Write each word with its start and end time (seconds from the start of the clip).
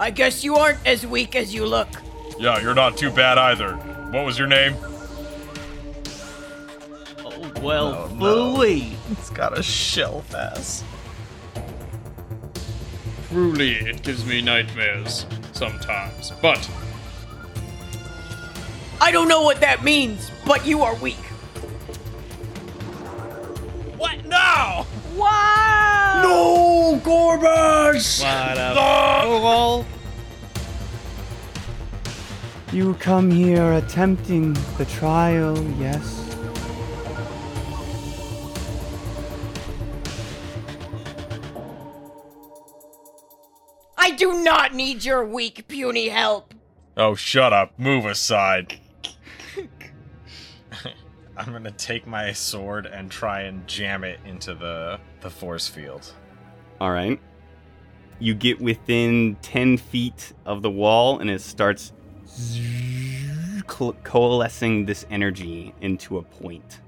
I 0.00 0.10
guess 0.10 0.42
you 0.42 0.56
aren't 0.56 0.78
as 0.86 1.06
weak 1.06 1.36
as 1.36 1.52
you 1.54 1.66
look. 1.66 1.88
Yeah, 2.38 2.58
you're 2.60 2.74
not 2.74 2.96
too 2.96 3.10
bad 3.10 3.36
either. 3.36 3.74
What 4.12 4.24
was 4.24 4.38
your 4.38 4.48
name? 4.48 4.74
Oh, 7.22 7.52
well, 7.60 7.94
Oh, 7.94 8.14
no. 8.14 8.18
fully. 8.18 8.96
It's 9.12 9.28
got 9.30 9.56
a 9.58 9.62
shelf 9.62 10.34
ass. 10.34 10.82
Truly, 13.28 13.74
it 13.74 14.02
gives 14.02 14.24
me 14.24 14.40
nightmares 14.40 15.26
sometimes. 15.52 16.32
But 16.40 16.68
I 19.02 19.12
don't 19.12 19.28
know 19.28 19.42
what 19.42 19.60
that 19.60 19.84
means, 19.84 20.30
but 20.46 20.64
you 20.66 20.80
are 20.82 20.94
weak. 20.96 21.16
What? 23.98 24.24
No! 24.24 24.86
Wow! 25.14 26.20
No, 26.22 26.69
Ghorbash! 27.02 28.22
What 28.22 28.58
a 28.58 29.84
fool. 29.84 29.86
You 32.72 32.94
come 32.94 33.30
here 33.30 33.72
attempting 33.72 34.52
the 34.78 34.84
trial, 34.84 35.58
yes? 35.78 36.16
I 43.98 44.12
do 44.12 44.42
not 44.42 44.74
need 44.74 45.04
your 45.04 45.24
weak, 45.24 45.66
puny 45.68 46.08
help. 46.08 46.54
Oh, 46.96 47.14
shut 47.14 47.52
up. 47.52 47.78
Move 47.78 48.06
aside. 48.06 48.78
I'm 51.36 51.52
gonna 51.52 51.70
take 51.70 52.06
my 52.06 52.32
sword 52.32 52.86
and 52.86 53.10
try 53.10 53.42
and 53.42 53.66
jam 53.66 54.04
it 54.04 54.20
into 54.24 54.54
the 54.54 55.00
the 55.22 55.30
force 55.30 55.66
field. 55.66 56.12
All 56.80 56.90
right. 56.90 57.20
You 58.18 58.34
get 58.34 58.60
within 58.60 59.36
10 59.42 59.76
feet 59.76 60.32
of 60.46 60.62
the 60.62 60.70
wall, 60.70 61.18
and 61.20 61.30
it 61.30 61.40
starts 61.40 61.92
coalescing 63.66 64.86
this 64.86 65.06
energy 65.10 65.74
into 65.80 66.18
a 66.18 66.22
point. 66.22 66.80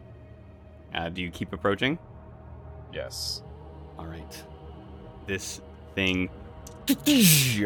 Uh, 0.94 1.08
do 1.08 1.22
you 1.22 1.30
keep 1.30 1.52
approaching? 1.52 1.98
Yes. 2.92 3.42
All 3.98 4.06
right. 4.06 4.42
This 5.27 5.61
thing, 5.95 6.28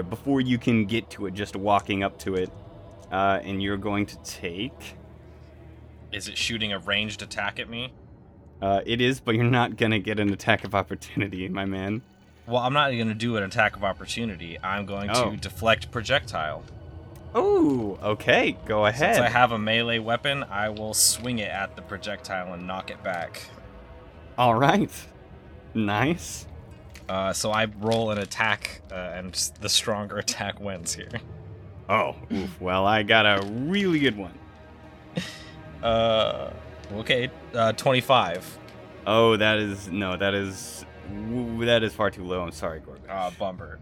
before 0.08 0.40
you 0.40 0.58
can 0.58 0.84
get 0.84 1.10
to 1.10 1.26
it, 1.26 1.34
just 1.34 1.56
walking 1.56 2.04
up 2.04 2.18
to 2.20 2.34
it, 2.34 2.50
uh, 3.10 3.40
and 3.42 3.62
you're 3.62 3.76
going 3.76 4.06
to 4.06 4.16
take. 4.22 4.96
Is 6.12 6.28
it 6.28 6.38
shooting 6.38 6.72
a 6.72 6.78
ranged 6.78 7.22
attack 7.22 7.58
at 7.58 7.68
me? 7.68 7.92
Uh, 8.62 8.80
it 8.86 9.00
is, 9.00 9.20
but 9.20 9.34
you're 9.34 9.44
not 9.44 9.76
gonna 9.76 9.98
get 9.98 10.18
an 10.18 10.32
attack 10.32 10.64
of 10.64 10.74
opportunity, 10.74 11.48
my 11.48 11.64
man. 11.64 12.02
Well, 12.46 12.62
I'm 12.62 12.72
not 12.72 12.90
gonna 12.90 13.14
do 13.14 13.36
an 13.36 13.42
attack 13.42 13.76
of 13.76 13.82
opportunity. 13.84 14.58
I'm 14.62 14.86
going 14.86 15.10
Oh. 15.10 15.30
to 15.30 15.36
deflect 15.36 15.90
projectile. 15.90 16.62
Oh, 17.34 17.98
okay. 18.02 18.56
Go 18.66 18.86
ahead. 18.86 19.16
Since 19.16 19.26
I 19.26 19.28
have 19.30 19.52
a 19.52 19.58
melee 19.58 19.98
weapon, 19.98 20.44
I 20.44 20.68
will 20.70 20.94
swing 20.94 21.38
it 21.38 21.50
at 21.50 21.76
the 21.76 21.82
projectile 21.82 22.52
and 22.54 22.66
knock 22.66 22.90
it 22.90 23.02
back. 23.02 23.42
All 24.38 24.54
right. 24.54 24.90
Nice. 25.74 26.46
Uh, 27.08 27.32
so 27.32 27.50
I 27.52 27.66
roll 27.80 28.10
an 28.10 28.18
attack, 28.18 28.80
uh, 28.90 28.94
and 28.94 29.32
the 29.60 29.68
stronger 29.68 30.16
attack 30.26 30.60
wins 30.60 30.94
here. 30.94 31.08
Oh, 31.88 32.16
oof. 32.32 32.60
well, 32.60 32.86
I 32.86 33.02
got 33.02 33.26
a 33.26 33.46
really 33.46 33.98
good 33.98 34.16
one. 34.16 34.32
Uh, 35.82 36.50
okay, 36.94 37.30
uh, 37.54 37.72
25. 37.72 38.58
Oh, 39.06 39.36
that 39.36 39.58
is 39.58 39.88
no, 39.88 40.16
that 40.16 40.34
is 40.34 40.84
w- 41.08 41.64
that 41.66 41.82
is 41.82 41.92
far 41.92 42.10
too 42.10 42.24
low. 42.24 42.42
I'm 42.42 42.52
sorry, 42.52 42.80
Gorgon. 42.80 43.08
Uh, 43.08 43.30
bummer. 43.38 43.78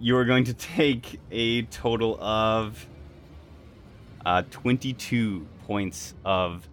You 0.00 0.16
are 0.16 0.24
going 0.24 0.44
to 0.44 0.54
take 0.54 1.20
a 1.30 1.62
total 1.62 2.20
of 2.20 2.86
uh, 4.26 4.42
22 4.50 5.46
points 5.66 6.14
of 6.24 6.68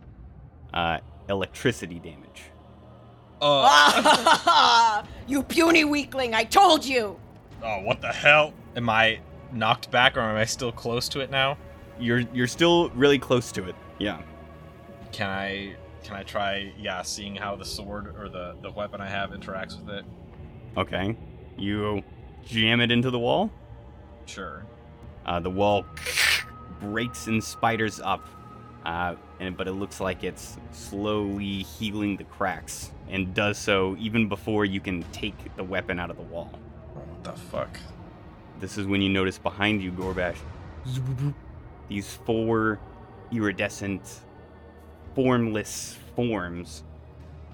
uh, 0.73 1.00
electricity 1.29 2.00
damage. 2.00 2.44
Uh, 3.41 5.03
you 5.28 5.44
puny 5.44 5.85
weakling, 5.85 6.34
I 6.34 6.44
told 6.44 6.84
you! 6.85 7.19
oh, 7.63 7.81
what 7.81 8.02
the 8.02 8.12
hell? 8.12 8.53
Am 8.75 8.90
I 8.90 9.19
knocked 9.52 9.91
back, 9.91 10.18
or 10.18 10.22
am 10.22 10.35
I 10.35 10.46
still 10.46 10.72
close 10.72 11.09
to 11.09 11.19
it 11.22 11.29
now? 11.29 11.57
You're 12.00 12.23
you're 12.34 12.47
still 12.47 12.90
really 12.91 13.19
close 13.19 13.52
to 13.53 13.68
it. 13.68 13.75
Yeah. 13.97 14.22
Can 15.12 15.29
I 15.29 15.75
can 16.03 16.15
I 16.15 16.23
try 16.23 16.71
yeah 16.77 17.01
seeing 17.01 17.35
how 17.35 17.55
the 17.55 17.65
sword 17.65 18.15
or 18.17 18.29
the 18.29 18.55
the 18.61 18.71
weapon 18.71 19.01
I 19.01 19.07
have 19.07 19.31
interacts 19.31 19.79
with 19.79 19.89
it? 19.89 20.05
Okay. 20.77 21.17
You 21.57 22.03
jam 22.45 22.81
it 22.81 22.91
into 22.91 23.11
the 23.11 23.19
wall. 23.19 23.51
Sure. 24.25 24.65
Uh, 25.25 25.39
the 25.39 25.49
wall 25.49 25.85
breaks 26.79 27.27
and 27.27 27.43
spiders 27.43 27.99
up, 27.99 28.25
uh, 28.85 29.15
and 29.39 29.57
but 29.57 29.67
it 29.67 29.73
looks 29.73 29.99
like 29.99 30.23
it's 30.23 30.57
slowly 30.71 31.63
healing 31.63 32.17
the 32.17 32.23
cracks, 32.23 32.91
and 33.09 33.33
does 33.33 33.57
so 33.57 33.95
even 33.99 34.29
before 34.29 34.66
you 34.66 34.79
can 34.79 35.03
take 35.11 35.55
the 35.55 35.63
weapon 35.63 35.99
out 35.99 36.09
of 36.09 36.17
the 36.17 36.23
wall. 36.23 36.51
What 36.93 37.23
the 37.23 37.33
fuck? 37.33 37.77
This 38.59 38.77
is 38.77 38.87
when 38.87 39.01
you 39.01 39.09
notice 39.09 39.37
behind 39.37 39.81
you, 39.81 39.91
Ghorbash, 39.91 40.37
these 41.87 42.13
four 42.25 42.79
iridescent, 43.31 44.21
formless 45.19 45.97
forms. 46.16 46.81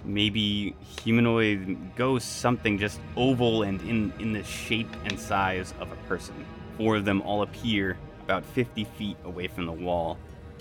Maybe 0.03 0.75
humanoid 1.03 1.95
ghosts, 1.95 2.29
something 2.29 2.77
just 2.77 2.99
oval 3.17 3.63
and 3.63 3.81
in, 3.81 4.13
in 4.19 4.33
the 4.33 4.43
shape 4.43 4.95
and 5.05 5.19
size 5.19 5.73
of 5.79 5.91
a 5.91 5.95
person. 6.07 6.45
Four 6.77 6.97
of 6.97 7.05
them 7.05 7.23
all 7.23 7.41
appear 7.41 7.97
about 8.23 8.45
50 8.45 8.83
feet 8.83 9.17
away 9.23 9.47
from 9.47 9.65
the 9.65 9.71
wall 9.71 10.19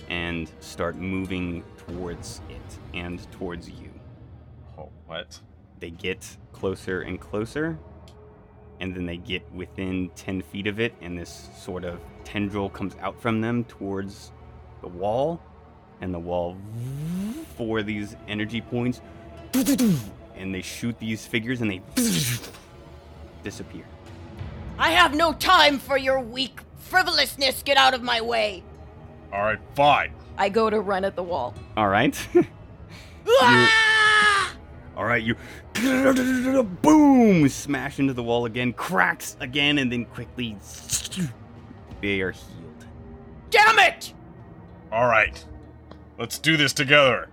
and 0.09 0.49
start 0.61 0.95
moving 0.95 1.63
towards 1.77 2.41
it 2.49 2.79
and 2.95 3.31
towards 3.33 3.69
you. 3.69 3.91
Oh, 4.75 4.89
what? 5.05 5.39
They 5.79 5.91
get 5.91 6.37
closer 6.53 7.01
and 7.01 7.21
closer, 7.21 7.77
and 8.79 8.95
then 8.95 9.05
they 9.05 9.17
get 9.17 9.43
within 9.53 10.09
10 10.15 10.41
feet 10.41 10.65
of 10.65 10.79
it, 10.79 10.95
and 11.01 11.15
this 11.15 11.49
sort 11.55 11.83
of 11.83 11.99
tendril 12.23 12.67
comes 12.67 12.95
out 12.99 13.21
from 13.21 13.41
them 13.41 13.63
towards 13.65 14.31
the 14.81 14.87
wall, 14.87 15.39
and 16.05 16.13
the 16.13 16.19
wall 16.19 16.55
for 17.57 17.83
these 17.83 18.15
energy 18.27 18.61
points, 18.61 19.01
and 20.35 20.53
they 20.53 20.61
shoot 20.61 20.97
these 20.99 21.25
figures 21.25 21.61
and 21.61 21.69
they 21.69 21.81
disappear. 23.43 23.83
I 24.77 24.91
have 24.91 25.15
no 25.15 25.33
time 25.33 25.79
for 25.79 25.97
your 25.97 26.21
weak 26.21 26.61
frivolousness. 26.77 27.63
Get 27.63 27.77
out 27.77 27.93
of 27.93 28.03
my 28.03 28.21
way. 28.21 28.63
All 29.33 29.41
right, 29.41 29.59
fine. 29.73 30.13
I 30.37 30.49
go 30.49 30.69
to 30.69 30.79
run 30.79 31.03
at 31.03 31.15
the 31.15 31.23
wall. 31.23 31.53
All 31.75 31.89
right. 31.89 32.15
Ah! 33.27 34.55
All 34.95 35.05
right, 35.05 35.23
you 35.23 35.35
boom 36.83 37.49
smash 37.49 37.97
into 37.97 38.13
the 38.13 38.21
wall 38.21 38.45
again, 38.45 38.71
cracks 38.71 39.35
again, 39.39 39.79
and 39.79 39.91
then 39.91 40.05
quickly 40.05 40.55
they 42.01 42.21
are 42.21 42.29
healed. 42.29 42.85
Damn 43.49 43.79
it! 43.79 44.13
All 44.91 45.07
right. 45.07 45.43
Let's 46.17 46.39
do 46.39 46.57
this 46.57 46.73
together. 46.73 47.29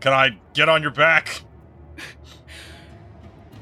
Can 0.00 0.12
I 0.12 0.38
get 0.54 0.68
on 0.68 0.82
your 0.82 0.90
back? 0.90 1.42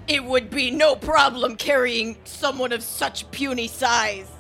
It 0.07 0.25
would 0.25 0.49
be 0.49 0.71
no 0.71 0.97
problem 0.97 1.57
carrying 1.57 2.17
someone 2.25 2.73
of 2.73 2.83
such 2.83 3.31
puny 3.31 3.69
size. 3.69 4.31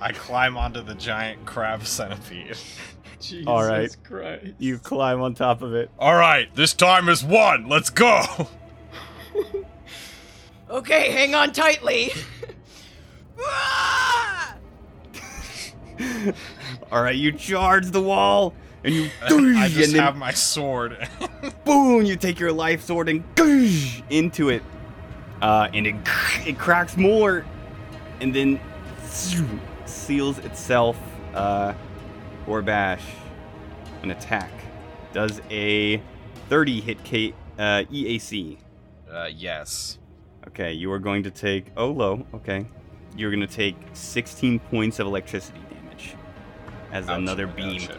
I 0.00 0.10
climb 0.10 0.56
onto 0.56 0.82
the 0.82 0.96
giant 0.96 1.46
crab 1.46 1.86
centipede. 1.86 2.56
Jesus 3.20 3.46
All 3.46 3.64
right. 3.64 3.96
Christ. 4.02 4.54
You 4.58 4.78
climb 4.78 5.22
on 5.22 5.34
top 5.34 5.62
of 5.62 5.72
it. 5.72 5.88
All 6.00 6.16
right, 6.16 6.52
this 6.56 6.74
time 6.74 7.08
is 7.08 7.22
one. 7.22 7.68
Let's 7.68 7.90
go. 7.90 8.24
Okay, 10.68 11.12
hang 11.12 11.34
on 11.34 11.52
tightly. 11.52 12.10
All 16.90 17.02
right, 17.02 17.14
you 17.14 17.30
charge 17.32 17.86
the 17.92 18.02
wall, 18.02 18.52
and 18.86 18.94
you 18.94 19.10
I 19.22 19.68
just 19.68 19.88
and 19.88 19.94
then 19.94 20.02
have 20.02 20.16
my 20.16 20.32
sword. 20.32 21.08
boom, 21.64 22.04
you 22.04 22.16
take 22.16 22.38
your 22.40 22.52
life 22.52 22.82
sword 22.82 23.08
and 23.08 23.24
into 24.08 24.48
it, 24.48 24.62
uh, 25.42 25.68
and 25.74 25.86
it 25.86 25.96
it 26.46 26.58
cracks 26.58 26.96
more, 26.96 27.44
and 28.20 28.34
then 28.34 28.60
seals 29.84 30.38
itself. 30.38 30.96
Uh, 31.34 31.74
Ghorbash, 32.46 33.02
an 34.02 34.12
attack 34.12 34.50
does 35.12 35.40
a 35.50 36.00
30 36.48 36.80
hit 36.80 37.02
K, 37.04 37.34
uh, 37.58 37.82
EAC. 37.90 38.58
uh, 39.10 39.28
yes. 39.34 39.98
Okay, 40.48 40.72
you 40.72 40.92
are 40.92 41.00
going 41.00 41.24
to 41.24 41.30
take. 41.30 41.66
Oh, 41.76 41.88
low. 41.90 42.24
Okay, 42.32 42.66
you're 43.16 43.30
going 43.30 43.40
to 43.46 43.52
take 43.52 43.76
16 43.94 44.60
points 44.60 45.00
of 45.00 45.06
electricity 45.08 45.58
damage 45.70 46.14
as 46.92 47.08
Ouch, 47.08 47.18
another 47.18 47.48
I 47.48 47.50
beam. 47.50 47.80
gotcha. 47.80 47.98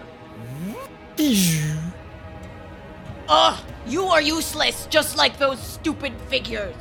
Ugh, 3.30 3.60
you 3.86 4.06
are 4.06 4.22
useless, 4.22 4.88
just 4.89 5.18
like 5.18 5.38
those 5.38 5.62
stupid 5.62 6.13
figures. 6.30 6.75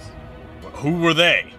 Who 0.75 0.93
were 1.00 1.14
they? 1.14 1.53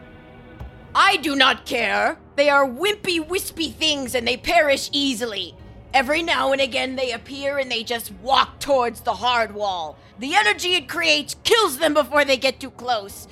I 0.93 1.17
do 1.17 1.35
not 1.35 1.65
care. 1.65 2.17
They 2.35 2.49
are 2.49 2.67
wimpy, 2.67 3.25
wispy 3.25 3.69
things 3.71 4.15
and 4.15 4.27
they 4.27 4.37
perish 4.37 4.89
easily. 4.91 5.55
Every 5.93 6.21
now 6.21 6.51
and 6.51 6.61
again 6.61 6.95
they 6.95 7.11
appear 7.11 7.57
and 7.57 7.71
they 7.71 7.83
just 7.83 8.11
walk 8.21 8.59
towards 8.59 9.01
the 9.01 9.15
hard 9.15 9.53
wall. 9.53 9.97
The 10.19 10.35
energy 10.35 10.75
it 10.75 10.87
creates 10.87 11.35
kills 11.43 11.77
them 11.77 11.93
before 11.93 12.25
they 12.25 12.37
get 12.37 12.59
too 12.59 12.71
close. 12.71 13.27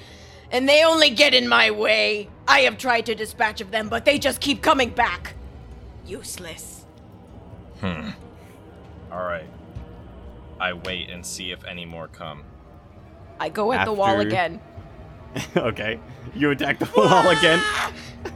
And 0.51 0.69
they 0.69 0.83
only 0.83 1.09
get 1.09 1.33
in 1.33 1.47
my 1.47 1.71
way. 1.71 2.29
I 2.47 2.61
have 2.61 2.77
tried 2.77 3.05
to 3.07 3.15
dispatch 3.15 3.61
of 3.61 3.71
them, 3.71 3.89
but 3.89 4.05
they 4.05 4.19
just 4.19 4.41
keep 4.41 4.61
coming 4.61 4.89
back. 4.89 5.33
Useless. 6.05 6.85
Hmm. 7.79 8.11
Alright. 9.11 9.49
I 10.59 10.73
wait 10.73 11.09
and 11.09 11.25
see 11.25 11.51
if 11.51 11.63
any 11.65 11.85
more 11.85 12.07
come. 12.07 12.43
I 13.39 13.49
go 13.49 13.71
at 13.73 13.85
the 13.85 13.93
wall 13.93 14.19
again. 14.19 14.61
okay. 15.57 15.99
You 16.33 16.51
attack 16.51 16.79
the 16.79 16.89
wall 16.95 17.29
again. 17.29 17.61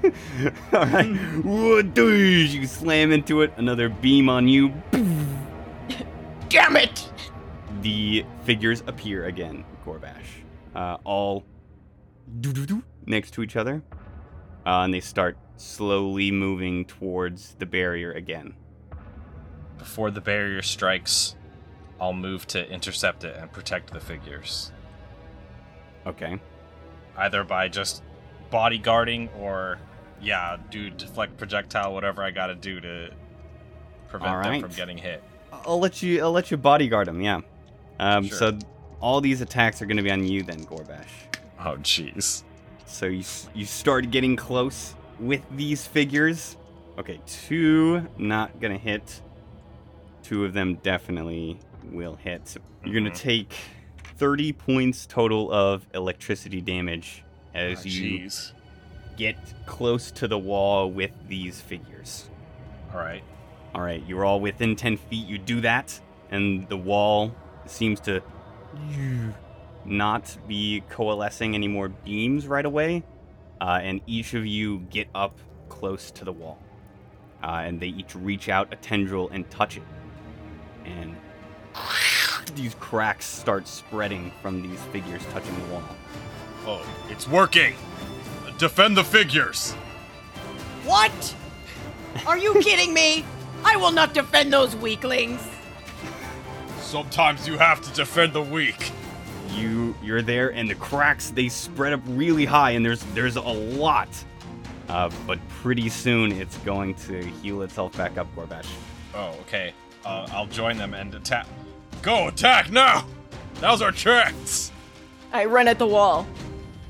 All 0.73 0.85
right. 0.85 1.05
You 1.45 2.67
slam 2.67 3.11
into 3.11 3.41
it. 3.41 3.53
Another 3.57 3.89
beam 3.89 4.29
on 4.29 4.47
you. 4.47 4.73
Damn 6.49 6.77
it! 6.77 7.11
The 7.81 8.25
figures 8.43 8.83
appear 8.87 9.25
again, 9.25 9.63
Ghorbash. 9.85 10.43
Uh, 10.75 10.97
all 11.03 11.45
next 13.05 13.31
to 13.35 13.43
each 13.43 13.55
other. 13.55 13.83
Uh, 14.65 14.81
and 14.81 14.93
they 14.93 14.99
start 14.99 15.37
slowly 15.57 16.31
moving 16.31 16.85
towards 16.85 17.55
the 17.55 17.65
barrier 17.65 18.11
again. 18.11 18.55
Before 19.79 20.11
the 20.11 20.21
barrier 20.21 20.61
strikes, 20.61 21.35
I'll 21.99 22.13
move 22.13 22.45
to 22.47 22.69
intercept 22.71 23.23
it 23.23 23.35
and 23.35 23.51
protect 23.51 23.91
the 23.91 23.99
figures. 23.99 24.71
Okay. 26.05 26.39
Either 27.17 27.43
by 27.43 27.67
just 27.67 28.03
bodyguarding 28.51 29.29
or, 29.39 29.79
yeah, 30.21 30.57
do 30.69 30.89
deflect 30.89 31.37
projectile, 31.37 31.93
whatever 31.93 32.21
I 32.23 32.31
gotta 32.31 32.55
do 32.55 32.79
to 32.79 33.11
prevent 34.09 34.43
them 34.43 34.61
from 34.61 34.71
getting 34.71 34.97
hit. 34.97 35.23
I'll 35.51 35.79
let 35.79 36.01
you. 36.03 36.21
I'll 36.21 36.31
let 36.31 36.51
you 36.51 36.57
bodyguard 36.57 37.07
them. 37.07 37.21
Yeah. 37.21 37.41
Um, 37.99 38.25
Sure. 38.25 38.37
So 38.37 38.59
all 39.01 39.21
these 39.21 39.41
attacks 39.41 39.81
are 39.81 39.85
going 39.85 39.97
to 39.97 40.03
be 40.03 40.11
on 40.11 40.23
you 40.25 40.43
then, 40.43 40.63
Ghorbash. 40.65 41.07
Oh, 41.59 41.77
jeez. 41.77 42.43
So 42.85 43.05
you 43.07 43.23
you 43.53 43.65
start 43.65 44.11
getting 44.11 44.35
close 44.35 44.95
with 45.19 45.41
these 45.55 45.85
figures. 45.85 46.57
Okay, 46.97 47.19
two 47.27 48.07
not 48.17 48.59
gonna 48.59 48.77
hit. 48.77 49.21
Two 50.29 50.45
of 50.45 50.53
them 50.53 50.75
definitely 50.83 51.57
will 51.91 52.13
hit. 52.15 52.47
So 52.47 52.59
you're 52.85 52.93
gonna 52.93 53.09
Mhm. 53.09 53.15
take 53.15 53.55
30 54.17 54.53
points 54.53 55.07
total 55.07 55.51
of 55.51 55.87
electricity 55.95 56.61
damage 56.61 57.23
as 57.55 57.79
Ah, 57.79 57.81
you 57.89 58.19
Jeez. 58.27 58.51
get 59.17 59.37
close 59.65 60.11
to 60.11 60.27
the 60.27 60.37
wall 60.37 60.91
with 60.91 61.09
these 61.27 61.61
figures. 61.61 62.29
Alright. 62.93 63.23
All 63.73 63.81
right, 63.81 64.03
you're 64.07 64.23
all 64.23 64.39
within 64.39 64.75
10 64.75 64.97
feet. 64.97 65.27
You 65.27 65.39
do 65.39 65.61
that, 65.61 65.99
and 66.29 66.69
the 66.69 66.77
wall 66.77 67.33
seems 67.65 67.99
to 68.01 68.21
not 69.83 70.37
be 70.47 70.83
coalescing 70.89 71.55
any 71.55 71.67
more 71.67 71.89
beams 71.89 72.45
right 72.45 72.65
away. 72.67 73.01
Uh, 73.59 73.79
and 73.81 73.99
each 74.05 74.35
of 74.35 74.45
you 74.45 74.81
get 74.91 75.07
up 75.15 75.39
close 75.69 76.11
to 76.11 76.23
the 76.23 76.31
wall. 76.31 76.59
Uh, 77.41 77.63
and 77.65 77.79
they 77.79 77.87
each 77.87 78.13
reach 78.13 78.47
out 78.47 78.71
a 78.71 78.75
tendril 78.75 79.27
and 79.29 79.49
touch 79.49 79.75
it. 79.75 79.83
And 80.89 81.15
these 82.55 82.75
cracks 82.75 83.25
start 83.25 83.67
spreading 83.67 84.31
from 84.41 84.61
these 84.61 84.79
figures 84.91 85.23
touching 85.31 85.55
the 85.61 85.73
wall. 85.73 85.83
Oh, 86.65 86.85
it's 87.09 87.27
working. 87.27 87.75
Defend 88.57 88.97
the 88.97 89.03
figures. 89.03 89.73
What? 90.83 91.35
Are 92.27 92.37
you 92.37 92.53
kidding 92.61 92.93
me? 92.93 93.25
I 93.63 93.75
will 93.75 93.91
not 93.91 94.13
defend 94.13 94.51
those 94.51 94.75
weaklings. 94.75 95.41
Sometimes 96.79 97.47
you 97.47 97.57
have 97.57 97.81
to 97.81 97.93
defend 97.93 98.33
the 98.33 98.41
weak. 98.41 98.91
you 99.49 99.95
you're 100.03 100.21
there 100.21 100.53
and 100.53 100.69
the 100.69 100.75
cracks 100.75 101.29
they 101.31 101.49
spread 101.49 101.91
up 101.93 102.01
really 102.07 102.45
high 102.45 102.71
and 102.71 102.85
there's 102.85 103.03
there's 103.15 103.35
a 103.35 103.41
lot 103.41 104.07
uh, 104.89 105.09
but 105.25 105.39
pretty 105.61 105.89
soon 105.89 106.31
it's 106.31 106.57
going 106.59 106.93
to 106.95 107.21
heal 107.41 107.63
itself 107.63 107.95
back 107.97 108.17
up 108.17 108.27
ghorbash 108.35 108.67
Oh, 109.15 109.29
okay. 109.41 109.73
Uh, 110.05 110.27
I'll 110.31 110.47
join 110.47 110.77
them 110.77 110.93
and 110.93 111.13
attack. 111.15 111.47
Go 112.01 112.27
attack 112.29 112.71
now. 112.71 113.05
Now's 113.61 113.81
our 113.81 113.91
chance. 113.91 114.71
I 115.33 115.45
run 115.45 115.67
at 115.67 115.77
the 115.79 115.87
wall. 115.87 116.25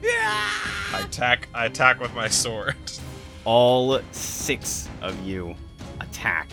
Yeah! 0.02 0.50
I 0.94 1.02
attack. 1.06 1.48
I 1.54 1.66
attack 1.66 2.00
with 2.00 2.14
my 2.14 2.28
sword. 2.28 2.76
all 3.46 4.00
six 4.12 4.88
of 5.02 5.20
you 5.26 5.56
attack 6.02 6.50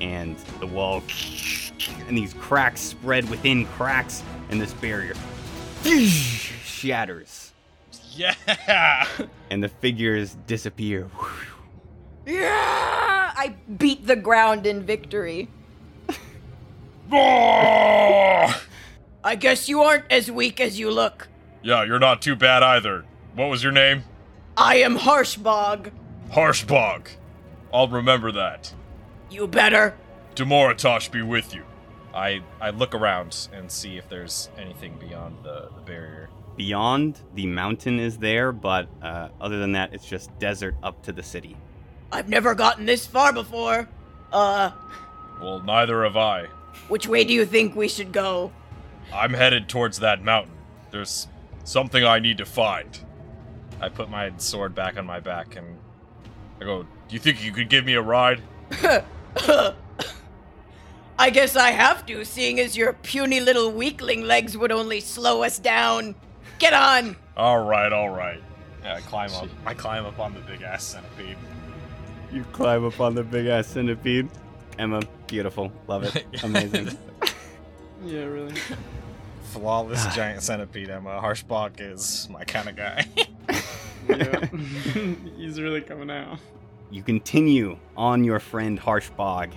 and 0.00 0.36
the 0.58 0.66
wall 0.66 1.02
and 2.08 2.18
these 2.18 2.34
cracks 2.34 2.80
spread 2.80 3.28
within 3.30 3.64
cracks 3.66 4.22
and 4.50 4.60
this 4.60 4.72
barrier 4.74 5.14
shatters 6.64 7.52
Yeah. 8.12 8.34
and 9.50 9.62
the 9.62 9.68
figures 9.68 10.36
disappear 10.46 11.08
Yeah! 12.26 13.13
I 13.36 13.54
beat 13.78 14.06
the 14.06 14.16
ground 14.16 14.66
in 14.66 14.84
victory. 14.84 15.48
I 17.12 18.54
guess 19.38 19.68
you 19.68 19.82
aren't 19.82 20.10
as 20.10 20.30
weak 20.30 20.60
as 20.60 20.78
you 20.78 20.90
look. 20.90 21.28
yeah, 21.62 21.84
you're 21.84 21.98
not 21.98 22.22
too 22.22 22.36
bad 22.36 22.62
either. 22.62 23.04
What 23.34 23.48
was 23.48 23.62
your 23.62 23.72
name? 23.72 24.04
I 24.56 24.76
am 24.76 24.98
Harshbog. 24.98 25.90
Harshbog. 26.30 27.08
I'll 27.72 27.88
remember 27.88 28.30
that. 28.32 28.72
You 29.30 29.46
better. 29.48 29.94
Demoratosh 30.36 31.10
be 31.10 31.22
with 31.22 31.54
you. 31.54 31.64
I 32.14 32.42
I 32.60 32.70
look 32.70 32.94
around 32.94 33.48
and 33.52 33.70
see 33.70 33.96
if 33.96 34.08
there's 34.08 34.48
anything 34.56 34.96
beyond 34.98 35.38
the, 35.42 35.68
the 35.74 35.80
barrier. 35.82 36.28
beyond 36.56 37.18
the 37.34 37.46
mountain 37.46 37.98
is 37.98 38.18
there 38.18 38.52
but 38.52 38.88
uh, 39.02 39.28
other 39.40 39.58
than 39.58 39.72
that 39.72 39.92
it's 39.92 40.06
just 40.06 40.36
desert 40.38 40.76
up 40.84 41.02
to 41.02 41.10
the 41.12 41.22
city 41.24 41.56
I've 42.14 42.28
never 42.28 42.54
gotten 42.54 42.86
this 42.86 43.06
far 43.06 43.32
before. 43.32 43.88
Uh, 44.32 44.70
Well, 45.40 45.60
neither 45.60 46.04
have 46.04 46.16
I. 46.16 46.46
which 46.88 47.08
way 47.08 47.24
do 47.24 47.32
you 47.34 47.44
think 47.44 47.74
we 47.74 47.88
should 47.88 48.12
go? 48.12 48.52
I'm 49.12 49.34
headed 49.34 49.68
towards 49.68 49.98
that 49.98 50.22
mountain. 50.22 50.54
There's 50.92 51.26
something 51.64 52.04
I 52.04 52.20
need 52.20 52.38
to 52.38 52.46
find. 52.46 52.96
I 53.80 53.88
put 53.88 54.08
my 54.08 54.32
sword 54.36 54.74
back 54.76 54.96
on 54.96 55.04
my 55.06 55.18
back 55.18 55.56
and 55.56 55.76
I 56.60 56.64
go, 56.64 56.84
Do 56.84 56.88
you 57.10 57.18
think 57.18 57.44
you 57.44 57.50
could 57.50 57.68
give 57.68 57.84
me 57.84 57.94
a 57.94 58.00
ride? 58.02 58.40
I 61.18 61.30
guess 61.30 61.54
I 61.56 61.70
have 61.70 62.06
to, 62.06 62.24
seeing 62.24 62.58
as 62.60 62.76
your 62.76 62.92
puny 62.92 63.40
little 63.40 63.70
weakling 63.72 64.22
legs 64.22 64.56
would 64.56 64.72
only 64.72 65.00
slow 65.00 65.42
us 65.42 65.58
down. 65.58 66.14
Get 66.58 66.72
on! 66.74 67.16
Alright, 67.36 67.92
alright. 67.92 68.40
yeah, 68.82 68.94
I 68.96 69.00
climb 69.00 69.32
up. 69.34 69.48
I 69.66 69.74
climb 69.74 70.06
up 70.06 70.18
on 70.18 70.34
the 70.34 70.40
big 70.40 70.62
ass 70.62 70.84
centipede. 70.84 71.36
You 72.34 72.44
climb 72.52 72.84
up 72.84 73.00
on 73.00 73.14
the 73.14 73.22
big 73.22 73.46
ass 73.46 73.68
centipede 73.68 74.28
emma 74.78 75.00
beautiful 75.26 75.72
love 75.86 76.02
it 76.02 76.26
amazing 76.42 76.88
Yeah, 78.04 78.24
really. 78.24 78.54
Flawless 79.44 80.06
giant 80.14 80.42
centipede. 80.42 80.90
Emma 80.90 81.20
Harshbach 81.22 81.80
is 81.80 82.28
my 82.30 82.44
kind 82.44 82.68
of 82.68 82.76
guy. 82.76 83.06
Yeah. 84.08 84.46
He's 85.36 85.60
really 85.60 85.80
coming 85.80 86.10
out. 86.10 86.38
you 86.90 87.02
continue 87.02 87.78
on 87.96 88.22
your 88.22 88.38
friend 88.38 88.78
Harshbog 88.78 89.52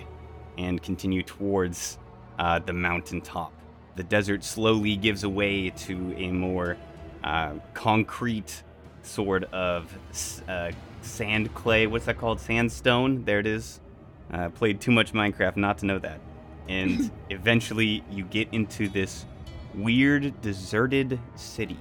and 0.56 0.82
continue 0.82 1.22
towards 1.22 1.98
uh, 2.38 2.58
the 2.58 2.72
mountaintop. 2.72 3.52
The 3.96 4.04
desert 4.04 4.42
slowly 4.44 4.96
gives 4.96 5.26
way 5.26 5.70
to 5.70 6.14
a 6.16 6.30
more 6.30 6.78
uh, 7.22 7.54
concrete 7.74 8.62
sort 9.02 9.44
of 9.52 9.92
uh, 10.48 10.70
sand 11.08 11.54
clay. 11.54 11.86
What's 11.86 12.06
that 12.06 12.18
called? 12.18 12.40
Sandstone. 12.40 13.24
There 13.24 13.40
it 13.40 13.46
is. 13.46 13.80
Uh, 14.32 14.50
played 14.50 14.80
too 14.80 14.92
much 14.92 15.12
Minecraft 15.12 15.56
not 15.56 15.78
to 15.78 15.86
know 15.86 15.98
that. 15.98 16.20
And 16.68 17.10
eventually, 17.30 18.04
you 18.10 18.24
get 18.24 18.48
into 18.52 18.88
this 18.88 19.24
weird, 19.74 20.40
deserted 20.42 21.18
city. 21.34 21.78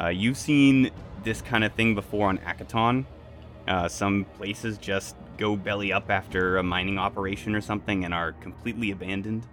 Uh, 0.00 0.08
you've 0.08 0.36
seen 0.36 0.90
this 1.24 1.42
kind 1.42 1.64
of 1.64 1.72
thing 1.74 1.94
before 1.94 2.28
on 2.28 2.38
Akiton. 2.38 3.04
Uh, 3.66 3.88
some 3.88 4.24
places 4.36 4.78
just 4.78 5.16
go 5.36 5.56
belly 5.56 5.92
up 5.92 6.10
after 6.10 6.58
a 6.58 6.62
mining 6.62 6.98
operation 6.98 7.54
or 7.54 7.60
something 7.60 8.04
and 8.04 8.12
are 8.12 8.32
completely 8.32 8.90
abandoned. 8.90 9.46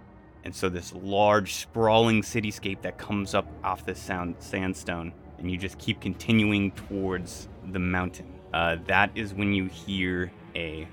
And 0.44 0.54
so 0.54 0.68
this 0.68 0.92
large, 0.94 1.54
sprawling 1.54 2.22
cityscape 2.22 2.82
that 2.82 2.98
comes 2.98 3.34
up 3.34 3.46
off 3.64 3.84
this 3.84 3.98
sound 3.98 4.36
sandstone, 4.38 5.12
and 5.38 5.50
you 5.50 5.58
just 5.58 5.78
keep 5.78 6.00
continuing 6.00 6.70
towards 6.72 7.48
the 7.70 7.78
mountain. 7.78 8.37
Uh, 8.52 8.76
that 8.86 9.10
is 9.14 9.34
when 9.34 9.52
you 9.52 9.66
hear 9.66 10.32
a 10.54 10.88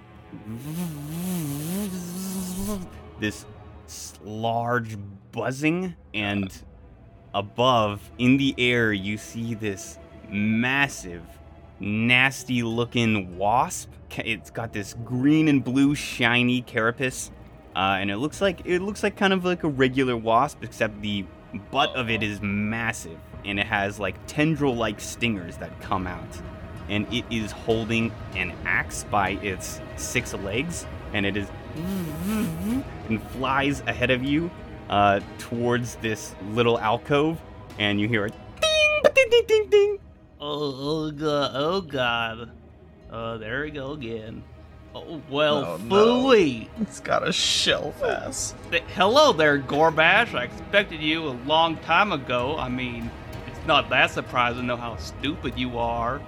this 3.19 3.45
large 4.23 4.97
buzzing, 5.31 5.95
and 6.13 6.51
above 7.33 8.11
in 8.17 8.37
the 8.37 8.55
air 8.57 8.91
you 8.91 9.17
see 9.17 9.53
this 9.53 9.97
massive 10.29 11.23
nasty 11.79 12.63
looking 12.63 13.37
wasp. 13.37 13.91
It's 14.17 14.49
got 14.49 14.73
this 14.73 14.93
green 15.05 15.47
and 15.47 15.63
blue 15.63 15.95
shiny 15.95 16.61
carapace, 16.61 17.31
uh, 17.75 17.97
and 17.99 18.09
it 18.09 18.17
looks 18.17 18.41
like 18.41 18.61
it 18.65 18.81
looks 18.81 19.03
like 19.03 19.15
kind 19.15 19.33
of 19.33 19.45
like 19.45 19.63
a 19.63 19.67
regular 19.67 20.17
wasp, 20.17 20.63
except 20.63 21.01
the 21.01 21.25
butt 21.71 21.95
of 21.95 22.09
it 22.09 22.23
is 22.23 22.41
massive, 22.41 23.19
and 23.45 23.59
it 23.59 23.65
has 23.65 23.99
like 23.99 24.15
tendril-like 24.27 24.99
stingers 24.99 25.57
that 25.57 25.79
come 25.81 26.07
out. 26.07 26.41
And 26.89 27.11
it 27.13 27.25
is 27.31 27.51
holding 27.51 28.11
an 28.35 28.53
axe 28.65 29.05
by 29.09 29.31
its 29.31 29.81
six 29.95 30.33
legs, 30.33 30.85
and 31.13 31.25
it 31.25 31.35
is 31.35 31.47
and 33.09 33.21
flies 33.31 33.81
ahead 33.81 34.11
of 34.11 34.23
you 34.23 34.49
uh, 34.89 35.19
towards 35.39 35.95
this 35.95 36.35
little 36.51 36.79
alcove, 36.79 37.39
and 37.79 37.99
you 37.99 38.07
hear 38.07 38.25
a 38.25 38.29
ding, 38.29 39.13
ding, 39.13 39.27
ding, 39.29 39.43
ding, 39.47 39.69
ding. 39.69 39.99
Oh, 40.39 41.07
oh 41.07 41.11
god, 41.11 41.51
oh 41.55 41.81
god. 41.81 42.51
Uh, 43.11 43.37
there 43.37 43.61
we 43.63 43.71
go 43.71 43.91
again. 43.93 44.43
Oh, 44.93 45.21
well, 45.29 45.65
Oh, 45.65 45.77
no. 45.77 46.31
It's 46.31 46.99
got 47.01 47.27
a 47.27 47.31
shell 47.33 47.93
ass. 48.03 48.53
Th- 48.71 48.83
Hello 48.95 49.33
there, 49.33 49.59
Ghorbash. 49.59 50.33
I 50.33 50.43
expected 50.45 51.01
you 51.01 51.27
a 51.27 51.35
long 51.45 51.77
time 51.77 52.11
ago. 52.11 52.57
I 52.57 52.69
mean, 52.69 53.09
it's 53.47 53.65
not 53.67 53.89
that 53.89 54.11
surprising 54.11 54.61
to 54.61 54.67
know 54.67 54.77
how 54.77 54.95
stupid 54.97 55.57
you 55.57 55.77
are. 55.77 56.21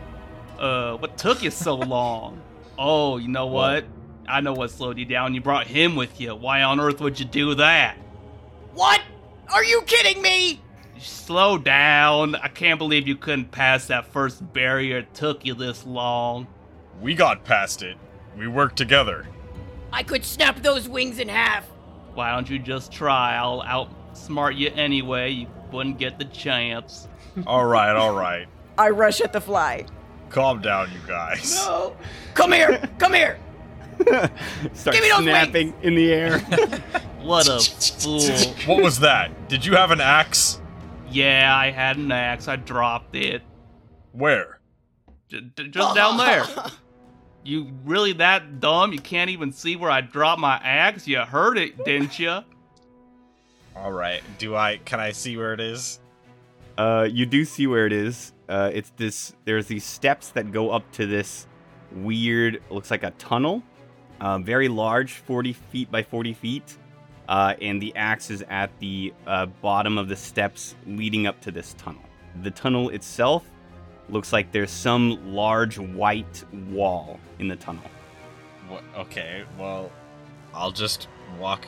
Uh, 0.59 0.97
what 0.97 1.17
took 1.17 1.43
you 1.43 1.51
so 1.51 1.75
long? 1.75 2.41
Oh, 2.77 3.17
you 3.17 3.27
know 3.27 3.47
what? 3.47 3.85
I 4.27 4.41
know 4.41 4.53
what 4.53 4.71
slowed 4.71 4.97
you 4.97 5.05
down. 5.05 5.33
You 5.33 5.41
brought 5.41 5.67
him 5.67 5.95
with 5.95 6.19
you. 6.19 6.35
Why 6.35 6.63
on 6.63 6.79
earth 6.79 6.99
would 6.99 7.19
you 7.19 7.25
do 7.25 7.55
that? 7.55 7.97
What? 8.73 9.01
Are 9.53 9.63
you 9.63 9.81
kidding 9.83 10.21
me? 10.21 10.61
Slow 10.99 11.57
down. 11.57 12.35
I 12.35 12.47
can't 12.47 12.79
believe 12.79 13.07
you 13.07 13.15
couldn't 13.15 13.51
pass 13.51 13.87
that 13.87 14.07
first 14.07 14.53
barrier. 14.53 14.99
It 14.99 15.13
took 15.13 15.45
you 15.45 15.53
this 15.53 15.85
long. 15.85 16.47
We 17.01 17.13
got 17.15 17.45
past 17.45 17.83
it. 17.83 17.97
We 18.37 18.47
worked 18.47 18.77
together. 18.77 19.27
I 19.93 20.03
could 20.03 20.25
snap 20.25 20.61
those 20.61 20.89
wings 20.89 21.19
in 21.19 21.29
half. 21.29 21.65
Why 22.13 22.31
don't 22.31 22.49
you 22.49 22.59
just 22.59 22.91
try? 22.91 23.35
I'll 23.35 23.63
outsmart 23.63 24.57
you 24.57 24.69
anyway. 24.75 25.31
You 25.31 25.47
wouldn't 25.71 25.99
get 25.99 26.19
the 26.19 26.25
chance. 26.25 27.07
all 27.45 27.65
right, 27.65 27.95
all 27.95 28.15
right. 28.15 28.47
I 28.77 28.89
rush 28.89 29.21
at 29.21 29.33
the 29.33 29.41
fly. 29.41 29.85
Calm 30.29 30.61
down, 30.61 30.89
you 30.91 30.99
guys. 31.07 31.55
No. 31.65 31.95
Come 32.33 32.51
here, 32.51 32.81
come 32.97 33.13
here. 33.13 33.39
Start 33.99 34.95
Give 34.95 35.01
me 35.01 35.09
those 35.09 35.23
snapping 35.23 35.73
in 35.81 35.95
the 35.95 36.11
air. 36.11 36.41
What 37.27 37.49
a 37.49 37.59
fool. 37.59 38.21
What 38.73 38.81
was 38.81 38.99
that? 38.99 39.49
Did 39.49 39.65
you 39.65 39.75
have 39.75 39.91
an 39.91 39.99
axe? 39.99 40.61
Yeah, 41.09 41.53
I 41.53 41.71
had 41.71 41.97
an 41.97 42.09
axe. 42.09 42.47
I 42.47 42.55
dropped 42.55 43.17
it. 43.17 43.41
Where? 44.13 44.61
J- 45.27 45.41
j- 45.57 45.67
just 45.67 45.93
down 45.95 46.17
there. 46.17 46.45
You 47.43 47.71
really 47.85 48.11
that 48.13 48.59
dumb? 48.59 48.91
You 48.91 48.99
can't 48.99 49.29
even 49.29 49.53
see 49.53 49.77
where 49.77 49.89
I 49.89 50.01
dropped 50.01 50.41
my 50.41 50.55
axe? 50.61 51.07
You 51.07 51.19
heard 51.19 51.57
it, 51.57 51.81
didn't 51.85 52.19
you? 52.19 52.39
All 53.73 53.91
right. 53.93 54.21
Do 54.37 54.53
I? 54.53 54.81
Can 54.83 54.99
I 54.99 55.13
see 55.13 55.37
where 55.37 55.53
it 55.53 55.61
is? 55.61 56.01
Uh, 56.77 57.07
you 57.09 57.25
do 57.25 57.45
see 57.45 57.65
where 57.65 57.85
it 57.85 57.93
is. 57.93 58.33
Uh, 58.49 58.71
it's 58.73 58.91
this. 58.97 59.33
There's 59.45 59.67
these 59.67 59.83
steps 59.83 60.29
that 60.29 60.51
go 60.51 60.71
up 60.71 60.89
to 60.93 61.05
this 61.05 61.47
weird. 61.91 62.61
Looks 62.69 62.91
like 62.91 63.03
a 63.03 63.11
tunnel. 63.11 63.63
Uh, 64.19 64.39
very 64.39 64.67
large, 64.67 65.13
40 65.13 65.53
feet 65.53 65.91
by 65.91 66.01
40 66.03 66.33
feet. 66.33 66.77
Uh, 67.29 67.53
and 67.61 67.81
the 67.81 67.95
axe 67.95 68.31
is 68.31 68.43
at 68.49 68.71
the 68.79 69.13
uh, 69.27 69.45
bottom 69.45 69.97
of 69.97 70.07
the 70.07 70.15
steps 70.15 70.75
leading 70.85 71.27
up 71.27 71.39
to 71.41 71.51
this 71.51 71.73
tunnel. 71.77 72.01
The 72.41 72.51
tunnel 72.51 72.89
itself 72.89 73.43
looks 74.09 74.31
like 74.31 74.51
there's 74.51 74.71
some 74.71 75.33
large 75.33 75.77
white 75.77 76.43
wall 76.69 77.19
in 77.39 77.47
the 77.47 77.55
tunnel. 77.57 77.83
What? 78.69 78.83
Okay. 78.95 79.43
Well, 79.59 79.91
I'll 80.53 80.71
just 80.71 81.07
walk 81.39 81.65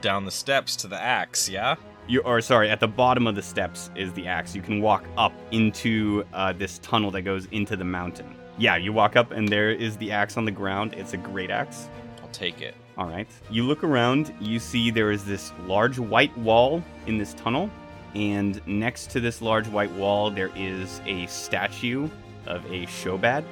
down 0.00 0.24
the 0.24 0.30
steps 0.30 0.76
to 0.76 0.88
the 0.88 1.00
axe. 1.00 1.48
Yeah. 1.48 1.76
You 2.08 2.20
or 2.22 2.40
sorry, 2.40 2.70
at 2.70 2.80
the 2.80 2.88
bottom 2.88 3.26
of 3.26 3.34
the 3.34 3.42
steps 3.42 3.90
is 3.94 4.14
the 4.14 4.26
axe. 4.26 4.54
You 4.54 4.62
can 4.62 4.80
walk 4.80 5.04
up 5.18 5.34
into 5.50 6.24
uh, 6.32 6.54
this 6.54 6.78
tunnel 6.78 7.10
that 7.10 7.20
goes 7.20 7.44
into 7.52 7.76
the 7.76 7.84
mountain. 7.84 8.34
Yeah, 8.56 8.76
you 8.76 8.94
walk 8.94 9.14
up 9.14 9.30
and 9.30 9.46
there 9.46 9.70
is 9.70 9.98
the 9.98 10.10
axe 10.10 10.38
on 10.38 10.46
the 10.46 10.50
ground. 10.50 10.94
It's 10.94 11.12
a 11.12 11.18
great 11.18 11.50
axe. 11.50 11.90
I'll 12.22 12.28
take 12.30 12.62
it. 12.62 12.74
All 12.96 13.06
right. 13.06 13.28
You 13.50 13.64
look 13.64 13.84
around. 13.84 14.34
You 14.40 14.58
see 14.58 14.90
there 14.90 15.10
is 15.10 15.26
this 15.26 15.52
large 15.66 15.98
white 15.98 16.36
wall 16.38 16.82
in 17.06 17.18
this 17.18 17.34
tunnel, 17.34 17.70
and 18.14 18.66
next 18.66 19.10
to 19.10 19.20
this 19.20 19.42
large 19.42 19.68
white 19.68 19.92
wall 19.92 20.30
there 20.30 20.50
is 20.56 21.02
a 21.04 21.26
statue 21.26 22.08
of 22.46 22.64
a 22.72 22.86
Shobhad. 22.86 23.44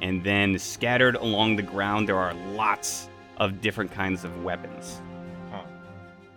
And 0.00 0.22
then 0.22 0.56
scattered 0.60 1.16
along 1.16 1.56
the 1.56 1.62
ground 1.62 2.08
there 2.08 2.18
are 2.18 2.34
lots 2.54 3.08
of 3.38 3.60
different 3.60 3.90
kinds 3.90 4.22
of 4.22 4.44
weapons. 4.44 5.02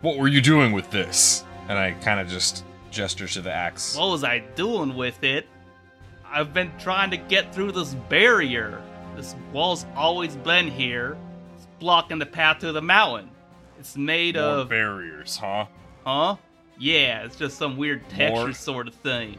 What 0.01 0.17
were 0.17 0.27
you 0.27 0.41
doing 0.41 0.71
with 0.71 0.89
this? 0.91 1.43
And 1.67 1.77
I 1.77 1.91
kind 1.91 2.19
of 2.19 2.27
just 2.27 2.63
gesture 2.91 3.27
to 3.27 3.41
the 3.41 3.51
axe. 3.51 3.95
What 3.97 4.09
was 4.09 4.23
I 4.23 4.39
doing 4.55 4.95
with 4.95 5.23
it? 5.23 5.47
I've 6.27 6.53
been 6.53 6.71
trying 6.79 7.11
to 7.11 7.17
get 7.17 7.53
through 7.53 7.71
this 7.71 7.93
barrier. 8.09 8.81
This 9.15 9.35
wall's 9.51 9.85
always 9.95 10.35
been 10.37 10.67
here. 10.69 11.17
It's 11.55 11.67
blocking 11.79 12.19
the 12.19 12.25
path 12.25 12.59
to 12.59 12.71
the 12.71 12.81
mountain. 12.81 13.29
It's 13.79 13.95
made 13.97 14.35
More 14.35 14.43
of. 14.43 14.69
barriers, 14.69 15.37
huh? 15.37 15.65
Huh? 16.05 16.35
Yeah, 16.77 17.23
it's 17.23 17.37
just 17.37 17.57
some 17.57 17.77
weird 17.77 18.07
texture 18.09 18.35
More? 18.45 18.53
sort 18.53 18.87
of 18.87 18.93
thing. 18.95 19.37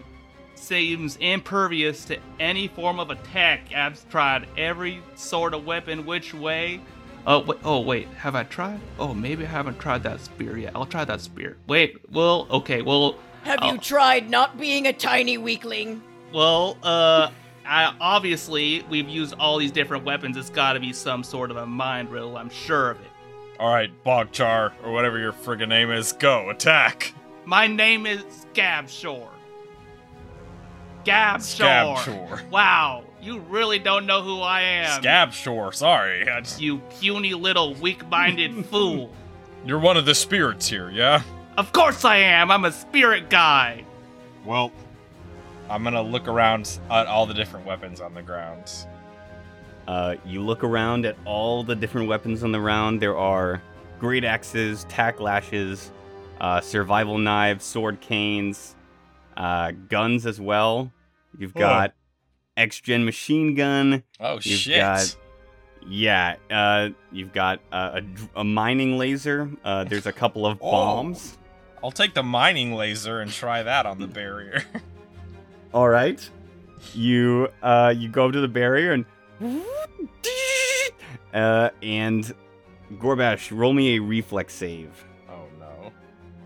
Seems 0.54 1.16
impervious 1.16 2.06
to 2.06 2.18
any 2.40 2.66
form 2.68 2.98
of 2.98 3.10
attack. 3.10 3.72
I've 3.74 4.08
tried 4.08 4.48
every 4.56 5.02
sort 5.14 5.52
of 5.52 5.66
weapon 5.66 6.06
which 6.06 6.32
way. 6.32 6.80
Oh 7.28 7.40
wait, 7.40 7.58
oh 7.64 7.80
wait, 7.80 8.08
have 8.18 8.34
I 8.36 8.44
tried? 8.44 8.80
Oh, 8.98 9.12
maybe 9.12 9.44
I 9.44 9.48
haven't 9.48 9.78
tried 9.80 10.02
that 10.04 10.20
spear 10.20 10.56
yet. 10.56 10.72
I'll 10.76 10.86
try 10.86 11.04
that 11.04 11.20
spear. 11.20 11.56
Wait, 11.66 11.96
well, 12.12 12.46
okay, 12.50 12.82
well, 12.82 13.16
Have 13.42 13.58
Oh. 13.62 13.72
you 13.72 13.78
tried 13.78 14.28
not 14.30 14.58
being 14.58 14.86
a 14.86 14.92
tiny 14.92 15.38
weakling? 15.38 16.02
well, 16.32 16.76
uh, 16.82 17.30
I, 17.64 17.94
obviously 18.00 18.84
we've 18.90 19.08
used 19.08 19.34
all 19.40 19.58
these 19.58 19.72
different 19.72 20.04
weapons. 20.04 20.36
It's 20.36 20.50
got 20.50 20.74
to 20.74 20.80
be 20.80 20.92
some 20.92 21.24
sort 21.24 21.50
of 21.50 21.56
a 21.56 21.66
mind 21.66 22.10
riddle. 22.12 22.36
I'm 22.36 22.50
sure 22.50 22.90
of 22.90 23.00
it. 23.00 23.06
All 23.58 23.72
right, 23.72 23.90
Bogchar, 24.04 24.72
or 24.84 24.92
whatever 24.92 25.18
your 25.18 25.32
friggin' 25.32 25.68
name 25.68 25.90
is, 25.90 26.12
go, 26.12 26.50
attack! 26.50 27.12
My 27.44 27.66
name 27.66 28.06
is 28.06 28.22
Scabshore. 28.54 29.28
Scabshore. 31.04 31.96
Scabshore. 31.96 32.50
Wow, 32.50 33.04
you 33.26 33.40
really 33.40 33.78
don't 33.78 34.06
know 34.06 34.22
who 34.22 34.40
I 34.40 34.60
am. 34.62 35.00
Scab, 35.02 35.30
Scabshore, 35.30 35.74
sorry. 35.74 36.24
Just- 36.24 36.60
You 36.60 36.78
puny 37.00 37.34
little 37.34 37.74
weak-minded 37.74 38.64
fool. 38.70 39.12
You're 39.64 39.78
one 39.80 39.96
of 39.96 40.06
the 40.06 40.14
spirits 40.14 40.68
here, 40.68 40.90
yeah? 40.90 41.22
Of 41.58 41.72
course 41.72 42.04
I 42.04 42.16
am. 42.18 42.50
I'm 42.50 42.64
a 42.64 42.72
spirit 42.72 43.28
guy. 43.30 43.84
Well, 44.44 44.70
I'm 45.68 45.82
gonna 45.82 46.02
look 46.02 46.28
around 46.28 46.78
at 46.90 47.06
all 47.06 47.26
the 47.26 47.34
different 47.34 47.66
weapons 47.66 48.00
on 48.00 48.14
the 48.14 48.22
ground. 48.22 48.70
Uh, 49.88 50.16
you 50.24 50.40
look 50.40 50.62
around 50.64 51.04
at 51.06 51.16
all 51.24 51.62
the 51.64 51.74
different 51.74 52.08
weapons 52.08 52.42
on 52.44 52.52
the 52.52 52.60
round. 52.60 53.00
There 53.00 53.16
are 53.16 53.60
great 53.98 54.24
axes, 54.24 54.84
tack 54.88 55.18
lashes, 55.20 55.90
uh, 56.40 56.60
survival 56.60 57.18
knives, 57.18 57.64
sword 57.64 58.00
canes, 58.00 58.76
uh, 59.36 59.72
guns 59.88 60.26
as 60.26 60.40
well. 60.40 60.92
You've 61.38 61.52
Oh. 61.56 61.60
got 61.60 61.92
X 62.56 62.80
Gen 62.80 63.04
machine 63.04 63.54
gun. 63.54 64.02
Oh 64.20 64.34
You've 64.34 64.60
shit! 64.60 64.78
got- 64.80 65.16
Yeah, 65.88 66.36
uh, 66.50 66.88
you've 67.12 67.32
got 67.32 67.60
uh, 67.70 68.00
a, 68.34 68.40
a 68.40 68.44
mining 68.44 68.98
laser. 68.98 69.50
Uh, 69.64 69.84
there's 69.84 70.06
a 70.06 70.12
couple 70.12 70.46
of 70.46 70.58
Oh. 70.62 70.70
bombs. 70.70 71.36
I'll 71.84 71.90
take 71.92 72.14
the 72.14 72.22
mining 72.22 72.72
laser 72.74 73.20
and 73.20 73.30
try 73.30 73.62
that 73.62 73.86
on 73.86 73.98
the 74.00 74.06
barrier. 74.08 74.62
All 75.74 75.88
right. 75.88 76.28
You 76.94 77.48
uh 77.62 77.92
you 77.96 78.08
go 78.08 78.26
up 78.26 78.32
to 78.32 78.40
the 78.40 78.48
barrier 78.48 78.92
and 78.92 79.04
uh 81.34 81.70
and 81.82 82.34
Ghorbash, 82.94 83.56
roll 83.56 83.72
me 83.72 83.96
a 83.96 83.98
reflex 84.00 84.54
save. 84.54 85.04
oh 85.28 85.46
no. 85.58 85.90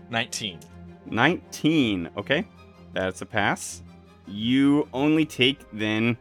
19. 0.09 0.59
19. 1.05 2.09
Okay. 2.17 2.47
That's 2.93 3.21
a 3.21 3.25
pass. 3.25 3.83
You 4.31 4.87
only 4.93 5.25
take 5.25 5.59
then 5.73 6.17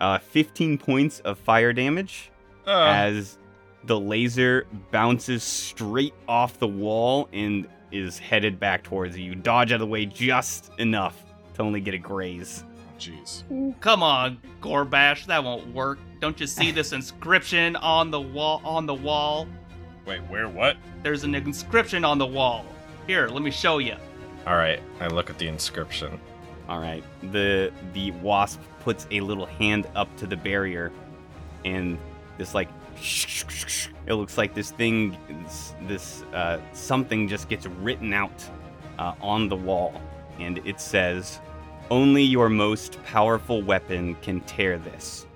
uh 0.00 0.18
15 0.18 0.78
points 0.78 1.20
of 1.20 1.38
fire 1.38 1.72
damage 1.72 2.30
Uh, 2.66 2.86
as 2.86 3.38
the 3.84 3.98
laser 4.00 4.66
bounces 4.90 5.42
straight 5.42 6.14
off 6.26 6.58
the 6.58 6.66
wall 6.66 7.28
and 7.32 7.68
is 7.92 8.18
headed 8.18 8.58
back 8.58 8.82
towards 8.82 9.16
you. 9.16 9.24
You 9.24 9.34
dodge 9.34 9.70
out 9.72 9.76
of 9.76 9.80
the 9.80 9.86
way 9.86 10.06
just 10.06 10.70
enough 10.78 11.22
to 11.54 11.62
only 11.62 11.80
get 11.80 11.94
a 11.94 11.98
graze. 11.98 12.64
Jeez. 12.98 13.44
Come 13.80 14.02
on, 14.02 14.38
Ghorbash, 14.62 15.26
that 15.26 15.44
won't 15.44 15.72
work. 15.74 15.98
Don't 16.20 16.40
you 16.40 16.46
see 16.46 16.70
this 16.70 16.92
inscription 16.98 17.76
on 17.76 18.10
the 18.10 18.20
wall? 18.20 18.62
On 18.64 18.86
the 18.86 18.94
wall, 18.94 19.46
Wait, 20.06 20.20
where? 20.28 20.48
What? 20.48 20.76
there's 21.02 21.24
an 21.24 21.34
inscription 21.34 22.04
on 22.04 22.18
the 22.18 22.26
wall. 22.26 22.64
Here, 23.06 23.28
let 23.28 23.42
me 23.42 23.50
show 23.50 23.78
you. 23.78 23.96
All 24.46 24.56
right. 24.56 24.80
I 25.00 25.06
look 25.08 25.28
at 25.30 25.38
the 25.38 25.46
inscription. 25.48 26.18
All 26.68 26.80
right. 26.80 27.04
The 27.30 27.72
the 27.92 28.10
wasp 28.12 28.60
puts 28.80 29.06
a 29.10 29.20
little 29.20 29.46
hand 29.46 29.86
up 29.94 30.14
to 30.16 30.26
the 30.26 30.36
barrier, 30.36 30.92
and 31.64 31.98
this 32.38 32.54
like 32.54 32.68
it 34.06 34.14
looks 34.14 34.38
like 34.38 34.54
this 34.54 34.70
thing, 34.70 35.16
this, 35.44 35.74
this 35.86 36.22
uh, 36.32 36.58
something 36.72 37.28
just 37.28 37.48
gets 37.48 37.66
written 37.66 38.12
out 38.12 38.44
uh, 38.98 39.14
on 39.20 39.48
the 39.48 39.56
wall, 39.56 40.00
and 40.38 40.58
it 40.64 40.80
says, 40.80 41.40
"Only 41.90 42.22
your 42.22 42.48
most 42.48 43.02
powerful 43.04 43.62
weapon 43.62 44.14
can 44.22 44.40
tear 44.42 44.78
this." 44.78 45.26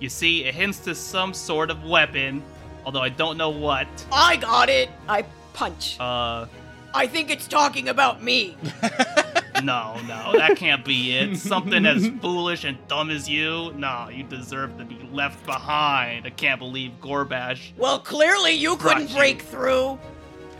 You 0.00 0.08
see, 0.08 0.44
it 0.44 0.54
hints 0.54 0.80
to 0.80 0.94
some 0.94 1.32
sort 1.32 1.70
of 1.70 1.84
weapon, 1.84 2.42
although 2.84 3.00
I 3.00 3.08
don't 3.08 3.38
know 3.38 3.50
what. 3.50 3.88
I 4.12 4.36
got 4.36 4.68
it. 4.68 4.90
I 5.08 5.24
punch. 5.54 5.98
Uh, 5.98 6.46
I 6.92 7.06
think 7.06 7.30
it's 7.30 7.48
talking 7.48 7.88
about 7.88 8.22
me. 8.22 8.56
no, 9.62 10.00
no, 10.06 10.32
that 10.36 10.56
can't 10.56 10.84
be 10.84 11.12
it. 11.16 11.36
Something 11.36 11.86
as 11.86 12.08
foolish 12.20 12.64
and 12.64 12.76
dumb 12.88 13.10
as 13.10 13.28
you? 13.28 13.72
No, 13.76 14.08
you 14.10 14.24
deserve 14.24 14.76
to 14.78 14.84
be 14.84 14.98
left 15.12 15.44
behind. 15.46 16.26
I 16.26 16.30
can't 16.30 16.58
believe 16.58 16.92
Ghorbash. 17.00 17.72
Well, 17.76 17.98
clearly 18.00 18.52
you 18.52 18.76
couldn't 18.76 19.04
Brought 19.06 19.10
you. 19.10 19.16
break 19.16 19.42
through. 19.42 19.98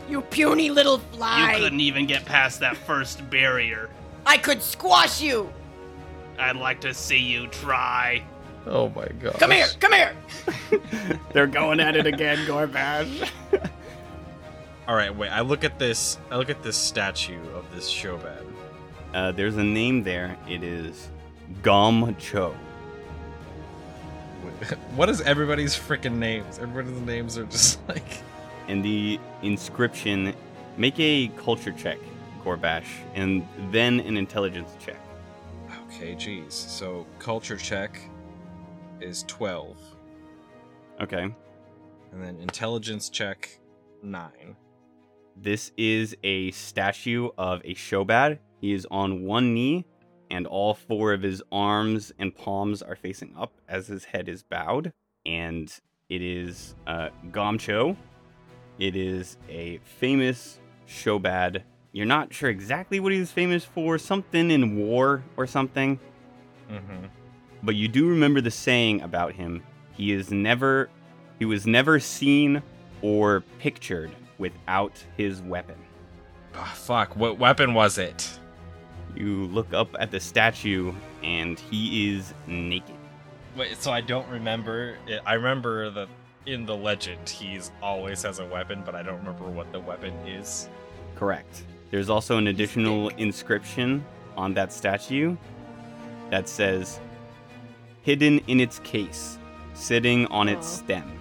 You 0.07 0.21
puny 0.21 0.69
little 0.69 0.99
fly. 0.99 1.53
You 1.53 1.57
couldn't 1.59 1.79
even 1.81 2.05
get 2.05 2.25
past 2.25 2.59
that 2.61 2.77
first 2.77 3.27
barrier. 3.29 3.89
I 4.25 4.37
could 4.37 4.61
squash 4.61 5.21
you. 5.21 5.51
I'd 6.37 6.55
like 6.57 6.81
to 6.81 6.93
see 6.93 7.19
you 7.19 7.47
try. 7.47 8.23
Oh 8.67 8.89
my 8.89 9.07
god. 9.19 9.39
Come 9.39 9.51
here, 9.51 9.67
come 9.79 9.93
here. 9.93 10.15
They're 11.33 11.47
going 11.47 11.79
at 11.79 11.95
it 11.95 12.05
again, 12.07 12.39
Ghorbash. 12.47 13.29
All 14.87 14.95
right, 14.95 15.15
wait. 15.15 15.29
I 15.29 15.41
look 15.41 15.63
at 15.63 15.79
this. 15.79 16.17
I 16.29 16.37
look 16.37 16.49
at 16.49 16.61
this 16.61 16.77
statue 16.77 17.41
of 17.55 17.65
this 17.73 17.91
Shobhad. 17.91 18.43
Uh, 19.15 19.31
there's 19.31 19.55
a 19.55 19.63
name 19.63 20.03
there. 20.03 20.37
It 20.47 20.61
is 20.61 21.09
Gom 21.63 22.15
Cho. 22.17 22.53
What 24.95 25.09
is 25.09 25.21
everybody's 25.21 25.75
freaking 25.75 26.17
names? 26.17 26.59
Everybody's 26.59 26.99
names 27.01 27.37
are 27.37 27.45
just 27.45 27.79
like. 27.87 28.21
and 28.67 28.83
the 28.83 29.19
inscription 29.41 30.33
make 30.77 30.99
a 30.99 31.29
culture 31.37 31.71
check 31.71 31.97
ghorbash 32.43 32.85
and 33.15 33.47
then 33.71 33.99
an 34.01 34.17
intelligence 34.17 34.71
check 34.79 34.99
Okay, 35.87 36.13
geez. 36.15 36.53
So 36.53 37.07
culture 37.19 37.57
check 37.57 37.97
is 39.01 39.23
twelve, 39.23 39.77
okay 41.01 41.23
and 42.11 42.23
then 42.23 42.37
intelligence 42.41 43.09
check 43.09 43.59
nine. 44.03 44.55
this 45.37 45.71
is 45.77 46.15
a 46.23 46.51
statue 46.51 47.29
of 47.37 47.61
a 47.65 47.73
shobhad 47.75 48.39
he 48.65 48.73
is 48.73 48.87
on 48.89 49.23
one 49.25 49.53
knee 49.53 49.85
and 50.31 50.47
all 50.47 50.73
four 50.73 51.13
of 51.13 51.21
his 51.21 51.43
arms 51.51 52.11
and 52.17 52.35
palms 52.35 52.81
are 52.81 52.95
facing 52.95 53.31
up 53.37 53.51
as 53.69 53.85
his 53.85 54.03
head 54.05 54.27
is 54.27 54.41
bowed 54.41 54.91
and 55.23 55.79
it 56.09 56.21
is 56.23 56.73
uh, 56.87 57.09
gomcho 57.29 57.95
it 58.79 58.95
is 58.95 59.37
a 59.49 59.77
famous 59.99 60.59
shobhad 60.87 61.61
you're 61.91 62.07
not 62.07 62.33
sure 62.33 62.49
exactly 62.49 62.99
what 62.99 63.11
he's 63.11 63.31
famous 63.31 63.63
for 63.63 63.97
something 63.99 64.49
in 64.49 64.77
war 64.77 65.23
or 65.37 65.45
something 65.45 65.99
Mm-hmm. 66.71 67.05
but 67.61 67.75
you 67.75 67.87
do 67.87 68.09
remember 68.09 68.41
the 68.41 68.49
saying 68.49 69.01
about 69.01 69.33
him 69.33 69.61
he 69.93 70.11
is 70.11 70.31
never 70.31 70.89
he 71.37 71.45
was 71.45 71.67
never 71.67 71.99
seen 71.99 72.63
or 73.03 73.43
pictured 73.59 74.09
without 74.39 75.03
his 75.17 75.43
weapon 75.43 75.75
Oh, 76.57 76.71
fuck. 76.73 77.15
What 77.17 77.37
weapon 77.37 77.73
was 77.73 77.97
it? 77.97 78.39
You 79.17 79.45
look 79.47 79.73
up 79.73 79.95
at 79.99 80.11
the 80.11 80.19
statue 80.19 80.93
and 81.23 81.59
he 81.59 82.13
is 82.13 82.33
naked 82.47 82.95
Wait. 83.55 83.81
So 83.81 83.91
I 83.91 84.01
don't 84.01 84.27
remember. 84.27 84.97
It. 85.07 85.21
I 85.25 85.35
remember 85.35 85.89
that 85.91 86.09
in 86.45 86.65
the 86.65 86.75
legend 86.75 87.29
he's 87.29 87.71
always 87.81 88.21
has 88.23 88.39
a 88.39 88.45
weapon, 88.45 88.83
but 88.85 88.95
I 88.95 89.01
don't 89.01 89.17
remember 89.17 89.45
what 89.45 89.71
the 89.71 89.79
weapon 89.79 90.13
is. 90.27 90.69
correct 91.15 91.63
there's 91.91 92.09
also 92.09 92.37
an 92.37 92.47
additional 92.47 93.09
inscription 93.09 94.03
on 94.35 94.53
that 94.53 94.73
statue 94.73 95.37
that 96.29 96.49
says 96.49 96.99
hidden 98.01 98.39
in 98.47 98.59
its 98.59 98.79
case 98.79 99.37
sitting 99.73 100.25
on 100.27 100.49
its 100.49 100.67
Aw. 100.67 100.83
stem 100.83 101.19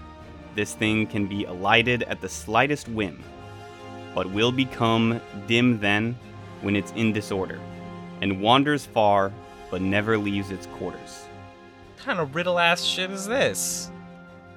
this 0.56 0.74
thing 0.74 1.06
can 1.06 1.26
be 1.26 1.44
alighted 1.44 2.02
at 2.04 2.20
the 2.20 2.28
slightest 2.28 2.88
whim 2.88 3.22
but 4.14 4.28
will 4.30 4.52
become 4.52 5.20
dim 5.46 5.78
then 5.78 6.16
when 6.62 6.74
it's 6.74 6.92
in 6.92 7.12
disorder 7.12 7.60
and 8.24 8.40
wanders 8.40 8.86
far 8.86 9.30
but 9.70 9.82
never 9.82 10.16
leaves 10.16 10.50
its 10.50 10.66
quarters 10.78 11.26
What 11.94 12.06
kind 12.06 12.18
of 12.18 12.34
riddle 12.34 12.58
ass 12.58 12.82
shit 12.82 13.10
is 13.10 13.26
this? 13.26 13.90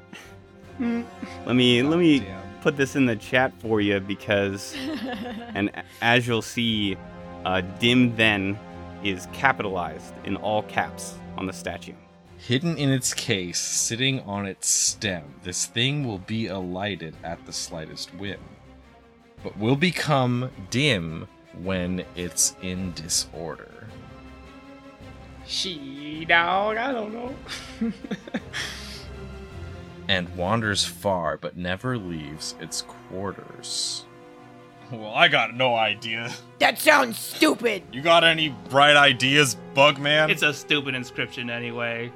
let 0.79 1.55
me 1.55 1.83
let 1.83 1.99
me 1.99 2.19
Damn. 2.19 2.41
put 2.61 2.77
this 2.77 2.95
in 2.95 3.05
the 3.05 3.17
chat 3.17 3.51
for 3.59 3.81
you 3.81 3.99
because 3.99 4.73
and 5.53 5.69
as 6.01 6.25
you'll 6.25 6.41
see 6.41 6.97
uh, 7.45 7.61
dim 7.79 8.15
then 8.15 8.57
is 9.03 9.27
capitalized 9.33 10.13
in 10.23 10.37
all 10.37 10.63
caps 10.63 11.15
on 11.37 11.45
the 11.45 11.53
statue 11.53 11.93
Hidden 12.37 12.77
in 12.77 12.91
its 12.91 13.15
case, 13.15 13.59
sitting 13.59 14.19
on 14.21 14.45
its 14.45 14.69
stem, 14.69 15.23
this 15.41 15.65
thing 15.65 16.05
will 16.05 16.19
be 16.19 16.47
alighted 16.47 17.15
at 17.23 17.43
the 17.47 17.51
slightest 17.51 18.13
whim, 18.13 18.39
but 19.43 19.57
will 19.57 19.75
become 19.75 20.51
dim 20.69 21.27
when 21.63 22.03
it's 22.15 22.55
in 22.61 22.93
disorder. 22.93 23.87
She 25.45 26.25
dog, 26.27 26.77
I 26.77 26.91
don't 26.91 27.13
know. 27.13 27.35
And 30.07 30.33
wanders 30.37 30.85
far, 30.85 31.37
but 31.37 31.57
never 31.57 31.97
leaves 31.97 32.55
its 32.61 32.81
quarters. 32.81 34.05
Well, 34.91 35.13
I 35.13 35.27
got 35.27 35.53
no 35.53 35.75
idea. 35.75 36.31
That 36.59 36.79
sounds 36.79 37.19
stupid. 37.19 37.83
You 37.91 38.01
got 38.01 38.23
any 38.23 38.49
bright 38.69 38.95
ideas, 38.95 39.57
Bugman? 39.75 40.29
It's 40.29 40.43
a 40.43 40.53
stupid 40.53 40.95
inscription 40.95 41.49
anyway. 41.49 42.11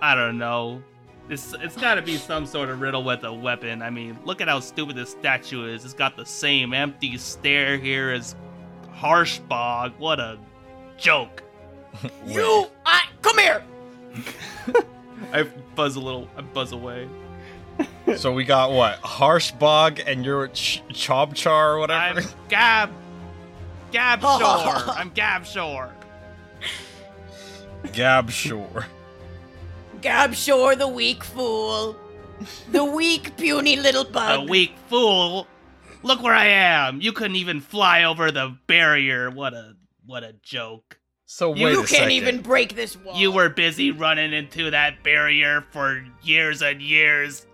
I 0.00 0.14
don't 0.14 0.38
know. 0.38 0.82
It's, 1.28 1.52
it's 1.60 1.76
gotta 1.76 2.00
be 2.00 2.16
some 2.16 2.46
sort 2.46 2.70
of 2.70 2.80
riddle 2.80 3.04
with 3.04 3.24
a 3.24 3.32
weapon. 3.32 3.82
I 3.82 3.90
mean, 3.90 4.18
look 4.24 4.40
at 4.40 4.48
how 4.48 4.60
stupid 4.60 4.96
this 4.96 5.10
statue 5.10 5.66
is. 5.66 5.84
It's 5.84 5.92
got 5.92 6.16
the 6.16 6.24
same 6.24 6.72
empty 6.72 7.18
stare 7.18 7.76
here 7.76 8.10
as 8.12 8.34
Harshbog. 8.98 9.98
What 9.98 10.20
a 10.20 10.38
joke. 10.96 11.42
You, 12.26 12.66
I, 12.84 13.04
come 13.22 13.38
here. 13.38 13.64
I 15.32 15.44
buzz 15.74 15.96
a 15.96 16.00
little, 16.00 16.28
I 16.36 16.42
buzz 16.42 16.72
away. 16.72 17.08
so 18.16 18.32
we 18.32 18.44
got 18.44 18.72
what? 18.72 18.98
Harsh 18.98 19.52
Harshbog 19.54 20.02
and 20.06 20.24
your 20.24 20.48
ch- 20.48 20.82
Chobchar 20.90 21.74
or 21.74 21.78
whatever? 21.78 22.20
I'm 22.20 22.26
Gab. 22.48 22.90
Gabshore. 23.92 24.94
I'm 24.96 25.10
Gab 25.10 25.46
Shore. 25.46 25.90
Gab 27.92 28.30
Shore. 28.30 28.86
Gab 30.02 30.34
Shore, 30.34 30.76
the 30.76 30.88
weak 30.88 31.24
fool. 31.24 31.96
The 32.70 32.84
weak, 32.84 33.36
puny 33.36 33.76
little 33.76 34.04
bug. 34.04 34.40
A 34.40 34.50
weak 34.50 34.74
fool. 34.88 35.46
Look 36.02 36.22
where 36.22 36.34
I 36.34 36.46
am. 36.46 37.00
You 37.00 37.12
couldn't 37.12 37.36
even 37.36 37.60
fly 37.60 38.04
over 38.04 38.30
the 38.30 38.56
barrier. 38.66 39.30
What 39.30 39.54
a 39.54 39.74
what 40.04 40.22
a 40.22 40.34
joke. 40.42 40.98
So 41.24 41.50
wait 41.50 41.60
you 41.60 41.70
a 41.70 41.74
can't 41.78 41.88
second. 41.88 42.10
even 42.12 42.42
break 42.42 42.76
this 42.76 42.96
wall. 42.96 43.16
You 43.16 43.32
were 43.32 43.48
busy 43.48 43.90
running 43.90 44.32
into 44.32 44.70
that 44.70 45.02
barrier 45.02 45.64
for 45.72 46.04
years 46.22 46.62
and 46.62 46.80
years. 46.80 47.46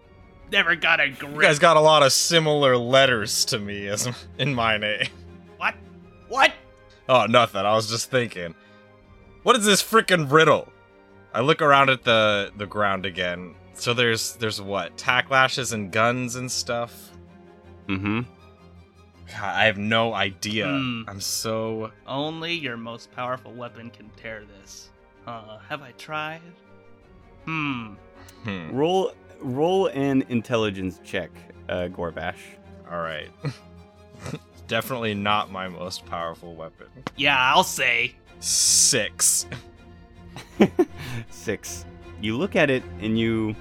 Never 0.51 0.77
got 0.77 1.01
a 1.01 1.09
grip. 1.09 1.35
You 1.35 1.41
guys 1.41 1.59
got 1.59 1.79
a 1.79 1.81
lot 1.81 2.03
of 2.03 2.13
similar 2.13 2.77
letters 2.77 3.47
to 3.47 3.59
me 3.59 3.87
as 3.89 4.07
in 4.39 4.55
my 4.55 4.77
name. 4.77 5.07
what? 5.57 5.75
What? 6.29 6.53
Oh, 7.09 7.25
nothing. 7.27 7.65
I 7.65 7.75
was 7.75 7.89
just 7.89 8.11
thinking. 8.11 8.55
What 9.43 9.57
is 9.57 9.65
this 9.65 9.83
freaking 9.83 10.31
riddle? 10.31 10.71
I 11.33 11.41
look 11.41 11.63
around 11.63 11.89
at 11.89 12.05
the 12.05 12.53
the 12.59 12.67
ground 12.67 13.07
again. 13.07 13.55
So 13.73 13.95
there's 13.95 14.35
there's 14.37 14.61
what? 14.61 14.99
Tack 14.99 15.31
lashes 15.31 15.73
and 15.73 15.91
guns 15.91 16.37
and 16.37 16.53
stuff. 16.53 17.12
Mm-hmm 17.99 18.21
God, 19.33 19.57
I 19.57 19.65
have 19.65 19.79
no 19.79 20.15
idea. 20.15 20.67
Hmm. 20.67 21.03
I'm 21.09 21.21
so 21.21 21.91
Only 22.07 22.53
your 22.53 22.77
most 22.77 23.11
powerful 23.13 23.53
weapon 23.53 23.91
can 23.91 24.11
tear 24.11 24.45
this. 24.45 24.91
Uh, 25.27 25.59
have 25.69 25.83
I 25.83 25.93
tried? 25.93 26.43
Hmm. 27.45 27.95
hmm. 28.45 28.71
roll 28.73 29.13
roll 29.41 29.87
an 29.89 30.25
intelligence 30.29 31.01
check 31.03 31.31
uh, 31.69 31.89
ghorbash 31.89 32.37
All 32.91 33.01
right. 33.01 33.31
Definitely 34.69 35.15
not 35.15 35.51
my 35.51 35.69
most 35.69 36.07
powerful 36.07 36.55
weapon. 36.55 36.87
Yeah, 37.17 37.37
I'll 37.39 37.65
say. 37.65 38.15
Six. 38.41 39.47
Six. 41.31 41.85
You 42.21 42.37
look 42.37 42.55
at 42.57 42.71
it 42.71 42.83
and 43.01 43.19
you. 43.19 43.57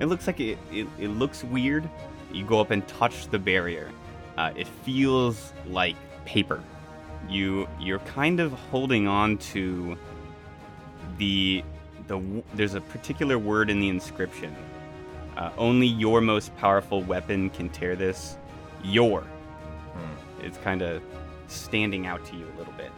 It 0.00 0.06
looks 0.06 0.26
like 0.26 0.40
it, 0.40 0.58
it, 0.72 0.86
it 0.98 1.08
looks 1.08 1.42
weird. 1.44 1.88
You 2.32 2.44
go 2.44 2.60
up 2.60 2.70
and 2.70 2.86
touch 2.88 3.28
the 3.28 3.38
barrier. 3.38 3.90
Uh, 4.36 4.52
it 4.56 4.68
feels 4.68 5.52
like 5.66 5.96
paper. 6.24 6.62
you 7.28 7.66
you're 7.80 7.98
kind 8.00 8.38
of 8.40 8.52
holding 8.52 9.08
on 9.08 9.38
to 9.38 9.96
the 11.18 11.64
the 12.06 12.42
there's 12.54 12.74
a 12.74 12.80
particular 12.80 13.38
word 13.38 13.70
in 13.70 13.80
the 13.80 13.88
inscription. 13.88 14.54
Uh, 15.36 15.50
only 15.58 15.86
your 15.86 16.20
most 16.20 16.54
powerful 16.56 17.02
weapon 17.02 17.50
can 17.50 17.68
tear 17.70 17.96
this. 17.96 18.36
Your. 18.84 19.24
It's 20.42 20.58
kind 20.58 20.82
of 20.82 21.02
standing 21.48 22.06
out 22.06 22.24
to 22.26 22.36
you 22.36 22.44
a 22.44 22.56
little 22.58 22.72
bit. 22.74 22.92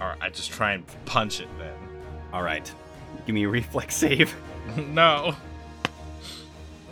All 0.00 0.08
right, 0.08 0.18
I 0.20 0.30
just 0.30 0.50
try 0.50 0.72
and 0.72 0.84
punch 1.04 1.40
it 1.40 1.48
then. 1.58 1.74
All 2.32 2.42
right, 2.42 2.72
give 3.26 3.34
me 3.34 3.44
a 3.44 3.48
reflex 3.48 3.94
save. 3.96 4.34
no. 4.88 5.34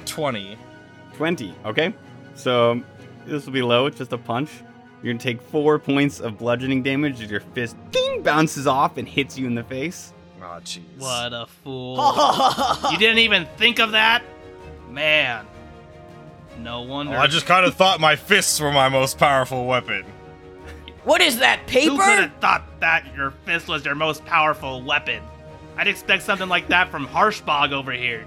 20. 0.05 0.59
20. 1.19 1.53
Okay. 1.65 1.93
So 2.37 2.81
this 3.27 3.45
will 3.45 3.53
be 3.53 3.63
low. 3.63 3.87
It's 3.87 3.99
just 3.99 4.13
a 4.13 4.19
punch. 4.19 4.51
You're 5.03 5.13
gonna 5.13 5.23
take 5.23 5.43
four 5.43 5.79
points 5.79 6.21
of 6.21 6.39
bludgeoning 6.39 6.85
damage 6.85 7.21
as 7.21 7.31
your 7.31 7.41
fist 7.41 7.77
ding 7.91 8.23
bounces 8.23 8.69
off 8.69 8.97
and 8.97 9.07
hits 9.07 9.37
you 9.37 9.47
in 9.47 9.55
the 9.57 9.65
face. 9.65 10.15
Oh, 10.41 10.61
jeez. 10.65 10.83
What 10.97 11.33
a 11.33 11.47
fool. 11.65 11.97
you 12.93 12.99
didn't 12.99 13.19
even 13.19 13.47
think 13.57 13.81
of 13.81 13.91
that? 13.91 14.23
Man. 14.89 15.45
No 16.61 16.83
wonder. 16.83 17.17
Oh, 17.17 17.19
I 17.19 17.27
just 17.27 17.47
kind 17.47 17.67
of 17.67 17.75
thought 17.75 18.01
my 18.01 18.15
fists 18.15 18.61
were 18.61 18.73
my 18.73 18.89
most 18.89 19.19
powerful 19.19 19.67
weapon. 19.67 20.05
what 21.05 21.21
is 21.21 21.39
that, 21.41 21.67
paper? 21.67 21.91
Who 21.91 21.99
could 21.99 22.21
have 22.21 22.35
thought 22.37 22.65
that 22.81 23.13
your 23.17 23.33
fist 23.45 23.67
was 23.67 23.85
your 23.85 23.97
most 23.97 24.25
powerful 24.25 24.83
weapon? 24.83 25.23
I'd 25.77 25.89
expect 25.89 26.23
something 26.23 26.49
like 26.49 26.69
that 26.69 26.91
from 26.91 27.09
Harshbog 27.09 27.73
over 27.73 27.91
here. 27.93 28.25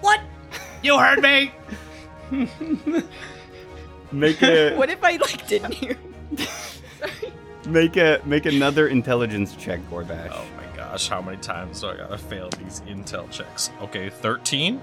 What? 0.00 0.20
You 0.82 0.98
heard 0.98 1.20
me? 1.20 1.52
Make 4.12 4.42
a 4.42 4.74
What 4.76 4.90
if 4.90 5.02
I 5.02 5.16
like 5.16 5.46
didn't 5.46 5.74
hear? 5.74 5.96
Sorry. 6.98 7.32
make 7.66 7.96
a 7.96 8.20
make 8.24 8.46
another 8.46 8.88
intelligence 8.88 9.54
check, 9.56 9.80
Ghorbash. 9.90 10.30
Oh 10.32 10.44
my 10.56 10.76
gosh, 10.76 11.08
how 11.08 11.20
many 11.20 11.36
times 11.38 11.80
do 11.80 11.88
I 11.88 11.96
gotta 11.96 12.18
fail 12.18 12.48
these 12.50 12.80
intel 12.82 13.30
checks? 13.30 13.70
Okay, 13.82 14.08
13? 14.08 14.80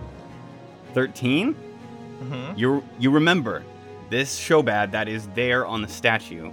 13. 0.94 1.54
Mm-hmm. 1.54 2.58
You 2.58 2.84
you 3.00 3.12
remember 3.12 3.64
this 4.10 4.40
Shobhad 4.40 4.92
that 4.92 5.08
is 5.08 5.28
there 5.30 5.66
on 5.66 5.82
the 5.82 5.88
statue. 5.88 6.52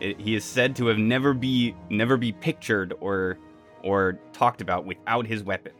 It, 0.00 0.18
he 0.20 0.34
is 0.34 0.44
said 0.44 0.76
to 0.76 0.86
have 0.86 0.98
never 0.98 1.34
be 1.34 1.74
never 1.90 2.16
be 2.16 2.32
pictured 2.32 2.94
or 3.00 3.38
or 3.82 4.18
talked 4.32 4.60
about 4.60 4.84
without 4.84 5.26
his 5.26 5.42
weapon. 5.42 5.72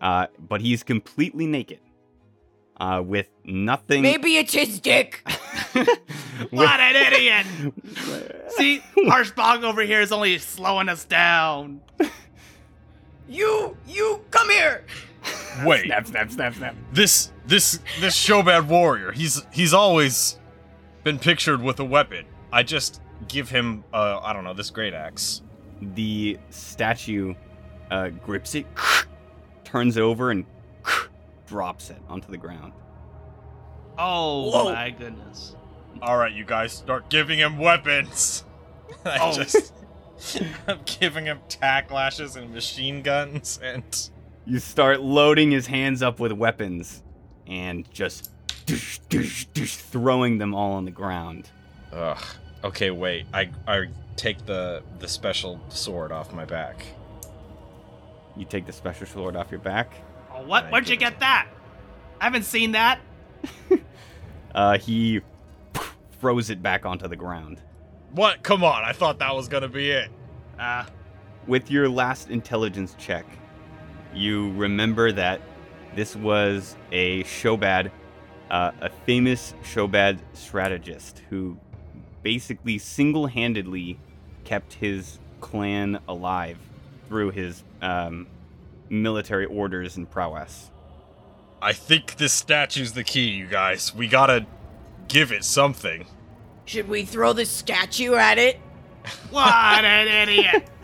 Uh, 0.00 0.28
but 0.48 0.60
he's 0.60 0.82
completely 0.84 1.46
naked, 1.46 1.80
uh, 2.80 3.02
with 3.04 3.28
nothing. 3.44 4.02
Maybe 4.02 4.36
it's 4.36 4.54
his 4.54 4.80
dick. 4.80 5.26
What 6.50 6.78
an 6.78 6.94
idiot! 6.94 7.46
See, 8.50 8.80
Harshbog 8.96 9.64
over 9.64 9.82
here 9.82 10.00
is 10.00 10.12
only 10.12 10.38
slowing 10.38 10.88
us 10.88 11.04
down. 11.04 11.80
You, 13.28 13.76
you, 13.86 14.24
come 14.30 14.48
here. 14.48 14.84
Wait, 15.64 15.86
snap, 15.86 16.06
snap, 16.06 16.30
snap, 16.30 16.54
snap. 16.54 16.76
this 16.92 17.32
this 17.44 17.80
this 18.00 18.16
Shobhad 18.16 18.68
warrior. 18.68 19.10
He's 19.10 19.42
he's 19.52 19.74
always 19.74 20.38
been 21.02 21.18
pictured 21.18 21.60
with 21.60 21.80
a 21.80 21.84
weapon. 21.84 22.24
I 22.52 22.62
just 22.62 23.02
give 23.26 23.50
him, 23.50 23.84
uh, 23.92 24.20
I 24.22 24.32
don't 24.32 24.44
know, 24.44 24.54
this 24.54 24.70
great 24.70 24.94
axe. 24.94 25.42
The 25.82 26.38
statue 26.50 27.34
uh, 27.90 28.08
grips 28.08 28.54
it, 28.54 28.66
turns 29.64 29.98
over, 29.98 30.30
and 30.30 30.46
drops 31.48 31.90
it 31.90 31.98
onto 32.08 32.30
the 32.30 32.36
ground. 32.36 32.72
Oh 33.98 34.50
Whoa. 34.50 34.72
my 34.72 34.90
goodness. 34.90 35.54
All 36.00 36.16
right, 36.16 36.32
you 36.32 36.44
guys, 36.44 36.72
start 36.72 37.10
giving 37.10 37.38
him 37.38 37.58
weapons. 37.58 38.44
I 39.04 39.18
Oh. 39.20 39.32
just. 39.32 39.72
I'm 40.66 40.80
giving 40.84 41.26
him 41.26 41.38
tack 41.48 41.90
lashes 41.90 42.36
and 42.36 42.52
machine 42.52 43.02
guns 43.02 43.58
and. 43.62 44.10
You 44.46 44.58
start 44.60 45.00
loading 45.00 45.50
his 45.50 45.66
hands 45.66 46.02
up 46.02 46.18
with 46.20 46.32
weapons 46.32 47.02
and 47.46 47.88
just 47.92 48.30
doosh, 48.66 48.98
doosh, 49.10 49.46
doosh, 49.52 49.76
throwing 49.76 50.38
them 50.38 50.54
all 50.54 50.72
on 50.72 50.84
the 50.86 50.90
ground. 50.90 51.50
Ugh. 51.92 52.22
Okay, 52.64 52.90
wait. 52.90 53.26
I 53.34 53.50
I 53.66 53.86
take 54.16 54.44
the 54.46 54.82
the 55.00 55.06
special 55.08 55.60
sword 55.68 56.12
off 56.12 56.32
my 56.32 56.44
back. 56.44 56.84
You 58.36 58.44
take 58.46 58.66
the 58.66 58.72
special 58.72 59.06
sword 59.06 59.36
off 59.36 59.50
your 59.50 59.60
back. 59.60 59.92
What? 60.44 60.64
I 60.64 60.70
Where'd 60.70 60.88
you 60.88 60.96
get 60.96 61.12
get 61.12 61.20
that? 61.20 61.48
I 62.20 62.24
haven't 62.24 62.44
seen 62.44 62.72
that. 62.72 63.00
Uh, 64.54 64.78
he 64.78 65.20
throws 66.20 66.50
it 66.50 66.62
back 66.62 66.84
onto 66.86 67.06
the 67.06 67.14
ground. 67.14 67.60
What? 68.12 68.42
Come 68.42 68.64
on! 68.64 68.82
I 68.82 68.92
thought 68.92 69.18
that 69.20 69.34
was 69.36 69.46
gonna 69.46 69.68
be 69.68 69.90
it. 69.90 70.10
Uh, 70.58 70.84
With 71.46 71.70
your 71.70 71.88
last 71.88 72.30
intelligence 72.30 72.96
check, 72.98 73.24
you 74.14 74.50
remember 74.54 75.12
that 75.12 75.40
this 75.94 76.16
was 76.16 76.76
a 76.90 77.22
Shobhad, 77.24 77.90
uh, 78.50 78.72
a 78.80 78.88
famous 79.06 79.54
Shobhad 79.62 80.18
strategist 80.32 81.22
who 81.30 81.56
basically 82.22 82.78
single 82.78 83.26
handedly 83.26 83.98
kept 84.44 84.72
his 84.72 85.20
clan 85.40 86.00
alive 86.08 86.58
through 87.06 87.30
his 87.30 87.62
um, 87.80 88.26
military 88.90 89.44
orders 89.46 89.96
and 89.96 90.10
prowess. 90.10 90.70
I 91.60 91.72
think 91.72 92.16
this 92.16 92.32
statue's 92.32 92.92
the 92.92 93.04
key, 93.04 93.28
you 93.28 93.46
guys. 93.46 93.94
We 93.94 94.08
gotta 94.08 94.46
give 95.08 95.32
it 95.32 95.44
something. 95.44 96.06
Should 96.66 96.88
we 96.88 97.04
throw 97.04 97.32
the 97.32 97.44
statue 97.46 98.14
at 98.14 98.38
it? 98.38 98.56
what 99.30 99.84
an 99.84 100.28
idiot. 100.28 100.68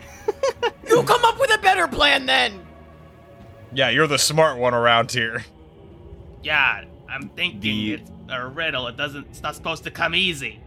You 0.87 1.03
come 1.03 1.23
up 1.25 1.39
with 1.39 1.53
a 1.53 1.57
better 1.59 1.87
plan 1.87 2.25
then. 2.25 2.65
Yeah, 3.73 3.89
you're 3.89 4.07
the 4.07 4.17
smart 4.17 4.57
one 4.57 4.73
around 4.73 5.11
here. 5.11 5.43
Yeah, 6.41 6.85
I'm 7.09 7.29
thinking 7.29 7.61
The- 7.61 7.93
it's 7.93 8.11
a 8.29 8.47
riddle. 8.47 8.87
It 8.87 8.95
doesn't. 8.97 9.27
It's 9.29 9.41
not 9.43 9.55
supposed 9.55 9.83
to 9.83 9.91
come 9.91 10.15
easy. 10.15 10.59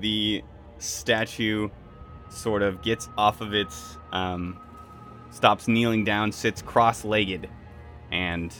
the 0.00 0.42
statue 0.78 1.68
sort 2.30 2.62
of 2.62 2.82
gets 2.82 3.08
off 3.18 3.40
of 3.40 3.54
its 3.54 3.96
um, 4.12 4.58
stops 5.32 5.66
kneeling 5.66 6.04
down 6.04 6.30
sits 6.30 6.62
cross-legged 6.62 7.48
and 8.12 8.54